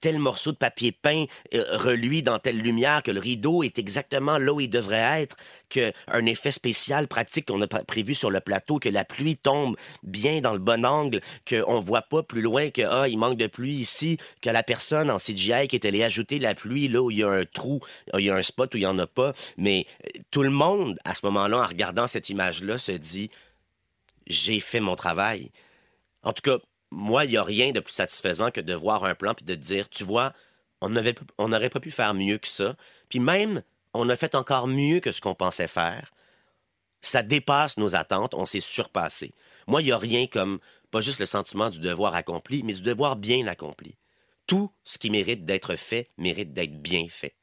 tel 0.00 0.18
morceau 0.18 0.52
de 0.52 0.56
papier 0.56 0.92
peint 0.92 1.24
euh, 1.54 1.64
reluit 1.78 2.22
dans 2.22 2.38
telle 2.38 2.58
lumière, 2.58 3.02
que 3.02 3.10
le 3.10 3.20
rideau 3.20 3.62
est 3.62 3.78
exactement 3.78 4.38
là 4.38 4.52
où 4.52 4.60
il 4.60 4.68
devrait 4.68 5.22
être, 5.22 5.36
que 5.68 5.92
un 6.06 6.26
effet 6.26 6.50
spécial 6.50 7.08
pratique 7.08 7.46
qu'on 7.46 7.60
a 7.62 7.66
pr- 7.66 7.84
prévu 7.84 8.14
sur 8.14 8.30
le 8.30 8.40
plateau, 8.40 8.78
que 8.78 8.88
la 8.88 9.04
pluie 9.04 9.36
tombe 9.36 9.76
bien 10.02 10.40
dans 10.40 10.52
le 10.52 10.58
bon 10.58 10.84
angle, 10.84 11.20
qu'on 11.48 11.80
voit 11.80 12.02
pas 12.02 12.22
plus 12.22 12.42
loin 12.42 12.70
que 12.70 12.82
ah 12.82 13.08
il 13.08 13.18
manque 13.18 13.38
de 13.38 13.46
pluie 13.46 13.74
ici, 13.74 14.18
que 14.42 14.50
la 14.50 14.62
personne 14.62 15.10
en 15.10 15.18
CGI 15.18 15.68
qui 15.68 15.76
est 15.76 15.86
allée 15.86 16.02
ajouter 16.02 16.38
la 16.38 16.54
pluie 16.54 16.88
là 16.88 17.02
où 17.02 17.10
il 17.10 17.18
y 17.18 17.22
a 17.22 17.30
un 17.30 17.44
trou, 17.44 17.80
il 18.14 18.24
y 18.24 18.30
a 18.30 18.34
un 18.34 18.42
spot 18.42 18.74
où 18.74 18.78
il 18.78 18.82
y 18.82 18.86
en 18.86 18.98
a 18.98 19.06
pas, 19.06 19.32
mais 19.56 19.86
euh, 20.04 20.20
tout 20.30 20.42
le 20.42 20.50
monde 20.50 20.98
à 21.04 21.14
ce 21.14 21.24
moment-là 21.26 21.58
en 21.58 21.66
regardant 21.66 22.06
cette 22.06 22.28
image-là 22.30 22.78
se 22.78 22.92
dit 22.92 23.30
j'ai 24.26 24.60
fait 24.60 24.80
mon 24.80 24.96
travail. 24.96 25.50
En 26.22 26.32
tout 26.32 26.42
cas, 26.42 26.58
moi, 26.90 27.24
il 27.24 27.30
n'y 27.30 27.36
a 27.36 27.42
rien 27.42 27.72
de 27.72 27.80
plus 27.80 27.94
satisfaisant 27.94 28.50
que 28.50 28.60
de 28.60 28.74
voir 28.74 29.04
un 29.04 29.14
plan 29.14 29.34
puis 29.34 29.44
de 29.44 29.54
dire, 29.54 29.88
tu 29.88 30.04
vois, 30.04 30.32
on 30.80 30.88
n'aurait 30.90 31.70
pas 31.70 31.80
pu 31.80 31.90
faire 31.90 32.14
mieux 32.14 32.38
que 32.38 32.48
ça. 32.48 32.76
Puis 33.08 33.20
même, 33.20 33.62
on 33.98 34.08
a 34.08 34.16
fait 34.16 34.36
encore 34.36 34.68
mieux 34.68 35.00
que 35.00 35.10
ce 35.10 35.20
qu'on 35.20 35.34
pensait 35.34 35.66
faire. 35.66 36.12
Ça 37.02 37.22
dépasse 37.22 37.76
nos 37.78 37.96
attentes, 37.96 38.34
on 38.34 38.46
s'est 38.46 38.60
surpassé. 38.60 39.34
Moi, 39.66 39.82
il 39.82 39.86
n'y 39.86 39.92
a 39.92 39.98
rien 39.98 40.26
comme, 40.26 40.60
pas 40.90 41.00
juste 41.00 41.18
le 41.18 41.26
sentiment 41.26 41.68
du 41.68 41.80
devoir 41.80 42.14
accompli, 42.14 42.62
mais 42.62 42.74
du 42.74 42.82
devoir 42.82 43.16
bien 43.16 43.46
accompli. 43.46 43.96
Tout 44.46 44.70
ce 44.84 44.98
qui 44.98 45.10
mérite 45.10 45.44
d'être 45.44 45.76
fait 45.76 46.10
mérite 46.16 46.52
d'être 46.52 46.80
bien 46.80 47.06
fait. 47.08 47.34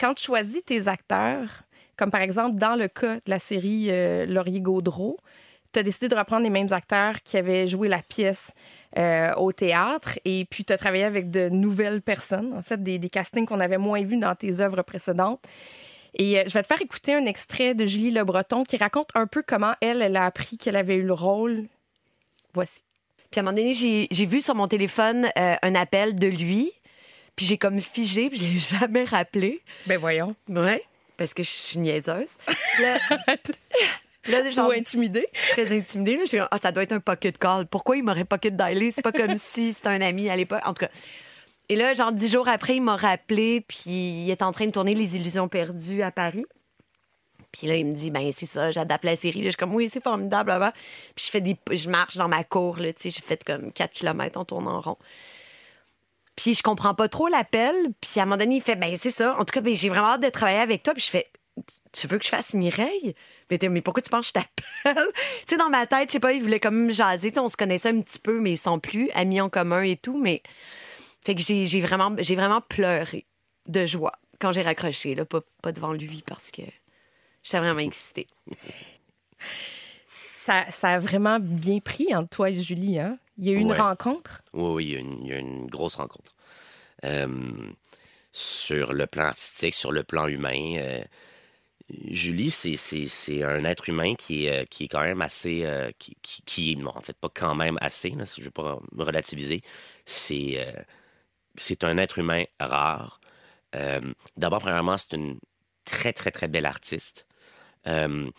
quand 0.00 0.14
tu 0.14 0.24
choisis 0.24 0.64
tes 0.64 0.88
acteurs, 0.88 1.62
comme 1.96 2.10
par 2.10 2.22
exemple 2.22 2.58
dans 2.58 2.74
le 2.74 2.88
cas 2.88 3.16
de 3.16 3.30
la 3.30 3.38
série 3.38 3.86
euh, 3.90 4.26
Laurier-Gaudreau, 4.26 5.18
tu 5.72 5.78
as 5.78 5.82
décidé 5.82 6.08
de 6.08 6.14
reprendre 6.14 6.42
les 6.42 6.50
mêmes 6.50 6.72
acteurs 6.72 7.22
qui 7.22 7.36
avaient 7.36 7.68
joué 7.68 7.88
la 7.88 8.02
pièce 8.02 8.52
euh, 8.98 9.32
au 9.36 9.52
théâtre 9.52 10.18
et 10.24 10.44
puis 10.50 10.64
tu 10.64 10.72
as 10.72 10.76
travaillé 10.76 11.04
avec 11.04 11.30
de 11.30 11.48
nouvelles 11.48 12.02
personnes, 12.02 12.52
en 12.54 12.62
fait, 12.62 12.82
des, 12.82 12.98
des 12.98 13.08
castings 13.08 13.46
qu'on 13.46 13.60
avait 13.60 13.78
moins 13.78 14.02
vus 14.02 14.18
dans 14.18 14.34
tes 14.34 14.60
œuvres 14.60 14.82
précédentes. 14.82 15.42
Et 16.14 16.38
euh, 16.38 16.44
je 16.46 16.52
vais 16.52 16.62
te 16.62 16.66
faire 16.66 16.82
écouter 16.82 17.14
un 17.14 17.24
extrait 17.26 17.74
de 17.74 17.86
Julie 17.86 18.10
Le 18.10 18.24
Breton 18.24 18.64
qui 18.64 18.76
raconte 18.76 19.08
un 19.14 19.26
peu 19.26 19.42
comment 19.42 19.72
elle, 19.80 20.02
elle 20.02 20.16
a 20.16 20.24
appris 20.24 20.58
qu'elle 20.58 20.76
avait 20.76 20.96
eu 20.96 21.02
le 21.02 21.14
rôle. 21.14 21.64
Voici. 22.54 22.82
Puis 23.30 23.38
à 23.38 23.42
un 23.42 23.44
moment 23.44 23.56
donné, 23.56 23.72
j'ai 23.72 24.08
j'ai 24.10 24.26
vu 24.26 24.42
sur 24.42 24.54
mon 24.54 24.68
téléphone 24.68 25.30
euh, 25.38 25.54
un 25.62 25.74
appel 25.74 26.18
de 26.18 26.26
lui. 26.26 26.70
Puis 27.34 27.46
j'ai 27.46 27.56
comme 27.56 27.80
figé, 27.80 28.28
puis 28.28 28.38
je 28.38 28.44
l'ai 28.44 28.58
jamais 28.80 29.04
rappelé. 29.04 29.62
Ben 29.86 29.98
voyons. 29.98 30.36
Ouais, 30.48 30.82
parce 31.16 31.32
que 31.32 31.42
je 31.42 31.48
suis 31.48 31.78
niaiseuse. 31.78 32.36
Là, 32.78 32.98
là, 34.28 34.50
genre, 34.50 34.68
Ou 34.68 34.72
intimidée. 34.72 35.26
très 35.52 35.74
intimidée. 35.76 36.16
Là, 36.16 36.24
j'étais 36.26 36.38
comme, 36.38 36.48
ah, 36.50 36.58
ça 36.58 36.72
doit 36.72 36.82
être 36.82 36.92
un 36.92 37.00
pocket 37.00 37.38
call. 37.38 37.66
Pourquoi 37.66 37.96
il 37.96 38.02
m'aurait 38.02 38.26
pocket 38.26 38.54
dialé? 38.54 38.90
C'est 38.90 39.02
pas 39.02 39.12
comme 39.12 39.34
si 39.40 39.72
c'était 39.72 39.88
un 39.88 40.02
ami 40.02 40.28
à 40.28 40.36
l'époque. 40.36 40.60
En 40.64 40.74
tout 40.74 40.84
cas. 40.84 40.90
Et 41.68 41.76
là, 41.76 41.94
genre, 41.94 42.12
dix 42.12 42.30
jours 42.30 42.48
après, 42.48 42.76
il 42.76 42.82
m'a 42.82 42.96
rappelé, 42.96 43.60
puis 43.66 43.90
il 43.90 44.30
est 44.30 44.42
en 44.42 44.52
train 44.52 44.66
de 44.66 44.72
tourner 44.72 44.94
Les 44.94 45.16
Illusions 45.16 45.48
perdues 45.48 46.02
à 46.02 46.10
Paris. 46.10 46.44
Puis 47.52 47.66
là, 47.66 47.76
il 47.76 47.86
me 47.86 47.92
dit, 47.92 48.10
ben 48.10 48.32
c'est 48.32 48.46
ça, 48.46 48.70
j'adapte 48.70 49.04
la 49.04 49.14
série. 49.14 49.40
Là, 49.40 49.46
je 49.46 49.50
suis 49.50 49.56
comme, 49.56 49.74
oui, 49.74 49.88
c'est 49.90 50.02
formidable. 50.02 50.50
Avant. 50.50 50.72
Puis 51.14 51.26
je 51.26 51.30
fais 51.30 51.40
des, 51.40 51.56
je 51.70 51.88
marche 51.88 52.16
dans 52.16 52.28
ma 52.28 52.44
cour, 52.44 52.78
là, 52.78 52.92
tu 52.92 53.02
sais, 53.02 53.10
j'ai 53.10 53.20
fait 53.20 53.44
comme 53.44 53.72
4 53.72 53.92
km 53.92 54.40
en 54.40 54.44
tournant 54.44 54.76
en 54.76 54.80
rond. 54.80 54.98
Puis 56.34 56.54
je 56.54 56.62
comprends 56.62 56.94
pas 56.94 57.08
trop 57.08 57.28
l'appel. 57.28 57.74
Puis 58.00 58.18
à 58.18 58.22
un 58.22 58.26
moment 58.26 58.38
donné, 58.38 58.56
il 58.56 58.62
fait, 58.62 58.76
ben 58.76 58.96
c'est 58.96 59.10
ça. 59.10 59.36
En 59.38 59.44
tout 59.44 59.52
cas, 59.52 59.60
ben, 59.60 59.74
j'ai 59.74 59.90
vraiment 59.90 60.08
hâte 60.08 60.22
de 60.22 60.30
travailler 60.30 60.60
avec 60.60 60.82
toi. 60.82 60.94
Puis 60.94 61.04
je 61.04 61.10
fais, 61.10 61.26
tu 61.92 62.06
veux 62.06 62.18
que 62.18 62.24
je 62.24 62.30
fasse 62.30 62.54
Mireille? 62.54 63.14
Mais, 63.50 63.58
mais 63.68 63.82
pourquoi 63.82 64.02
tu 64.02 64.08
penses 64.08 64.32
que 64.32 64.40
je 64.40 64.44
t'appelle? 64.44 65.12
tu 65.12 65.44
sais, 65.46 65.56
dans 65.58 65.68
ma 65.68 65.86
tête, 65.86 66.08
je 66.08 66.12
sais 66.12 66.20
pas, 66.20 66.32
il 66.32 66.42
voulait 66.42 66.60
comme 66.60 66.86
me 66.86 66.92
jaser. 66.92 67.30
Tu 67.30 67.34
sais, 67.34 67.40
on 67.40 67.48
se 67.48 67.56
connaissait 67.56 67.90
un 67.90 68.00
petit 68.00 68.18
peu, 68.18 68.40
mais 68.40 68.56
sont 68.56 68.78
plus 68.78 69.10
amis 69.10 69.40
en 69.40 69.50
commun 69.50 69.82
et 69.82 69.96
tout. 69.96 70.18
Mais 70.18 70.42
fait 71.24 71.34
que 71.34 71.40
j'ai 71.42 71.66
j'ai 71.66 71.80
vraiment, 71.80 72.14
j'ai 72.18 72.34
vraiment 72.36 72.60
pleuré 72.60 73.26
de 73.68 73.86
joie 73.86 74.12
quand 74.40 74.52
j'ai 74.52 74.62
raccroché, 74.62 75.14
là, 75.14 75.24
pas, 75.24 75.40
pas 75.62 75.72
devant 75.72 75.92
lui 75.92 76.22
parce 76.26 76.50
que 76.50 76.62
j'étais 77.42 77.58
vraiment 77.58 77.80
excitée. 77.80 78.26
Ça, 80.08 80.68
ça 80.72 80.94
a 80.94 80.98
vraiment 80.98 81.38
bien 81.40 81.78
pris 81.78 82.12
entre 82.16 82.28
toi 82.28 82.50
et 82.50 82.60
Julie. 82.60 82.98
Hein? 82.98 83.16
Il 83.38 83.44
y 83.46 83.50
a 83.50 83.52
eu 83.52 83.58
une 83.58 83.70
Ouais. 83.70 83.78
rencontre? 83.78 84.42
Oui, 84.52 84.70
oui, 84.72 84.84
il 84.86 84.90
y 84.90 84.96
a 84.96 84.98
une, 84.98 85.18
il 85.24 85.28
y 85.28 85.32
a 85.32 85.38
une 85.38 85.66
grosse 85.66 85.94
rencontre. 85.94 86.34
Euh, 87.04 87.70
sur 88.32 88.92
le 88.92 89.06
plan 89.06 89.26
artistique, 89.26 89.74
sur 89.74 89.92
le 89.92 90.02
plan 90.02 90.26
humain, 90.26 90.74
euh, 90.78 91.00
Julie, 92.08 92.50
c'est, 92.50 92.74
c'est, 92.76 93.06
c'est 93.06 93.44
un 93.44 93.64
être 93.64 93.88
humain 93.88 94.14
qui 94.16 94.46
est, 94.46 94.62
euh, 94.62 94.64
qui 94.64 94.84
est 94.84 94.88
quand 94.88 95.00
même 95.02 95.22
assez... 95.22 95.62
euh, 95.64 95.92
qui, 96.00 96.16
qui, 96.22 96.42
qui 96.42 96.72
est, 96.72 96.74
non, 96.76 96.90
en 96.96 97.00
fait, 97.02 97.16
pas 97.16 97.30
quand 97.32 97.54
même 97.54 97.78
assez, 97.80 98.10
là, 98.10 98.24
je 98.24 98.40
ne 98.40 98.46
veux 98.46 98.50
pas 98.50 98.80
me 98.92 99.04
relativiser. 99.04 99.62
C'est, 100.04 100.54
euh, 100.56 100.72
c'est 101.56 101.84
un 101.84 101.98
être 101.98 102.18
humain 102.18 102.44
rare. 102.60 103.20
Euh, 103.74 104.00
d'abord, 104.36 104.60
premièrement, 104.60 104.96
c'est 104.98 105.14
une 105.14 105.38
très, 105.84 106.12
très, 106.12 106.30
très 106.30 106.48
belle 106.48 106.66
artiste. 106.66 107.26
Euh, 107.86 108.30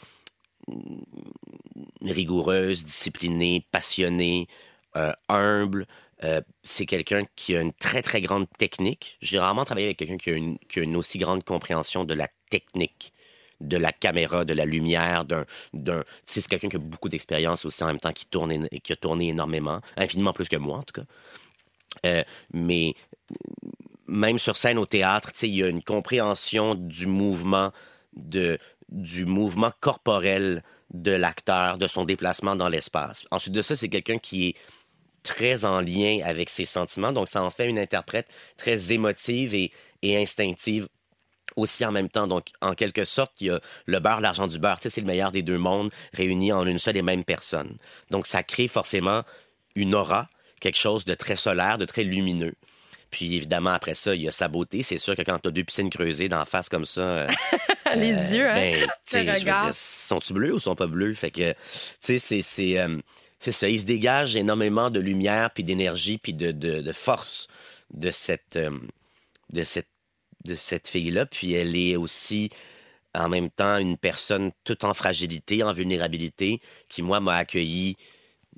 rigoureuse, 2.02 2.86
disciplinée, 2.86 3.66
passionnée, 3.72 4.48
euh, 4.96 5.12
humble. 5.30 5.86
C'est 6.62 6.86
quelqu'un 6.86 7.24
qui 7.36 7.54
a 7.54 7.60
une 7.60 7.74
très, 7.74 8.02
très 8.02 8.22
grande 8.22 8.48
technique. 8.58 9.18
J'ai 9.22 9.40
rarement 9.40 9.66
travaillé 9.66 9.88
avec 9.88 9.98
quelqu'un 9.98 10.16
qui, 10.16 10.30
a 10.30 10.34
une- 10.36 10.58
qui 10.70 10.80
a 10.80 10.84
une 10.84 10.96
aussi 10.96 11.18
grande 11.18 11.44
compréhension 11.44 12.06
de 12.06 12.14
la 12.14 12.30
technique, 12.50 13.12
de 13.60 13.76
la 13.76 13.92
caméra, 13.92 14.46
de 14.46 14.54
la 14.54 14.64
lumière. 14.64 15.26
C'est 16.26 16.48
quelqu'un 16.48 16.70
qui 16.70 16.78
a 16.78 16.80
beaucoup 16.80 17.10
d'expérience 17.10 17.66
aussi 17.66 17.84
en 17.84 17.88
même 17.88 18.00
temps, 18.00 18.14
qui, 18.14 18.26
tourne, 18.26 18.70
qui 18.70 18.94
a 18.94 18.96
tourné 18.96 19.30
énormément, 19.30 19.82
infiniment 19.98 20.32
plus 20.32 20.48
que 20.48 20.56
moi 20.56 20.78
en 20.78 20.84
tout 20.84 20.94
cas. 21.02 21.06
Euh, 22.06 22.24
mais 22.52 22.94
même 24.08 24.38
sur 24.38 24.56
scène 24.56 24.78
au 24.78 24.86
théâtre, 24.86 25.32
il 25.44 25.56
y 25.56 25.64
a 25.64 25.68
une 25.68 25.84
compréhension 25.84 26.76
du 26.76 27.08
mouvement, 27.08 27.72
de, 28.16 28.60
du 28.90 29.26
mouvement 29.26 29.72
corporel 29.80 30.64
de 30.94 31.12
l'acteur, 31.12 31.78
de 31.78 31.88
son 31.88 32.06
déplacement 32.06 32.56
dans 32.56 32.70
l'espace. 32.70 33.26
Ensuite 33.32 33.54
de 33.54 33.62
ça, 33.62 33.76
c'est 33.76 33.90
quelqu'un 33.90 34.20
qui 34.20 34.50
est 34.50 34.56
très 35.24 35.66
en 35.66 35.80
lien 35.80 36.20
avec 36.24 36.50
ses 36.50 36.66
sentiments, 36.66 37.14
donc 37.14 37.30
ça 37.30 37.42
en 37.42 37.50
fait 37.50 37.70
une 37.70 37.80
interprète 37.80 38.28
très 38.58 38.92
émotive 38.92 39.56
et, 39.56 39.72
et 40.02 40.22
instinctive 40.22 40.88
aussi 41.56 41.86
en 41.86 41.92
même 41.92 42.10
temps. 42.10 42.28
Donc, 42.28 42.48
en 42.62 42.74
quelque 42.74 43.06
sorte, 43.06 43.34
il 43.40 43.48
y 43.48 43.50
a 43.50 43.60
le 43.86 44.00
beurre, 44.00 44.22
l'argent 44.22 44.48
du 44.48 44.60
beurre. 44.60 44.80
C'est 44.82 44.98
le 44.98 45.08
meilleur 45.08 45.32
des 45.32 45.42
deux 45.42 45.58
mondes 45.58 45.92
réunis 46.14 46.52
en 46.52 46.66
une 46.66 46.80
seule 46.80 46.98
et 46.98 47.02
même 47.02 47.24
personne. 47.24 47.78
Donc, 48.10 48.28
ça 48.28 48.44
crée 48.44 48.68
forcément 48.68 49.24
une 49.76 49.96
aura, 49.96 50.30
quelque 50.64 50.78
chose 50.78 51.04
de 51.04 51.14
très 51.14 51.36
solaire, 51.36 51.78
de 51.78 51.84
très 51.84 52.04
lumineux. 52.04 52.54
Puis 53.12 53.36
évidemment, 53.36 53.72
après 53.72 53.94
ça, 53.94 54.16
il 54.16 54.22
y 54.22 54.28
a 54.28 54.32
sa 54.32 54.48
beauté. 54.48 54.82
C'est 54.82 54.98
sûr 54.98 55.16
que 55.16 55.22
quand 55.22 55.38
tu 55.38 55.50
as 55.50 55.52
deux 55.52 55.64
piscines 55.64 55.90
creusées 55.90 56.30
d'en 56.30 56.46
face 56.46 56.70
comme 56.70 56.86
ça, 56.86 57.02
euh, 57.02 57.28
Les 57.96 58.34
yeux, 58.34 58.50
hein? 58.50 58.56
ben, 58.56 58.88
je 59.12 59.46
veux 59.46 59.72
sont-ils 59.74 60.34
bleus 60.34 60.54
ou 60.56 60.60
sont 60.60 60.76
pas 60.76 60.88
bleus? 60.88 61.14
Fait 61.14 61.30
que, 61.30 61.52
tu 61.52 61.58
sais, 62.00 62.18
c'est, 62.18 62.42
c'est, 62.42 62.80
euh, 62.80 62.98
c'est 63.40 63.52
ça. 63.52 63.68
Il 63.68 63.82
se 63.82 63.86
dégage 63.86 64.36
énormément 64.36 64.90
de 64.90 65.00
lumière, 65.00 65.52
puis 65.52 65.64
d'énergie, 65.64 66.18
puis 66.18 66.34
de, 66.34 66.52
de, 66.52 66.82
de 66.82 66.92
force 66.94 67.48
de 67.94 68.10
cette, 68.10 68.56
euh, 68.56 68.72
de 69.52 69.64
cette, 69.64 69.90
de 70.46 70.56
cette 70.56 70.88
fille-là. 70.88 71.26
Puis 71.26 71.54
elle 71.54 71.76
est 71.76 71.98
aussi, 71.98 72.50
en 73.14 73.30
même 73.30 73.52
temps, 73.52 73.78
une 73.78 73.98
personne 73.98 74.52
toute 74.64 74.86
en 74.86 74.94
fragilité, 74.96 75.62
en 75.62 75.74
vulnérabilité, 75.74 76.62
qui, 76.90 77.04
moi, 77.04 77.20
m'a 77.20 77.36
accueilli 77.36 77.96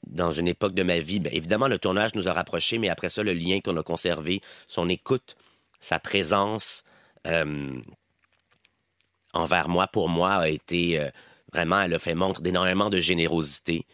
dans 0.07 0.31
une 0.31 0.47
époque 0.47 0.73
de 0.73 0.83
ma 0.83 0.99
vie. 0.99 1.19
Bien, 1.19 1.31
évidemment, 1.31 1.67
le 1.67 1.79
tournage 1.79 2.15
nous 2.15 2.27
a 2.27 2.33
rapprochés, 2.33 2.77
mais 2.77 2.89
après 2.89 3.09
ça, 3.09 3.23
le 3.23 3.33
lien 3.33 3.59
qu'on 3.61 3.75
a 3.77 3.83
conservé, 3.83 4.41
son 4.67 4.89
écoute, 4.89 5.35
sa 5.79 5.99
présence 5.99 6.83
euh, 7.27 7.79
envers 9.33 9.67
moi, 9.69 9.87
pour 9.87 10.09
moi, 10.09 10.33
a 10.33 10.49
été 10.49 10.99
euh, 10.99 11.09
vraiment, 11.53 11.81
elle 11.81 11.93
a 11.93 11.99
fait 11.99 12.15
montre 12.15 12.41
d'énormément 12.41 12.89
de 12.89 12.99
générosité. 12.99 13.85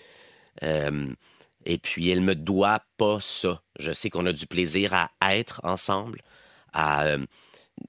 Euh, 0.63 1.08
et 1.65 1.78
puis, 1.78 2.10
elle 2.10 2.21
me 2.21 2.36
doit 2.36 2.82
pas 2.97 3.19
ça. 3.19 3.62
Je 3.80 3.91
sais 3.91 4.10
qu'on 4.10 4.26
a 4.26 4.34
du 4.34 4.47
plaisir 4.47 4.93
à 4.93 5.36
être 5.36 5.62
ensemble, 5.63 6.21
à... 6.74 7.17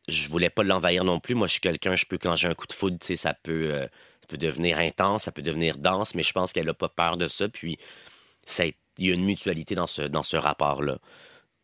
je 0.08 0.28
voulais 0.28 0.50
pas 0.50 0.62
l'envahir 0.62 1.04
non 1.04 1.20
plus. 1.20 1.35
Moi, 1.35 1.46
je 1.46 1.52
suis 1.52 1.61
quelqu'un, 1.61 1.96
je 1.96 2.04
peux, 2.04 2.18
quand 2.18 2.37
j'ai 2.37 2.48
un 2.48 2.54
coup 2.54 2.66
de 2.66 2.72
foudre, 2.72 2.98
ça 3.00 3.35
peut, 3.35 3.72
ça 4.20 4.26
peut 4.28 4.37
devenir 4.37 4.78
intense, 4.78 5.24
ça 5.24 5.32
peut 5.32 5.42
devenir 5.42 5.78
dense, 5.78 6.14
mais 6.14 6.22
je 6.22 6.32
pense 6.32 6.52
qu'elle 6.52 6.68
a 6.68 6.74
pas 6.74 6.88
peur 6.88 7.16
de 7.16 7.28
ça. 7.28 7.48
Puis, 7.48 7.78
il 8.98 9.07
y 9.07 9.11
a 9.11 9.14
une 9.14 9.24
mutualité 9.24 9.74
dans 9.74 9.87
ce, 9.87 10.02
dans 10.02 10.22
ce 10.22 10.37
rapport-là, 10.37 10.98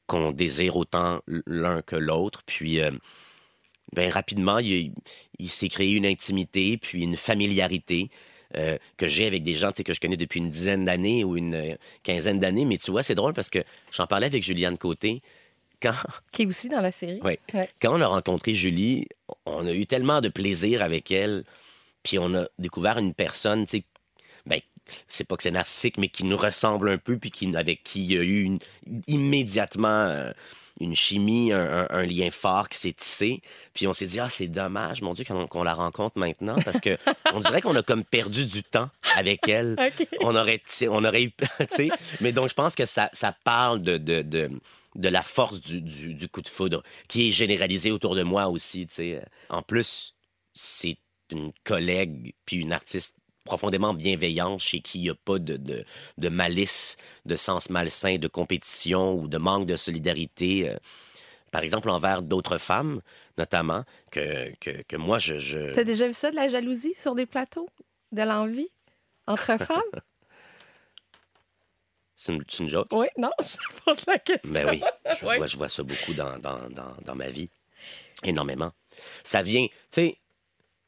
qu'on 0.07 0.33
désire 0.33 0.77
autant 0.77 1.21
l'un 1.47 1.83
que 1.83 1.97
l'autre. 1.97 2.43
Puis, 2.47 2.81
euh, 2.81 2.91
ben, 3.95 4.11
rapidement, 4.11 4.59
il, 4.59 4.93
il 5.39 5.51
s'est 5.51 5.69
créé 5.69 5.93
une 5.95 6.07
intimité, 6.07 6.79
puis 6.79 7.03
une 7.03 7.17
familiarité. 7.17 8.11
euh, 8.57 8.79
que 8.97 9.09
j'ai 9.09 9.27
avec 9.27 9.43
des 9.43 9.55
gens 9.55 9.73
que 9.73 9.93
je 9.93 10.01
connais 10.01 10.17
depuis 10.17 10.41
une 10.41 10.51
dizaine 10.51 10.87
d'années 10.87 11.23
ou 11.23 11.37
une 11.37 11.55
euh, 11.55 11.75
quinzaine 12.03 12.39
d'années. 12.41 12.65
Mais 12.65 12.79
tu 12.79 12.91
vois, 12.91 13.03
c'est 13.03 13.15
drôle 13.15 13.35
parce 13.35 13.51
que 13.51 13.59
j'en 13.93 14.07
parlais 14.07 14.27
avec 14.27 14.43
Juliane 14.43 14.79
Côté. 14.79 15.21
Quand, 15.83 15.93
Qui 16.33 16.43
est 16.43 16.47
aussi 16.47 16.71
dans 16.71 16.81
la 16.81 16.91
série. 16.91 17.21
oui. 17.23 17.39
Ouais. 17.53 17.69
Quand 17.81 17.95
on 17.95 18.01
a 18.01 18.07
rencontré 18.07 18.55
Julie, 18.55 19.07
on 19.45 19.67
a 19.67 19.73
eu 19.73 19.85
tellement 19.85 20.23
de 20.23 20.31
plaisir 20.31 20.83
avec 20.83 21.11
elle, 21.13 21.45
puis 22.03 22.19
on 22.19 22.35
a 22.35 22.47
découvert 22.59 22.97
une 22.97 23.13
personne, 23.13 23.67
c'est 25.07 25.25
pas 25.25 25.37
que 25.37 25.43
c'est 25.43 25.51
narcissique, 25.51 25.99
mais 25.99 26.09
qui 26.09 26.25
nous 26.25 26.37
ressemble 26.37 26.91
un 26.91 26.99
peu, 26.99 27.19
puis 27.19 27.31
qui, 27.31 27.55
avec 27.57 27.83
qui 27.85 28.05
il 28.05 28.13
y 28.13 28.19
a 28.19 28.23
eu 28.23 28.43
une- 28.43 28.59
immédiatement 29.07 29.89
euh, 29.89 30.33
une 30.81 30.95
chimie, 30.95 31.53
un, 31.53 31.81
un- 31.81 31.87
un 31.91 32.03
lien 32.07 32.31
fort 32.31 32.69
qui 32.69 32.79
s'est 32.79 32.93
tissé. 32.93 33.43
Puis 33.75 33.87
on 33.89 33.93
s'est 33.93 34.07
dit, 34.07 34.21
ah, 34.21 34.29
c'est 34.29 34.47
dommage, 34.47 35.03
mon 35.03 35.13
Dieu, 35.13 35.25
qu'on 35.51 35.63
la 35.65 35.75
rencontre 35.75 36.19
maintenant, 36.19 36.57
parce 36.65 36.81
que 36.81 36.97
on 37.35 37.41
dirait 37.41 37.61
qu'on 37.61 37.75
a 37.75 37.83
comme 37.83 38.05
perdu 38.05 38.47
du 38.47 38.63
temps 38.63 38.89
avec 39.17 39.49
elle. 39.49 39.75
On 40.21 40.37
aurait, 40.37 40.63
on 40.89 41.05
aurait 41.05 41.25
eu, 41.25 41.31
tu 41.59 41.67
sais, 41.71 41.89
mais 42.21 42.33
donc 42.33 42.49
je 42.49 42.55
pense 42.55 42.75
que 42.75 42.85
ça, 42.85 43.11
ça 43.13 43.35
parle 43.45 43.83
de, 43.83 43.97
de, 43.99 44.23
de, 44.23 44.51
de 44.95 45.09
la 45.09 45.23
force 45.23 45.61
du, 45.61 45.81
du, 45.81 46.15
du 46.15 46.29
coup 46.29 46.43
de 46.43 46.49
foudre, 46.49 46.83
qui 47.09 47.29
est 47.29 47.31
généralisée 47.33 47.91
autour 47.91 48.15
de 48.15 48.23
moi 48.23 48.49
aussi, 48.49 48.87
tu 48.87 48.95
sais. 48.95 49.23
En 49.49 49.63
plus, 49.63 50.15
c'est 50.53 50.99
une 51.33 51.53
collègue 51.65 52.35
puis 52.47 52.57
une 52.59 52.73
artiste 52.73 53.15
profondément 53.49 53.95
bienveillante 53.95 54.61
chez 54.61 54.81
qui 54.81 54.99
il 54.99 55.03
n'y 55.05 55.11
a 55.11 55.15
pas 55.15 55.39
de, 55.39 55.57
de, 55.57 55.85
de 56.19 56.29
malice, 56.29 56.97
de 57.25 57.35
sens 57.35 57.71
malsain, 57.71 58.19
de 58.19 58.29
compétition 58.29 59.15
ou 59.15 59.27
de 59.27 59.39
manque 59.39 59.67
de 59.67 59.75
solidarité. 59.77 60.69
euh, 60.69 60.77
par 61.51 61.63
exemple, 61.63 61.89
envers 61.89 62.21
d'autres 62.21 62.59
femmes, 62.59 63.01
notamment, 63.39 63.85
que, 64.11 64.53
que, 64.61 64.83
que 64.83 64.97
moi, 64.97 65.19
je... 65.19 65.39
je... 65.39 65.73
T'as 65.73 65.83
déjà 65.85 66.07
vu 66.07 66.13
ça, 66.13 66.31
de 66.31 66.37
la 66.37 66.49
jalousie 66.49 66.95
sur 66.99 67.15
des 67.15 67.25
plateaux? 67.25 67.71
De 68.13 68.21
l'envie 68.23 68.69
entre 69.27 69.57
femmes? 69.69 69.95
C'est 72.15 72.33
une, 72.35 72.45
une 72.61 72.69
joke? 72.69 72.89
oui, 72.93 73.07
non, 73.17 73.31
je 73.41 73.57
pose 73.85 74.05
la 74.07 74.19
question. 74.19 74.53
Ben 74.53 74.69
oui, 74.69 74.83
je, 75.19 75.21
vois, 75.25 75.47
je 75.47 75.57
vois 75.57 75.69
ça 75.71 75.83
beaucoup 75.83 76.13
dans, 76.13 76.39
dans, 76.39 76.69
dans, 76.69 76.95
dans 77.03 77.15
ma 77.15 77.31
vie. 77.31 77.49
Énormément. 78.25 78.73
Ça 79.25 79.41
vient, 79.43 79.67
tu 79.69 79.75
sais, 79.93 80.19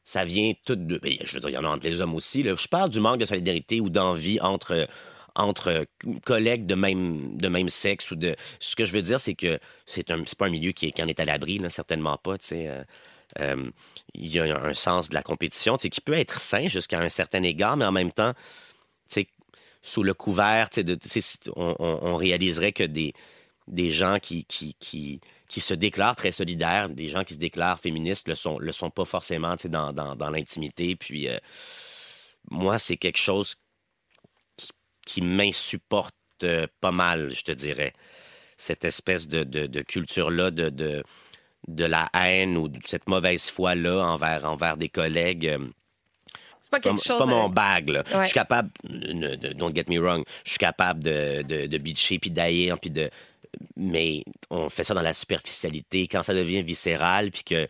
ça 0.03 0.25
vient 0.25 0.53
tout 0.65 0.75
de. 0.75 0.97
ben, 0.97 1.15
je 1.23 1.33
veux 1.33 1.39
dire, 1.39 1.49
il 1.49 1.53
y 1.53 1.57
en 1.57 1.63
a 1.65 1.69
entre 1.69 1.87
les 1.87 2.01
hommes 2.01 2.15
aussi. 2.15 2.43
Là. 2.43 2.55
Je 2.55 2.67
parle 2.67 2.89
du 2.89 2.99
manque 2.99 3.19
de 3.19 3.25
solidarité 3.25 3.79
ou 3.81 3.89
d'envie 3.89 4.39
entre, 4.41 4.87
entre 5.35 5.85
collègues 6.25 6.65
de 6.65 6.75
même, 6.75 7.37
de 7.37 7.47
même 7.47 7.69
sexe. 7.69 8.11
ou 8.11 8.15
de 8.15 8.35
Ce 8.59 8.75
que 8.75 8.85
je 8.85 8.93
veux 8.93 9.01
dire, 9.01 9.19
c'est 9.19 9.35
que 9.35 9.59
c'est 9.85 10.11
un, 10.11 10.23
pas 10.37 10.47
un 10.47 10.49
milieu 10.49 10.71
qui, 10.71 10.87
est- 10.87 10.91
qui 10.91 11.03
en 11.03 11.07
est 11.07 11.19
à 11.19 11.25
l'abri, 11.25 11.59
certainement 11.69 12.17
pas. 12.17 12.35
euh. 12.53 12.83
Euh, 13.39 13.71
il 14.13 14.27
y 14.27 14.39
a 14.39 14.61
un 14.61 14.73
sens 14.73 15.07
de 15.09 15.13
la 15.13 15.23
compétition, 15.23 15.77
qui 15.77 16.01
peut 16.01 16.11
être 16.13 16.39
sain 16.41 16.67
jusqu'à 16.67 16.99
un 16.99 17.07
certain 17.07 17.41
égard, 17.43 17.77
mais 17.77 17.85
en 17.85 17.91
même 17.93 18.11
temps, 18.11 18.33
tu 18.33 19.21
sais, 19.21 19.27
sous 19.81 20.03
le 20.03 20.13
couvert, 20.13 20.69
on, 21.55 21.75
on- 21.79 22.15
réaliserait 22.17 22.73
que 22.73 22.83
des, 22.83 23.13
des 23.67 23.91
gens 23.91 24.19
qui, 24.21 24.43
qui, 24.45 25.21
qui 25.51 25.59
se 25.59 25.73
déclarent 25.73 26.15
très 26.15 26.31
solidaires, 26.31 26.87
des 26.87 27.09
gens 27.09 27.25
qui 27.25 27.33
se 27.33 27.39
déclarent 27.39 27.77
féministes, 27.77 28.25
le 28.29 28.35
sont, 28.35 28.57
le 28.57 28.71
sont 28.71 28.89
pas 28.89 29.03
forcément, 29.03 29.57
dans, 29.65 29.91
dans, 29.91 30.15
dans 30.15 30.29
l'intimité. 30.29 30.95
Puis, 30.95 31.27
euh, 31.27 31.37
moi, 32.49 32.77
c'est 32.77 32.95
quelque 32.95 33.17
chose 33.17 33.57
qui, 34.55 34.69
qui 35.05 35.21
m'insupporte 35.21 36.15
euh, 36.43 36.67
pas 36.79 36.93
mal, 36.93 37.31
je 37.35 37.43
te 37.43 37.51
dirais. 37.51 37.91
Cette 38.55 38.85
espèce 38.85 39.27
de, 39.27 39.43
de, 39.43 39.67
de 39.67 39.81
culture-là, 39.81 40.51
de, 40.51 40.69
de, 40.69 41.03
de 41.67 41.83
la 41.83 42.09
haine 42.13 42.55
ou 42.55 42.69
de 42.69 42.79
cette 42.85 43.09
mauvaise 43.09 43.49
foi-là 43.49 43.97
envers, 44.05 44.45
envers 44.45 44.77
des 44.77 44.87
collègues. 44.87 45.47
euh, 45.47 45.67
C'est 46.61 46.71
pas 46.71 46.79
pas, 46.79 46.95
chose. 46.95 47.17
pas 47.17 47.25
mon 47.25 47.49
bag, 47.49 47.89
là. 47.89 48.03
Ouais. 48.13 48.19
Je 48.21 48.25
suis 48.27 48.33
capable, 48.33 48.71
don't 49.57 49.75
get 49.75 49.85
me 49.89 49.99
wrong, 49.99 50.23
je 50.45 50.51
suis 50.51 50.59
capable 50.59 51.03
de, 51.03 51.41
de, 51.41 51.67
de 51.67 51.77
bitcher 51.77 52.19
puis 52.19 52.31
d'ailleurs, 52.31 52.79
puis 52.79 52.89
de. 52.89 53.09
Mais 53.75 54.23
on 54.49 54.69
fait 54.69 54.83
ça 54.83 54.93
dans 54.93 55.01
la 55.01 55.13
superficialité. 55.13 56.07
Quand 56.07 56.23
ça 56.23 56.33
devient 56.33 56.63
viscéral, 56.63 57.31
puis 57.31 57.43
que 57.43 57.67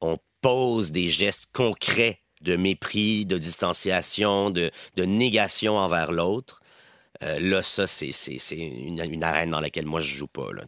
on 0.00 0.18
pose 0.40 0.92
des 0.92 1.08
gestes 1.08 1.44
concrets 1.52 2.20
de 2.40 2.56
mépris, 2.56 3.26
de 3.26 3.36
distanciation, 3.38 4.50
de, 4.50 4.70
de 4.96 5.04
négation 5.04 5.76
envers 5.76 6.10
l'autre. 6.12 6.60
euh, 7.22 7.38
là, 7.38 7.62
ça, 7.62 7.86
c'est 7.86 8.10
une, 8.52 8.98
une 8.98 9.22
arène 9.24 9.50
dans 9.50 9.60
laquelle 9.60 9.84
moi, 9.84 10.00
je 10.00 10.14
joue 10.14 10.26
pas. 10.26 10.50
Là. 10.52 10.64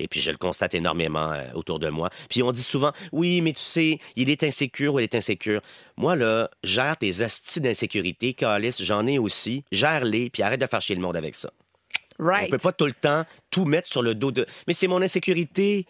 Et 0.00 0.08
puis, 0.08 0.20
je 0.20 0.32
le 0.32 0.36
constate 0.36 0.74
énormément 0.74 1.30
euh, 1.32 1.52
autour 1.54 1.78
de 1.78 1.88
moi. 1.88 2.10
Puis, 2.28 2.42
on 2.42 2.50
dit 2.50 2.62
souvent, 2.62 2.92
oui, 3.12 3.40
mais 3.42 3.52
tu 3.52 3.60
sais, 3.62 3.98
il 4.16 4.28
est 4.28 4.42
insécure 4.42 4.94
ou 4.94 4.98
elle 4.98 5.04
est 5.04 5.14
insécure. 5.14 5.60
Moi, 5.96 6.16
là, 6.16 6.50
gère 6.64 6.96
tes 6.96 7.22
astis 7.22 7.60
d'insécurité, 7.60 8.34
Calice, 8.34 8.82
j'en 8.82 9.06
ai 9.06 9.18
aussi. 9.18 9.64
Gère-les, 9.70 10.30
puis 10.30 10.42
arrête 10.42 10.60
de 10.60 10.66
faire 10.66 10.80
chier 10.80 10.96
le 10.96 11.02
monde 11.02 11.16
avec 11.16 11.36
ça. 11.36 11.52
Right. 12.18 12.46
On 12.46 12.50
peut 12.50 12.58
pas 12.58 12.72
tout 12.72 12.86
le 12.86 12.92
temps 12.92 13.24
tout 13.50 13.64
mettre 13.64 13.88
sur 13.88 14.02
le 14.02 14.14
dos 14.14 14.30
de. 14.30 14.46
Mais 14.66 14.74
c'est 14.74 14.86
mon 14.86 15.02
insécurité. 15.02 15.86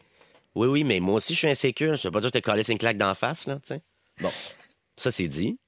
Oui, 0.55 0.69
oui, 0.69 0.85
mais 0.85 1.01
moi 1.01 1.17
aussi, 1.17 1.35
je 1.35 1.39
suis 1.41 1.49
insécure. 1.49 1.97
Je 1.97 2.09
veux 2.09 2.13
pas 2.13 2.21
dire 2.21 2.31
que 2.31 2.39
te 2.39 2.45
Calice 2.45 2.69
une 2.69 2.79
claque 2.79 2.97
d'en 2.97 3.15
face, 3.15 3.47
là, 3.47 3.57
tu 3.57 3.75
sais. 3.75 3.83
Bon, 4.21 4.31
ça, 4.97 5.11
c'est 5.11 5.29
dit. 5.29 5.59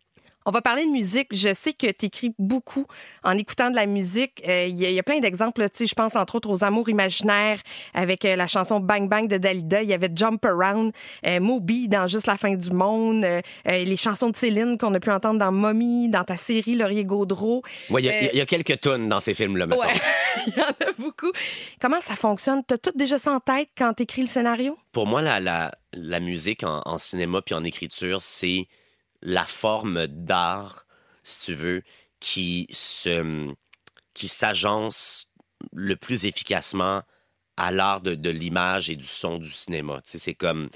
On 0.49 0.53
va 0.53 0.63
parler 0.63 0.85
de 0.85 0.91
musique. 0.91 1.27
Je 1.33 1.53
sais 1.53 1.73
que 1.73 1.89
tu 1.91 2.07
écris 2.07 2.33
beaucoup 2.39 2.87
en 3.25 3.37
écoutant 3.37 3.69
de 3.71 3.75
la 3.77 3.85
musique. 3.87 4.43
Euh, 4.47 4.67
Il 4.69 4.81
y, 4.81 4.87
a- 4.87 4.91
il 4.91 4.95
y 4.95 4.99
a 4.99 5.03
plein 5.03 5.19
d'exemples. 5.19 5.67
Tu 5.75 5.87
Je 5.89 5.95
pense 5.95 6.15
entre 6.15 6.37
autres 6.37 6.49
aux 6.49 6.63
Amours 6.63 6.89
imaginaires 6.89 7.59
avec 7.95 8.25
euh, 8.25 8.37
la 8.37 8.47
chanson 8.47 8.79
Bang 8.79 9.09
Bang 9.09 9.27
de 9.27 9.39
Dalida. 9.39 9.83
Il 9.83 9.89
y 9.89 9.93
avait 9.93 10.11
Jump 10.15 10.45
Around, 10.45 10.93
euh, 11.27 11.41
Moby 11.41 11.89
dans 11.89 12.07
Juste 12.07 12.29
la 12.29 12.37
fin 12.37 12.55
du 12.55 12.71
monde, 12.71 13.27
les 13.67 13.97
chansons 13.97 14.31
de 14.31 14.37
Céline 14.37 14.79
qu'on 14.79 14.95
a 14.95 15.01
pu 15.01 15.11
entendre 15.11 15.41
dans 15.41 15.51
Mommy, 15.51 16.09
dans 16.09 16.23
ta 16.25 16.37
série 16.37 16.77
Laurier 16.77 17.05
Gaudreau. 17.05 17.63
Ouais, 17.91 18.03
il 18.03 18.05
y 18.07 18.09
a- 18.09 18.33
il 18.33 18.39
y, 18.39 18.41
a 18.41 18.47
quelques 18.47 18.81
tonnes 18.81 19.09
dans 19.09 19.19
ces 19.21 19.35
films-là. 19.35 19.67
Ouais, 19.67 19.77
il 20.47 20.53
y 20.57 20.61
en 20.61 20.69
a 20.69 20.93
beaucoup. 20.99 21.33
Comment 21.81 22.01
ça 22.01 22.15
fonctionne? 22.15 22.63
T'as 22.65 22.79
tout 22.79 22.93
déjà 22.95 23.19
ça 23.19 23.33
en 23.33 23.41
tête 23.41 23.69
quand 23.77 23.93
t'écris 23.95 24.23
le 24.23 24.29
scénario? 24.29 24.79
Pour 24.93 25.07
moi, 25.09 25.23
la, 25.23 25.41
la, 25.41 25.73
la 25.93 26.21
musique 26.21 26.63
en, 26.63 26.83
en 26.85 26.99
cinéma 26.99 27.43
puis 27.43 27.55
en 27.57 27.65
écriture, 27.65 28.23
c'est 28.23 28.67
la 29.23 29.45
forme 29.47 30.07
d'art, 30.07 30.87
si 31.23 31.41
tu 31.41 31.55
veux, 31.55 31.83
qui 32.21 32.67
se 32.71 33.53
qui 34.15 34.29
s'agence 34.29 35.29
le 35.73 35.97
plus 35.97 36.25
efficacement 36.25 37.03
à 37.59 37.71
l'art 37.71 38.01
de, 38.01 38.31
l'image 38.31 38.89
et 38.89 38.97
du 38.97 39.07
son 39.07 39.39
du 39.39 39.51
cinéma. 39.51 40.01
Tu 40.05 40.13
sais, 40.13 40.19
c'est 40.19 40.35
comme 40.35 40.71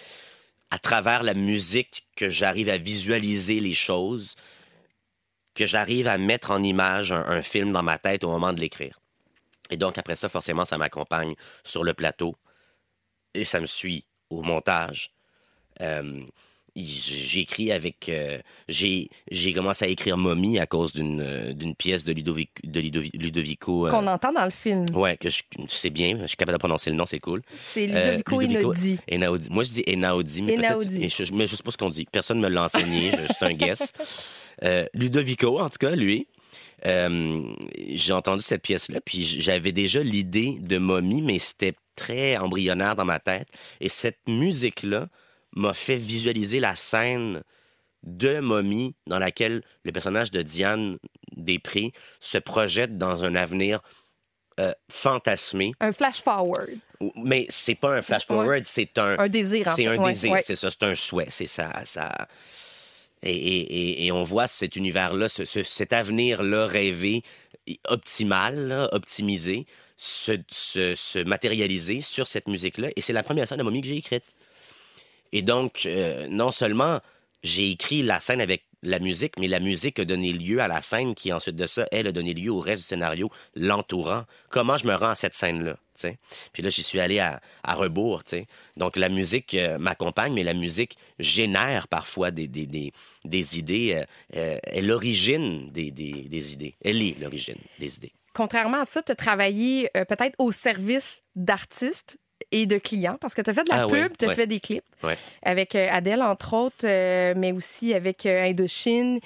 à 0.71 0.79
travers 0.79 1.23
la 1.23 1.35
musique 1.35 2.07
que 2.17 2.29
j'arrive 2.29 2.69
à 2.69 2.79
visualiser 2.79 3.61
les 3.61 3.75
choses, 3.75 4.35
que 5.55 5.67
j'arrive 5.67 6.07
à 6.07 6.19
mettre 6.19 6.51
en 6.51 6.63
image 6.63 7.13
un, 7.13 7.25
un 7.27 7.43
film 7.43 7.73
dans 7.73 7.83
ma 7.83 7.99
tête 7.99 8.25
au 8.25 8.29
moment 8.29 8.53
de 8.53 8.61
l'écrire. 8.61 9.01
Et 9.71 9.77
donc, 9.77 9.99
après 9.99 10.17
ça, 10.17 10.29
forcément, 10.29 10.65
ça 10.65 10.79
m'accompagne 10.79 11.35
sur 11.65 11.85
le 11.85 11.95
plateau 11.95 12.37
et 13.35 13.45
ça 13.45 13.61
me 13.61 13.67
suit 13.67 14.05
au 14.29 14.43
montage. 14.43 15.13
Euh, 15.81 16.25
j'ai 16.85 17.41
écrit 17.41 17.73
avec. 17.73 18.09
euh, 18.09 18.39
j'ai 18.69 19.09
j'ai 19.31 19.53
commencé 19.53 19.85
à 19.85 19.89
écrire 19.89 20.17
Mommy 20.17 20.59
à 20.59 20.67
cause 20.67 20.93
d'une 20.93 21.21
euh, 21.21 21.53
d'une 21.53 21.75
pièce 21.75 22.05
de, 22.05 22.13
Ludovic, 22.13 22.51
de 22.65 22.81
Ludovi- 22.81 23.11
Ludovico. 23.17 23.87
euh, 23.87 23.91
Qu'on 23.91 24.07
entend 24.07 24.33
dans 24.33 24.45
le 24.45 24.51
film. 24.51 24.85
Ouais, 24.95 25.17
que 25.17 25.29
je 25.29 25.43
sais 25.69 25.91
bien, 25.91 26.19
je 26.23 26.27
suis 26.27 26.37
capable 26.37 26.59
de 26.59 26.61
prononcer 26.61 26.91
le 26.91 26.97
nom, 26.97 27.07
c'est 27.07 27.19
cool. 27.21 27.43
C'est 27.59 27.89
Euh, 27.91 28.17
Ludovico. 28.27 28.41
Einaudi. 28.41 28.99
Moi, 29.51 29.65
je 29.65 29.71
dis 29.71 29.83
Einaudi, 29.87 30.43
mais. 30.43 30.55
Einaudi. 30.55 31.09
Je, 31.09 31.33
mais 31.35 31.47
je 31.47 31.57
sais 31.57 31.63
pas 31.63 31.71
ce 31.71 31.77
qu'on 31.77 31.91
dit. 31.91 32.07
Personne 32.11 32.39
ne 32.39 32.49
me 32.49 32.55
l'a 32.55 32.65
enseigné, 32.65 33.11
je- 33.13 33.33
c'est 33.39 33.45
un 33.45 33.53
guess. 33.55 33.93
Ludovico, 34.95 35.59
en 35.61 35.69
tout 35.69 35.79
cas, 35.79 35.95
lui. 35.95 36.27
j'ai 36.85 38.13
entendu 38.13 38.43
cette 38.43 38.63
pièce-là, 38.63 39.01
puis 39.05 39.23
j'avais 39.23 39.73
déjà 39.73 40.03
l'idée 40.03 40.57
de 40.61 40.79
momie, 40.79 41.23
mais 41.23 41.39
c'était 41.39 41.75
très 41.97 42.37
embryonnaire 42.39 42.97
dans 42.97 43.05
ma 43.05 43.19
tête. 43.19 43.49
Et 43.81 43.89
cette 43.89 44.19
musique-là 44.27 45.09
m'a 45.57 45.75
fait 45.75 45.97
visualiser 45.97 46.61
la 46.61 46.77
scène 46.77 47.43
de 48.03 48.41
momie 48.41 48.95
dans 49.07 49.19
laquelle 49.19 49.63
le 49.85 49.93
personnage 49.93 50.31
de 50.31 50.43
Diane 50.43 50.97
Després 51.37 51.93
se 52.21 52.39
projette 52.39 52.99
dans 52.99 53.25
un 53.25 53.35
avenir 53.35 53.81
euh, 54.59 54.73
fantasmé. 54.91 55.73
Un 55.81 55.93
flash 55.93 56.21
forward. 56.23 56.71
Mais 57.17 57.47
c'est 57.49 57.75
pas 57.77 57.97
un 57.97 58.03
flash 58.03 58.27
forward, 58.27 58.63
c'est 58.67 58.99
un 58.99 59.17
Un 59.19 59.29
désir, 59.29 59.67
C'est 59.75 59.87
un 59.87 59.97
Ouais, 59.97 60.13
désir, 60.13 60.33
ouais. 60.33 60.43
c'est 60.45 60.57
ça, 60.57 60.71
c'est 60.71 60.83
un 60.83 60.95
souhait, 60.95 61.29
c'est 61.31 61.47
ça, 61.47 61.73
ça. 61.85 62.29
Et, 63.23 63.35
et- 63.35 63.75
et- 64.03 64.07
et 64.07 64.13
on 64.13 64.23
voit 64.23 64.47
cet 64.47 64.77
univers-là, 64.77 65.29
ce- 65.29 65.45
ce- 65.45 65.63
cet 65.63 65.93
avenir-là 65.93 66.67
rêvé, 66.67 67.23
optimal, 67.89 68.69
là, 68.69 68.89
optimisé, 68.93 69.67
se, 69.97 70.33
se- 70.51 70.95
se 70.95 71.19
matérialiser 71.21 72.01
sur 72.01 72.27
cette 72.27 72.49
musique-là. 72.49 72.89
Et 72.97 73.01
c'est 73.03 73.13
la 73.13 73.23
première 73.23 73.47
scène 73.47 73.59
de 73.59 73.63
momie 73.63 73.83
que 73.83 73.89
j'ai 73.89 73.97
écrite. 73.99 74.25
Et 75.33 75.43
donc, 75.43 75.83
euh, 75.87 76.27
non 76.29 76.51
seulement 76.51 77.01
j'ai 77.43 77.71
écrit 77.71 78.03
la 78.03 78.21
scène 78.21 78.41
avec 78.41 78.65
la 78.83 78.99
musique, 78.99 79.35
mais 79.39 79.49
la 79.49 79.61
musique 79.61 79.99
a 79.99 80.05
donné 80.05 80.33
lieu 80.33 80.61
à 80.61 80.69
la 80.69 80.81
scène 80.81 81.15
qui, 81.15 81.33
ensuite 81.33 81.57
de 81.57 81.67
ça, 81.67 81.87
elle 81.93 82.07
a 82.07 82.13
donné 82.13 82.33
lieu 82.33 82.51
au 82.51 82.61
reste 82.61 82.83
du 82.83 82.89
scénario, 82.89 83.31
l'entourant. 83.55 84.25
Comment 84.49 84.77
je 84.77 84.87
me 84.87 84.95
rends 84.95 85.11
à 85.11 85.15
cette 85.15 85.35
scène-là? 85.35 85.77
Puis 86.55 86.63
là, 86.63 86.71
j'y 86.71 86.83
suis 86.83 86.99
allé 86.99 87.19
à, 87.19 87.41
rebours. 87.75 88.23
Donc, 88.79 88.97
la 88.97 89.11
musique 89.11 89.53
euh, 89.53 89.77
m'accompagne, 89.79 90.33
mais 90.33 90.45
la 90.45 90.55
musique 90.55 90.97
génère 91.19 91.89
parfois 91.89 92.31
des, 92.31 92.45
idées. 92.45 92.93
euh, 93.27 94.59
est 94.63 94.81
l'origine 94.81 95.71
des, 95.71 95.89
idées. 96.55 96.75
Elle 96.83 97.03
est 97.03 97.21
l'origine 97.21 97.59
des 97.79 97.97
idées. 97.97 98.13
Contrairement 98.33 98.81
à 98.81 98.85
ça, 98.87 99.03
tu 99.03 99.13
as 99.13 99.17
travaillé 99.17 99.91
peut-être 99.93 100.35
au 100.39 100.53
service 100.53 101.23
d'artistes 101.37 102.17
et 102.53 102.67
de 102.67 102.79
clients 102.79 103.17
parce 103.21 103.35
que 103.35 103.43
tu 103.43 103.51
as 103.51 103.55
fait 103.55 103.65
de 103.65 103.69
la 103.69 103.83
Ah 103.83 103.87
pub, 103.87 103.93
ouais, 103.95 104.09
tu 104.19 104.25
as 104.25 104.29
ouais. 104.29 104.35
fait 104.35 104.47
des 104.47 104.61
clips 104.61 104.85
Ouais. 105.03 105.17
avec 105.43 105.75
euh, 105.75 105.87
Adèle, 105.91 106.23
entre 106.23 106.53
autres, 106.55 106.85
euh, 106.87 107.33
mais 107.37 107.53
aussi 107.53 107.95
avec 107.95 108.27
euh, 108.27 108.45
Indochine. 108.45 109.21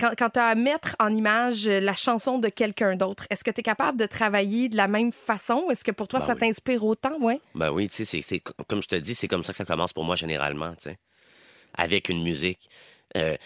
Quand, 0.00 0.10
quand 0.18 0.30
tu 0.30 0.38
as 0.40 0.46
à 0.46 0.54
mettre 0.54 0.96
en 0.98 1.12
image 1.14 1.68
la 1.68 1.94
chanson 1.94 2.38
de 2.38 2.48
quelqu'un 2.48 2.96
d'autre, 2.96 3.26
est-ce 3.30 3.44
que 3.44 3.50
tu 3.50 3.60
es 3.60 3.62
capable 3.62 3.98
de 3.98 4.06
travailler 4.06 4.68
de 4.68 4.76
la 4.76 4.88
même 4.88 5.12
façon? 5.12 5.66
Est-ce 5.70 5.84
que 5.84 5.90
pour 5.92 6.08
toi, 6.08 6.18
Ben 6.20 6.26
ça 6.26 6.34
oui. 6.34 6.40
t'inspire 6.40 6.84
autant? 6.84 7.16
Ouais. 7.20 7.40
Ben 7.54 7.70
oui, 7.70 7.88
tu 7.88 8.04
sais, 8.04 8.20
comme 8.66 8.82
je 8.82 8.88
te 8.88 8.96
dis, 8.96 9.14
c'est 9.14 9.28
comme 9.28 9.44
ça 9.44 9.52
que 9.52 9.56
ça 9.58 9.64
commence 9.64 9.92
pour 9.92 10.04
moi 10.04 10.16
généralement, 10.16 10.70
tu 10.72 10.90
sais. 10.90 10.96
Avec 11.74 12.08
une 12.08 12.22
musique. 12.22 12.68
Euh, 13.16 13.36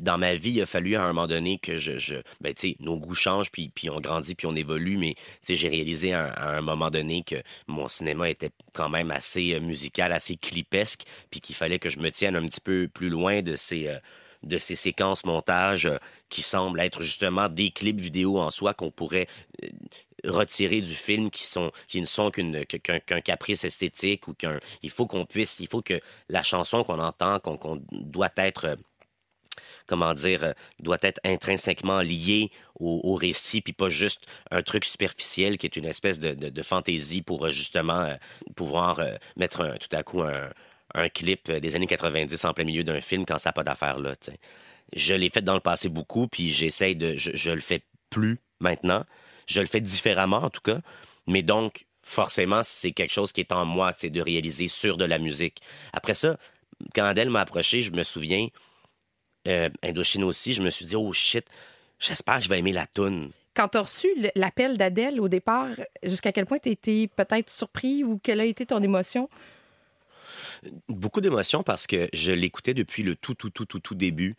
dans 0.00 0.18
ma 0.18 0.34
vie, 0.34 0.50
il 0.52 0.62
a 0.62 0.66
fallu 0.66 0.96
à 0.96 1.02
un 1.02 1.08
moment 1.08 1.26
donné 1.26 1.58
que 1.58 1.76
je, 1.76 1.98
je 1.98 2.16
ben 2.40 2.52
tu 2.54 2.70
sais, 2.70 2.76
nos 2.80 2.96
goûts 2.96 3.14
changent 3.14 3.50
puis 3.50 3.70
puis 3.74 3.90
on 3.90 4.00
grandit 4.00 4.34
puis 4.34 4.46
on 4.46 4.54
évolue, 4.56 4.96
mais 4.96 5.14
tu 5.14 5.22
sais, 5.42 5.54
j'ai 5.54 5.68
réalisé 5.68 6.12
à, 6.14 6.56
un- 6.56 6.62
moment 6.62 6.90
donné 6.90 7.22
que 7.22 7.36
mon 7.68 7.88
cinéma 7.88 8.28
était 8.28 8.50
quand 8.72 8.88
même 8.88 9.10
assez 9.10 9.54
euh, 9.54 9.60
musical, 9.60 10.12
assez 10.12 10.36
clipesque, 10.36 11.02
puis 11.30 11.40
qu'il 11.40 11.54
fallait 11.54 11.78
que 11.78 11.88
je 11.88 11.98
me 11.98 12.10
tienne 12.10 12.36
un 12.36 12.44
petit 12.46 12.60
peu 12.60 12.88
plus 12.92 13.08
loin 13.08 13.42
de 13.42 13.54
ces 13.56 13.88
euh, 13.88 13.98
de 14.42 14.58
ces 14.58 14.76
séquences 14.76 15.24
montage 15.24 15.86
euh, 15.86 15.98
qui 16.28 16.42
semblent 16.42 16.80
être 16.80 17.02
justement 17.02 17.48
des 17.48 17.70
clips 17.70 18.00
vidéo 18.00 18.38
en 18.38 18.50
soi 18.50 18.74
qu'on 18.74 18.90
pourrait 18.90 19.26
euh, 19.64 19.68
retirer 20.24 20.80
du 20.80 20.94
film 20.94 21.30
qui 21.30 21.44
sont 21.44 21.70
qui 21.86 22.00
ne 22.00 22.06
sont 22.06 22.30
qu'une 22.30 22.64
qu'un 22.66 23.20
caprice 23.20 23.64
esthétique 23.64 24.28
ou 24.28 24.34
qu'un 24.34 24.58
il 24.82 24.90
faut 24.90 25.06
qu'on 25.06 25.26
puisse 25.26 25.60
il 25.60 25.68
faut 25.68 25.82
que 25.82 26.00
la 26.28 26.42
chanson 26.42 26.84
qu'on 26.84 26.98
entend 26.98 27.38
qu'on 27.40 27.82
doit 27.92 28.30
être 28.36 28.64
euh, 28.66 28.76
comment 29.86 30.14
dire, 30.14 30.44
euh, 30.44 30.52
doit 30.80 30.98
être 31.02 31.20
intrinsèquement 31.24 32.00
liée 32.00 32.50
au, 32.78 33.00
au 33.04 33.14
récit, 33.14 33.60
puis 33.60 33.72
pas 33.72 33.88
juste 33.88 34.26
un 34.50 34.62
truc 34.62 34.84
superficiel 34.84 35.58
qui 35.58 35.66
est 35.66 35.76
une 35.76 35.84
espèce 35.86 36.18
de, 36.18 36.34
de- 36.34 36.62
fantaisie 36.62 37.22
pour 37.22 37.46
euh, 37.46 37.50
justement 37.50 38.16
pouvoir 38.56 39.00
mettre 39.36 39.76
tout 39.78 39.96
à 39.96 40.02
coup 40.02 40.22
un, 40.22 40.50
un 40.94 41.08
clip 41.08 41.50
des 41.50 41.76
années 41.76 41.86
90 41.86 42.44
en 42.44 42.52
plein 42.52 42.64
milieu 42.64 42.84
d'un 42.84 43.00
film 43.00 43.24
quand 43.24 43.38
ça 43.38 43.50
n'a 43.50 43.52
pas 43.52 43.64
d'affaire 43.64 43.98
là. 43.98 44.14
Je 44.94 45.14
l'ai 45.14 45.28
fait 45.30 45.42
dans 45.42 45.54
le 45.54 45.60
passé 45.60 45.88
beaucoup, 45.88 46.28
puis 46.28 46.50
j'essaye 46.50 46.96
de. 46.96 47.14
Je, 47.16 47.30
je 47.34 47.50
le 47.50 47.60
fais 47.60 47.82
plus 48.10 48.38
maintenant. 48.60 49.04
Je 49.48 49.60
le 49.60 49.66
fais 49.66 49.80
différemment 49.80 50.38
en 50.38 50.50
tout 50.50 50.60
cas. 50.60 50.78
Mais 51.26 51.42
donc, 51.42 51.86
forcément, 52.02 52.62
c'est 52.64 52.92
quelque 52.92 53.12
chose 53.12 53.32
qui 53.32 53.40
est 53.40 53.52
en 53.52 53.64
moi, 53.64 53.92
sais, 53.96 54.10
de 54.10 54.20
réaliser 54.20 54.68
sur 54.68 54.96
de 54.96 55.04
la 55.04 55.18
musique. 55.18 55.60
Après 55.92 56.14
ça, 56.14 56.38
quand 56.94 57.04
Adèle 57.04 57.30
m'a 57.30 57.40
approché, 57.40 57.82
je 57.82 57.92
me 57.92 58.02
souviens, 58.02 58.48
euh, 59.46 59.68
Indochine 59.82 60.24
aussi, 60.24 60.54
je 60.54 60.62
me 60.62 60.70
suis 60.70 60.86
dit, 60.86 60.96
oh 60.96 61.12
shit, 61.12 61.46
j'espère 61.98 62.36
que 62.36 62.44
je 62.44 62.48
vais 62.48 62.58
aimer 62.58 62.72
la 62.72 62.86
toune. 62.86 63.30
Quand 63.54 63.68
tu 63.68 63.78
as 63.78 63.82
reçu 63.82 64.08
l'appel 64.36 64.78
d'Adèle 64.78 65.20
au 65.20 65.28
départ, 65.28 65.70
jusqu'à 66.02 66.32
quel 66.32 66.46
point 66.46 66.58
tu 66.58 66.70
été 66.70 67.08
peut-être 67.08 67.50
surpris 67.50 68.04
ou 68.04 68.18
quelle 68.22 68.40
a 68.40 68.44
été 68.44 68.66
ton 68.66 68.82
émotion? 68.82 69.28
Beaucoup 70.88 71.20
d'émotions 71.20 71.62
parce 71.62 71.86
que 71.86 72.08
je 72.12 72.32
l'écoutais 72.32 72.74
depuis 72.74 73.02
le 73.02 73.16
tout, 73.16 73.34
tout, 73.34 73.50
tout, 73.50 73.66
tout, 73.66 73.80
tout 73.80 73.94
début. 73.94 74.36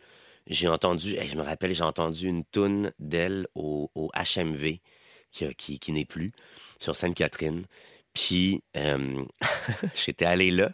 J'ai 0.47 0.67
entendu, 0.67 1.15
hey, 1.15 1.29
je 1.29 1.35
me 1.35 1.43
rappelle, 1.43 1.75
j'ai 1.75 1.83
entendu 1.83 2.27
une 2.27 2.45
toune 2.45 2.93
d'elle 2.97 3.45
au, 3.55 3.91
au 3.93 4.09
HMV 4.15 4.79
qui, 5.31 5.45
a- 5.45 5.53
qui, 5.53 5.79
qui 5.79 5.91
n'est 5.91 6.05
plus 6.05 6.31
sur 6.79 6.95
Sainte-Catherine. 6.95 7.65
Puis 8.13 8.63
euh, 8.75 9.23
j'étais 9.95 10.25
allé 10.25 10.51
là 10.51 10.71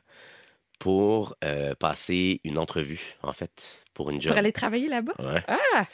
pour 0.80 1.36
euh, 1.44 1.74
passer 1.76 2.42
une 2.44 2.58
entrevue, 2.58 3.16
en 3.24 3.34
fait, 3.34 3.84
pour 3.94 4.10
une 4.10 4.22
job. 4.22 4.32
Pour 4.32 4.40
aller 4.40 4.52
travailler 4.52 4.88
là-bas? 4.88 5.14
Ouais. 5.20 5.44
Ah! 5.48 5.86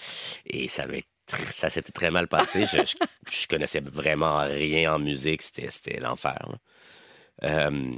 Et 0.46 0.68
ça 0.68 0.84
avait 0.84 1.04
ça 1.28 1.70
s'était 1.70 1.92
très 1.94 2.12
mal 2.12 2.28
passé. 2.28 2.66
Je, 2.66 2.78
je, 2.84 2.96
je 3.32 3.48
connaissais 3.48 3.80
vraiment 3.80 4.40
rien 4.40 4.96
en 4.96 5.00
musique. 5.00 5.42
C'était, 5.42 6.00
l'enfer. 6.00 6.58
Euh, 7.44 7.96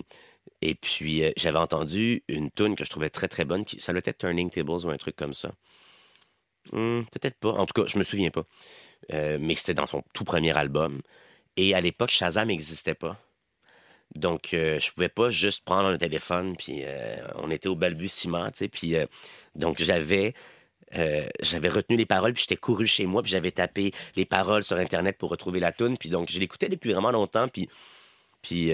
et 0.61 0.75
puis, 0.75 1.23
euh, 1.23 1.31
j'avais 1.35 1.57
entendu 1.57 2.23
une 2.27 2.51
tune 2.51 2.75
que 2.75 2.85
je 2.85 2.89
trouvais 2.89 3.09
très, 3.09 3.27
très 3.27 3.43
bonne. 3.45 3.65
Qui, 3.65 3.79
ça 3.79 3.91
doit 3.91 4.01
être 4.05 4.17
Turning 4.19 4.49
Tables 4.51 4.85
ou 4.85 4.89
un 4.89 4.97
truc 4.97 5.15
comme 5.15 5.33
ça. 5.33 5.51
Hmm, 6.71 7.01
peut-être 7.11 7.37
pas. 7.39 7.49
En 7.53 7.65
tout 7.65 7.81
cas, 7.81 7.87
je 7.87 7.97
me 7.97 8.03
souviens 8.03 8.29
pas. 8.29 8.43
Euh, 9.11 9.37
mais 9.39 9.55
c'était 9.55 9.73
dans 9.73 9.85
son 9.85 10.03
tout 10.13 10.23
premier 10.23 10.55
album. 10.57 11.01
Et 11.57 11.75
à 11.75 11.81
l'époque, 11.81 12.09
Shazam 12.09 12.47
n'existait 12.47 12.95
pas. 12.95 13.17
Donc, 14.15 14.53
euh, 14.53 14.79
je 14.79 14.91
pouvais 14.91 15.09
pas 15.09 15.29
juste 15.29 15.63
prendre 15.65 15.89
un 15.89 15.97
téléphone, 15.97 16.55
puis 16.55 16.83
euh, 16.83 17.17
on 17.35 17.49
était 17.49 17.67
au 17.67 17.75
balbutiement, 17.75 18.49
tu 18.51 18.57
sais. 18.57 18.67
Puis, 18.67 18.95
donc, 19.55 19.79
j'avais 19.79 20.33
j'avais 21.41 21.69
retenu 21.69 21.97
les 21.97 22.05
paroles, 22.05 22.33
puis 22.33 22.43
j'étais 22.43 22.59
couru 22.59 22.85
chez 22.85 23.07
moi, 23.07 23.23
puis 23.23 23.31
j'avais 23.31 23.49
tapé 23.49 23.91
les 24.15 24.25
paroles 24.25 24.63
sur 24.63 24.77
Internet 24.77 25.17
pour 25.17 25.31
retrouver 25.31 25.59
la 25.59 25.71
tune. 25.71 25.97
Puis 25.97 26.09
donc, 26.09 26.29
je 26.29 26.39
l'écoutais 26.39 26.69
depuis 26.69 26.93
vraiment 26.93 27.11
longtemps. 27.11 27.47
Puis, 27.47 27.67
puis 28.43 28.71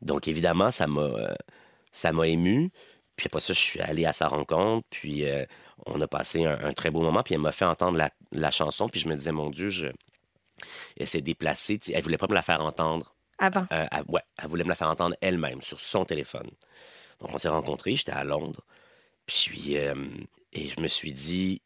donc, 0.00 0.28
évidemment, 0.28 0.70
ça 0.70 0.86
m'a 0.86 1.36
ça 1.92 2.12
m'a 2.12 2.26
ému. 2.26 2.70
Puis 3.16 3.26
après 3.26 3.40
ça, 3.40 3.52
je 3.52 3.58
suis 3.58 3.80
allé 3.80 4.06
à 4.06 4.14
sa 4.14 4.28
rencontre, 4.28 4.86
puis 4.90 5.24
on 5.86 6.00
a 6.00 6.06
passé 6.06 6.44
un, 6.44 6.58
un 6.64 6.72
très 6.72 6.90
beau 6.90 7.00
moment. 7.00 7.22
Puis 7.22 7.34
elle 7.34 7.40
m'a 7.40 7.52
fait 7.52 7.64
entendre 7.64 7.98
la, 7.98 8.10
la 8.32 8.50
chanson, 8.50 8.88
puis 8.88 9.00
je 9.00 9.08
me 9.08 9.14
disais, 9.14 9.32
mon 9.32 9.50
Dieu, 9.50 9.70
je... 9.70 9.86
elle 10.98 11.08
s'est 11.08 11.20
déplacée. 11.20 11.78
Elle 11.92 12.02
voulait 12.02 12.18
pas 12.18 12.28
me 12.28 12.34
la 12.34 12.42
faire 12.42 12.60
entendre. 12.62 13.14
Avant. 13.38 13.66
Euh, 13.72 13.86
elle, 13.92 14.04
ouais, 14.08 14.22
elle 14.42 14.48
voulait 14.48 14.64
me 14.64 14.70
la 14.70 14.74
faire 14.74 14.90
entendre 14.90 15.16
elle-même 15.20 15.62
sur 15.62 15.80
son 15.80 16.04
téléphone. 16.04 16.50
Donc, 17.20 17.34
on 17.34 17.38
s'est 17.38 17.48
rencontrés, 17.48 17.96
j'étais 17.96 18.12
à 18.12 18.24
Londres. 18.24 18.64
Puis, 19.26 19.76
euh, 19.76 19.94
et 20.52 20.68
je 20.68 20.80
me 20.80 20.88
suis 20.88 21.12
dit, 21.12 21.62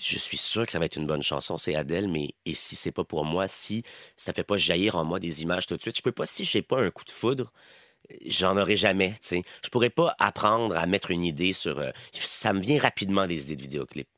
je 0.00 0.18
suis 0.18 0.38
sûr 0.38 0.64
que 0.64 0.72
ça 0.72 0.78
va 0.78 0.86
être 0.86 0.96
une 0.96 1.06
bonne 1.06 1.22
chanson, 1.22 1.58
c'est 1.58 1.74
Adèle, 1.74 2.08
mais 2.08 2.34
et 2.46 2.54
si 2.54 2.74
c'est 2.76 2.92
pas 2.92 3.04
pour 3.04 3.24
moi, 3.24 3.46
si 3.46 3.82
ça 4.16 4.32
fait 4.32 4.44
pas 4.44 4.56
jaillir 4.56 4.96
en 4.96 5.04
moi 5.04 5.20
des 5.20 5.42
images 5.42 5.66
tout 5.66 5.76
de 5.76 5.82
suite, 5.82 5.96
je 5.96 6.02
peux 6.02 6.12
pas, 6.12 6.26
si 6.26 6.44
j'ai 6.44 6.62
pas 6.62 6.80
un 6.80 6.90
coup 6.90 7.04
de 7.04 7.10
foudre, 7.10 7.52
j'en 8.26 8.56
aurai 8.56 8.76
jamais, 8.76 9.14
tu. 9.26 9.42
Je 9.64 9.68
pourrais 9.70 9.90
pas 9.90 10.14
apprendre 10.18 10.76
à 10.76 10.86
mettre 10.86 11.10
une 11.10 11.24
idée 11.24 11.52
sur... 11.52 11.78
euh, 11.78 11.90
ça 12.12 12.52
me 12.52 12.60
vient 12.60 12.80
rapidement 12.80 13.26
des 13.26 13.42
idées 13.42 13.56
de 13.56 13.62
vidéoclips. 13.62 14.08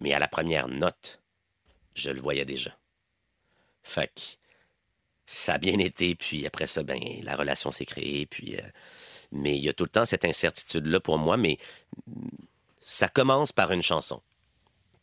Mais 0.00 0.14
à 0.14 0.18
la 0.18 0.28
première 0.28 0.68
note, 0.68 1.20
je 1.94 2.10
le 2.10 2.20
voyais 2.20 2.44
déjà. 2.44 2.76
Fait 3.82 4.08
que 4.08 4.20
ça 5.26 5.54
a 5.54 5.58
bien 5.58 5.78
été, 5.78 6.14
puis 6.14 6.46
après 6.46 6.66
ça, 6.66 6.82
ben, 6.82 7.00
la 7.22 7.36
relation 7.36 7.70
s'est 7.70 7.86
créée, 7.86 8.26
puis... 8.26 8.56
euh, 8.56 8.62
mais 9.32 9.56
il 9.56 9.64
y 9.64 9.68
a 9.68 9.72
tout 9.72 9.84
le 9.84 9.90
temps 9.90 10.06
cette 10.06 10.24
incertitude-là 10.24 10.98
pour 10.98 11.16
moi, 11.16 11.36
mais 11.36 11.58
ça 12.80 13.08
commence 13.08 13.52
par 13.52 13.70
une 13.70 13.82
chanson. 13.82 14.20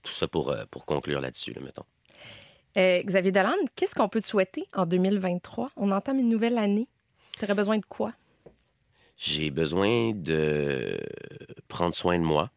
Tout 0.03 0.11
ça 0.11 0.27
pour, 0.27 0.49
euh, 0.49 0.65
conclure 0.85 1.21
là-dessus, 1.21 1.53
là, 1.53 1.61
mettons. 1.61 1.85
Xavier 2.75 3.31
Dolan, 3.31 3.55
qu'est-ce 3.75 3.95
qu'on 3.95 4.07
peut 4.07 4.21
te 4.21 4.27
souhaiter 4.27 4.67
en 4.75 4.85
2023? 4.85 5.71
On 5.77 5.89
entame 5.89 6.19
une 6.19 6.29
nouvelle 6.29 6.59
année. 6.59 6.87
Tu 7.39 7.45
aurais 7.45 7.55
besoin 7.55 7.77
de 7.77 7.85
quoi? 7.85 8.13
J'ai 9.17 9.49
besoin 9.51 10.11
de 10.13 10.99
prendre 11.67 11.95
soin 11.95 12.17
de 12.19 12.23
moi. 12.23 12.51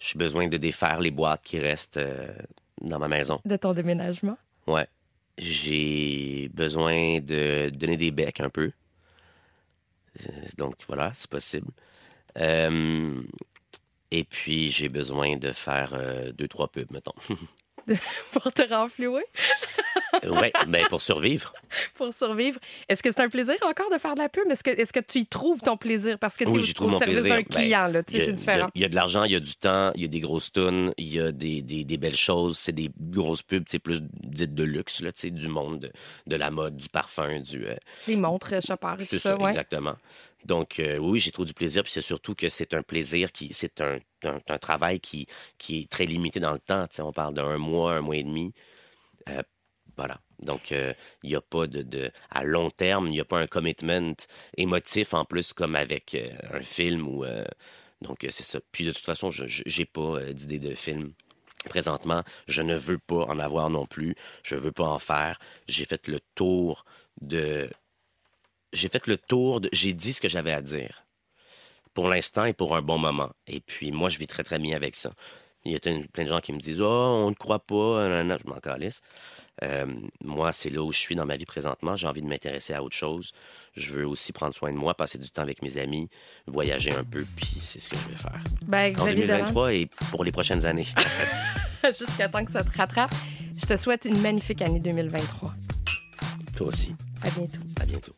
J'ai 0.00 0.18
besoin 0.18 0.48
de 0.48 0.56
défaire 0.56 1.00
les 1.00 1.10
boîtes 1.10 1.42
qui 1.44 1.58
restent 1.58 1.96
euh, 1.98 2.34
dans 2.80 2.98
ma 2.98 3.08
maison. 3.08 3.40
De 3.44 3.56
ton 3.56 3.74
déménagement? 3.74 4.38
Ouais. 4.66 4.86
J'ai 5.36 6.48
besoin 6.54 7.20
de 7.20 7.70
donner 7.70 7.96
des 7.96 8.10
becs 8.10 8.40
un 8.40 8.50
peu. 8.50 8.72
Euh, 10.20 10.30
Donc 10.56 10.74
voilà, 10.86 11.12
c'est 11.14 11.28
possible. 11.30 11.70
Euh, 12.38 13.22
et 14.10 14.24
puis 14.24 14.70
j'ai 14.70 14.88
besoin 14.88 15.36
de 15.36 15.52
faire 15.52 15.92
euh, 15.94 16.32
deux, 16.32 16.48
trois 16.48 16.68
pubs, 16.68 16.90
mettons. 16.90 17.12
Pour 18.32 18.52
te 18.52 18.62
renflouer? 18.72 19.24
ouais, 20.24 20.52
ben 20.66 20.86
pour 20.88 21.00
survivre. 21.00 21.52
pour 21.94 22.12
survivre. 22.12 22.58
Est-ce 22.88 23.02
que 23.02 23.10
c'est 23.10 23.20
un 23.20 23.28
plaisir 23.28 23.56
encore 23.66 23.90
de 23.90 23.98
faire 23.98 24.14
de 24.14 24.20
la 24.20 24.28
pub? 24.28 24.50
Est-ce 24.50 24.62
que, 24.64 24.70
est-ce 24.70 24.92
que 24.92 25.00
tu 25.00 25.18
y 25.20 25.26
trouves 25.26 25.60
ton 25.60 25.76
plaisir? 25.76 26.18
Parce 26.18 26.36
que 26.36 26.44
tu 26.44 26.50
Oui, 26.50 26.60
es 26.60 26.64
j'y 26.64 26.74
au, 26.78 26.84
au 26.84 26.98
service 26.98 27.22
d'un 27.24 27.42
client, 27.42 27.90
Ben, 27.90 28.02
y 28.16 28.20
a- 28.20 28.24
c'est 28.24 28.32
différent. 28.32 28.68
Il 28.74 28.82
y, 28.82 28.84
a 28.84 28.88
de 28.88 28.94
l'argent, 28.94 29.24
il 29.24 29.32
y 29.32 29.36
a 29.36 29.40
du 29.40 29.54
temps, 29.54 29.92
il 29.94 30.02
y 30.02 30.04
a 30.04 30.08
des 30.08 30.20
grosses 30.20 30.50
tunes, 30.52 30.92
il 30.98 31.12
y 31.14 31.20
a 31.20 31.32
des, 31.32 31.62
des, 31.62 31.84
des 31.84 31.96
belles 31.98 32.16
choses. 32.16 32.58
C'est 32.58 32.72
des 32.72 32.90
grosses 32.98 33.42
pubs, 33.42 33.64
c'est 33.68 33.78
plus 33.78 34.00
dites 34.02 34.54
de 34.54 34.64
luxe, 34.64 35.00
là, 35.00 35.12
tu 35.12 35.20
sais, 35.22 35.30
du 35.30 35.48
monde 35.48 35.80
de, 35.80 35.92
de 36.26 36.36
la 36.36 36.50
mode, 36.50 36.76
du 36.76 36.88
parfum, 36.88 37.40
du. 37.40 37.66
euh, 37.66 37.74
Les 38.06 38.16
montres, 38.16 38.54
euh, 38.54 38.60
Chopard 38.66 39.00
et 39.00 39.06
tout 39.06 39.18
ça, 39.18 39.30
ça, 39.30 39.36
ouais. 39.38 39.48
exactement. 39.48 39.96
Donc, 40.44 40.80
euh, 40.80 40.98
oui, 40.98 41.20
j'ai 41.20 41.30
trop 41.30 41.44
du 41.44 41.54
plaisir. 41.54 41.82
Puis 41.82 41.92
c'est 41.92 42.02
surtout 42.02 42.34
que 42.34 42.48
c'est 42.48 42.74
un 42.74 42.82
plaisir 42.82 43.32
qui. 43.32 43.52
C'est 43.52 43.80
un, 43.80 43.98
un, 44.24 44.58
travail 44.58 45.00
qui, 45.00 45.26
qui 45.58 45.80
est 45.80 45.90
très 45.90 46.06
limité 46.06 46.40
dans 46.40 46.52
le 46.52 46.58
temps. 46.58 46.86
On 47.00 47.12
parle 47.12 47.34
d'un 47.34 47.58
mois, 47.58 47.94
un 47.94 48.00
mois 48.00 48.16
et 48.16 48.24
demi. 48.24 48.54
Euh, 49.28 49.42
voilà. 49.96 50.20
Donc, 50.40 50.72
euh, 50.72 50.94
il 51.22 51.30
n'y 51.30 51.36
a 51.36 51.40
pas 51.40 51.66
de, 51.66 51.82
de. 51.82 52.10
À 52.30 52.44
long 52.44 52.70
terme, 52.70 53.08
il 53.08 53.12
n'y 53.12 53.20
a 53.20 53.24
pas 53.24 53.38
un 53.38 53.46
commitment 53.46 54.14
émotif 54.56 55.14
en 55.14 55.24
plus, 55.24 55.52
comme 55.52 55.74
avec 55.74 56.16
un 56.52 56.62
film 56.62 57.08
ou. 57.08 57.24
donc, 58.00 58.18
c'est 58.22 58.44
ça. 58.44 58.60
Puis 58.72 58.84
de 58.84 58.92
toute 58.92 59.04
façon, 59.04 59.30
je 59.30 59.62
n'ai 59.66 59.84
pas 59.86 60.32
d'idée 60.32 60.60
de 60.60 60.74
film. 60.74 61.12
Présentement, 61.64 62.22
je 62.46 62.62
ne 62.62 62.76
veux 62.76 62.98
pas 62.98 63.24
en 63.26 63.38
avoir 63.40 63.68
non 63.68 63.86
plus. 63.86 64.14
Je 64.44 64.54
veux 64.54 64.72
pas 64.72 64.86
en 64.86 65.00
faire. 65.00 65.38
J'ai 65.66 65.84
fait 65.84 66.06
le 66.06 66.20
tour 66.34 66.84
de 67.20 67.68
j'ai 68.72 68.88
fait 68.88 69.06
le 69.06 69.16
tour, 69.16 69.60
de, 69.60 69.68
j'ai 69.72 69.92
dit 69.92 70.12
ce 70.12 70.20
que 70.20 70.28
j'avais 70.28 70.52
à 70.52 70.62
dire. 70.62 71.04
Pour 71.94 72.08
l'instant 72.08 72.44
et 72.44 72.52
pour 72.52 72.76
un 72.76 72.82
bon 72.82 72.98
moment. 72.98 73.30
Et 73.46 73.60
puis 73.60 73.90
moi, 73.90 74.08
je 74.08 74.18
vis 74.18 74.26
très 74.26 74.44
très 74.44 74.58
bien 74.58 74.76
avec 74.76 74.94
ça. 74.94 75.12
Il 75.64 75.72
y 75.72 75.76
a 75.76 75.80
plein 75.80 76.24
de 76.24 76.28
gens 76.28 76.40
qui 76.40 76.52
me 76.52 76.60
disent 76.60 76.80
Oh, 76.80 76.86
on 76.86 77.30
ne 77.30 77.34
croit 77.34 77.58
pas, 77.58 78.08
je 78.22 78.48
m'en 78.48 78.60
calisse. 78.60 79.00
Euh, 79.64 79.86
moi, 80.22 80.52
c'est 80.52 80.70
là 80.70 80.82
où 80.82 80.92
je 80.92 80.98
suis 80.98 81.16
dans 81.16 81.26
ma 81.26 81.36
vie 81.36 81.44
présentement. 81.44 81.96
J'ai 81.96 82.06
envie 82.06 82.22
de 82.22 82.28
m'intéresser 82.28 82.74
à 82.74 82.82
autre 82.82 82.94
chose. 82.94 83.32
Je 83.76 83.90
veux 83.90 84.06
aussi 84.06 84.32
prendre 84.32 84.54
soin 84.54 84.72
de 84.72 84.76
moi, 84.76 84.94
passer 84.94 85.18
du 85.18 85.30
temps 85.30 85.42
avec 85.42 85.62
mes 85.62 85.78
amis, 85.78 86.08
voyager 86.46 86.92
un 86.94 87.02
peu, 87.02 87.24
puis 87.36 87.56
c'est 87.58 87.80
ce 87.80 87.88
que 87.88 87.96
je 87.96 88.08
vais 88.08 88.16
faire. 88.16 88.40
Ben, 88.62 88.94
En 88.96 89.04
Xavier 89.04 89.26
Dolan, 89.26 89.38
2023 89.38 89.74
et 89.74 89.86
pour 90.12 90.22
les 90.22 90.32
prochaines 90.32 90.64
années. 90.64 90.86
jusqu'à 91.98 92.28
temps 92.28 92.44
que 92.44 92.52
ça 92.52 92.62
te 92.62 92.76
rattrape, 92.76 93.12
je 93.56 93.66
te 93.66 93.76
souhaite 93.76 94.04
une 94.04 94.20
magnifique 94.20 94.62
année 94.62 94.80
2023. 94.80 95.54
Toi 96.56 96.66
aussi. 96.68 96.94
À 97.22 97.30
bientôt. 97.30 97.60
À 97.80 97.84
bientôt. 97.84 98.12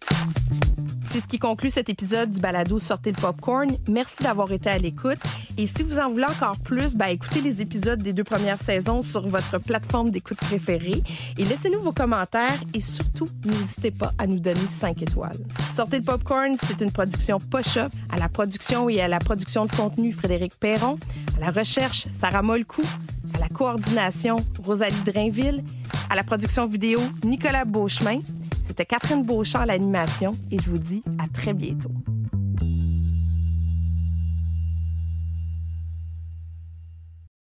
C'est 1.10 1.20
ce 1.20 1.26
qui 1.26 1.40
conclut 1.40 1.70
cet 1.70 1.88
épisode 1.88 2.30
du 2.30 2.38
balado 2.38 2.78
Sortez 2.78 3.10
le 3.10 3.20
popcorn. 3.20 3.76
Merci 3.88 4.22
d'avoir 4.22 4.52
été 4.52 4.70
à 4.70 4.78
l'écoute. 4.78 5.18
Et 5.58 5.66
si 5.66 5.82
vous 5.82 5.98
en 5.98 6.08
voulez 6.08 6.24
encore 6.24 6.56
plus, 6.58 6.94
ben, 6.94 7.06
écoutez 7.06 7.40
les 7.40 7.60
épisodes 7.60 8.00
des 8.00 8.12
deux 8.12 8.22
premières 8.22 8.60
saisons 8.60 9.02
sur 9.02 9.26
votre 9.26 9.58
plateforme 9.58 10.10
d'écoute 10.10 10.38
préférée 10.38 11.02
et 11.36 11.44
laissez-nous 11.44 11.82
vos 11.82 11.90
commentaires 11.92 12.60
et 12.74 12.80
surtout, 12.80 13.26
n'hésitez 13.44 13.90
pas 13.90 14.12
à 14.18 14.28
nous 14.28 14.38
donner 14.38 14.60
5 14.68 15.02
étoiles. 15.02 15.38
Sortez 15.72 15.98
le 15.98 16.04
popcorn, 16.04 16.54
c'est 16.62 16.80
une 16.80 16.92
production 16.92 17.40
Posh 17.40 17.76
Up. 17.78 17.92
À 18.10 18.16
la 18.16 18.28
production 18.28 18.88
et 18.88 19.00
à 19.00 19.08
la 19.08 19.18
production 19.18 19.64
de 19.64 19.72
contenu, 19.72 20.12
Frédéric 20.12 20.54
Perron. 20.60 20.96
À 21.36 21.40
la 21.40 21.50
recherche, 21.50 22.06
Sarah 22.12 22.42
Molcou. 22.42 22.84
À 23.34 23.38
la 23.38 23.48
coordination, 23.48 24.36
Rosalie 24.62 25.02
Drainville. 25.04 25.64
À 26.08 26.14
la 26.14 26.22
production 26.22 26.68
vidéo, 26.68 27.00
Nicolas 27.24 27.64
Beauchemin. 27.64 28.20
C'était 28.70 28.86
Catherine 28.86 29.24
Beauchamp 29.24 29.62
à 29.62 29.66
l'animation 29.66 30.30
et 30.52 30.58
je 30.60 30.70
vous 30.70 30.78
dis 30.78 31.02
à 31.18 31.26
très 31.26 31.52
bientôt. 31.54 31.90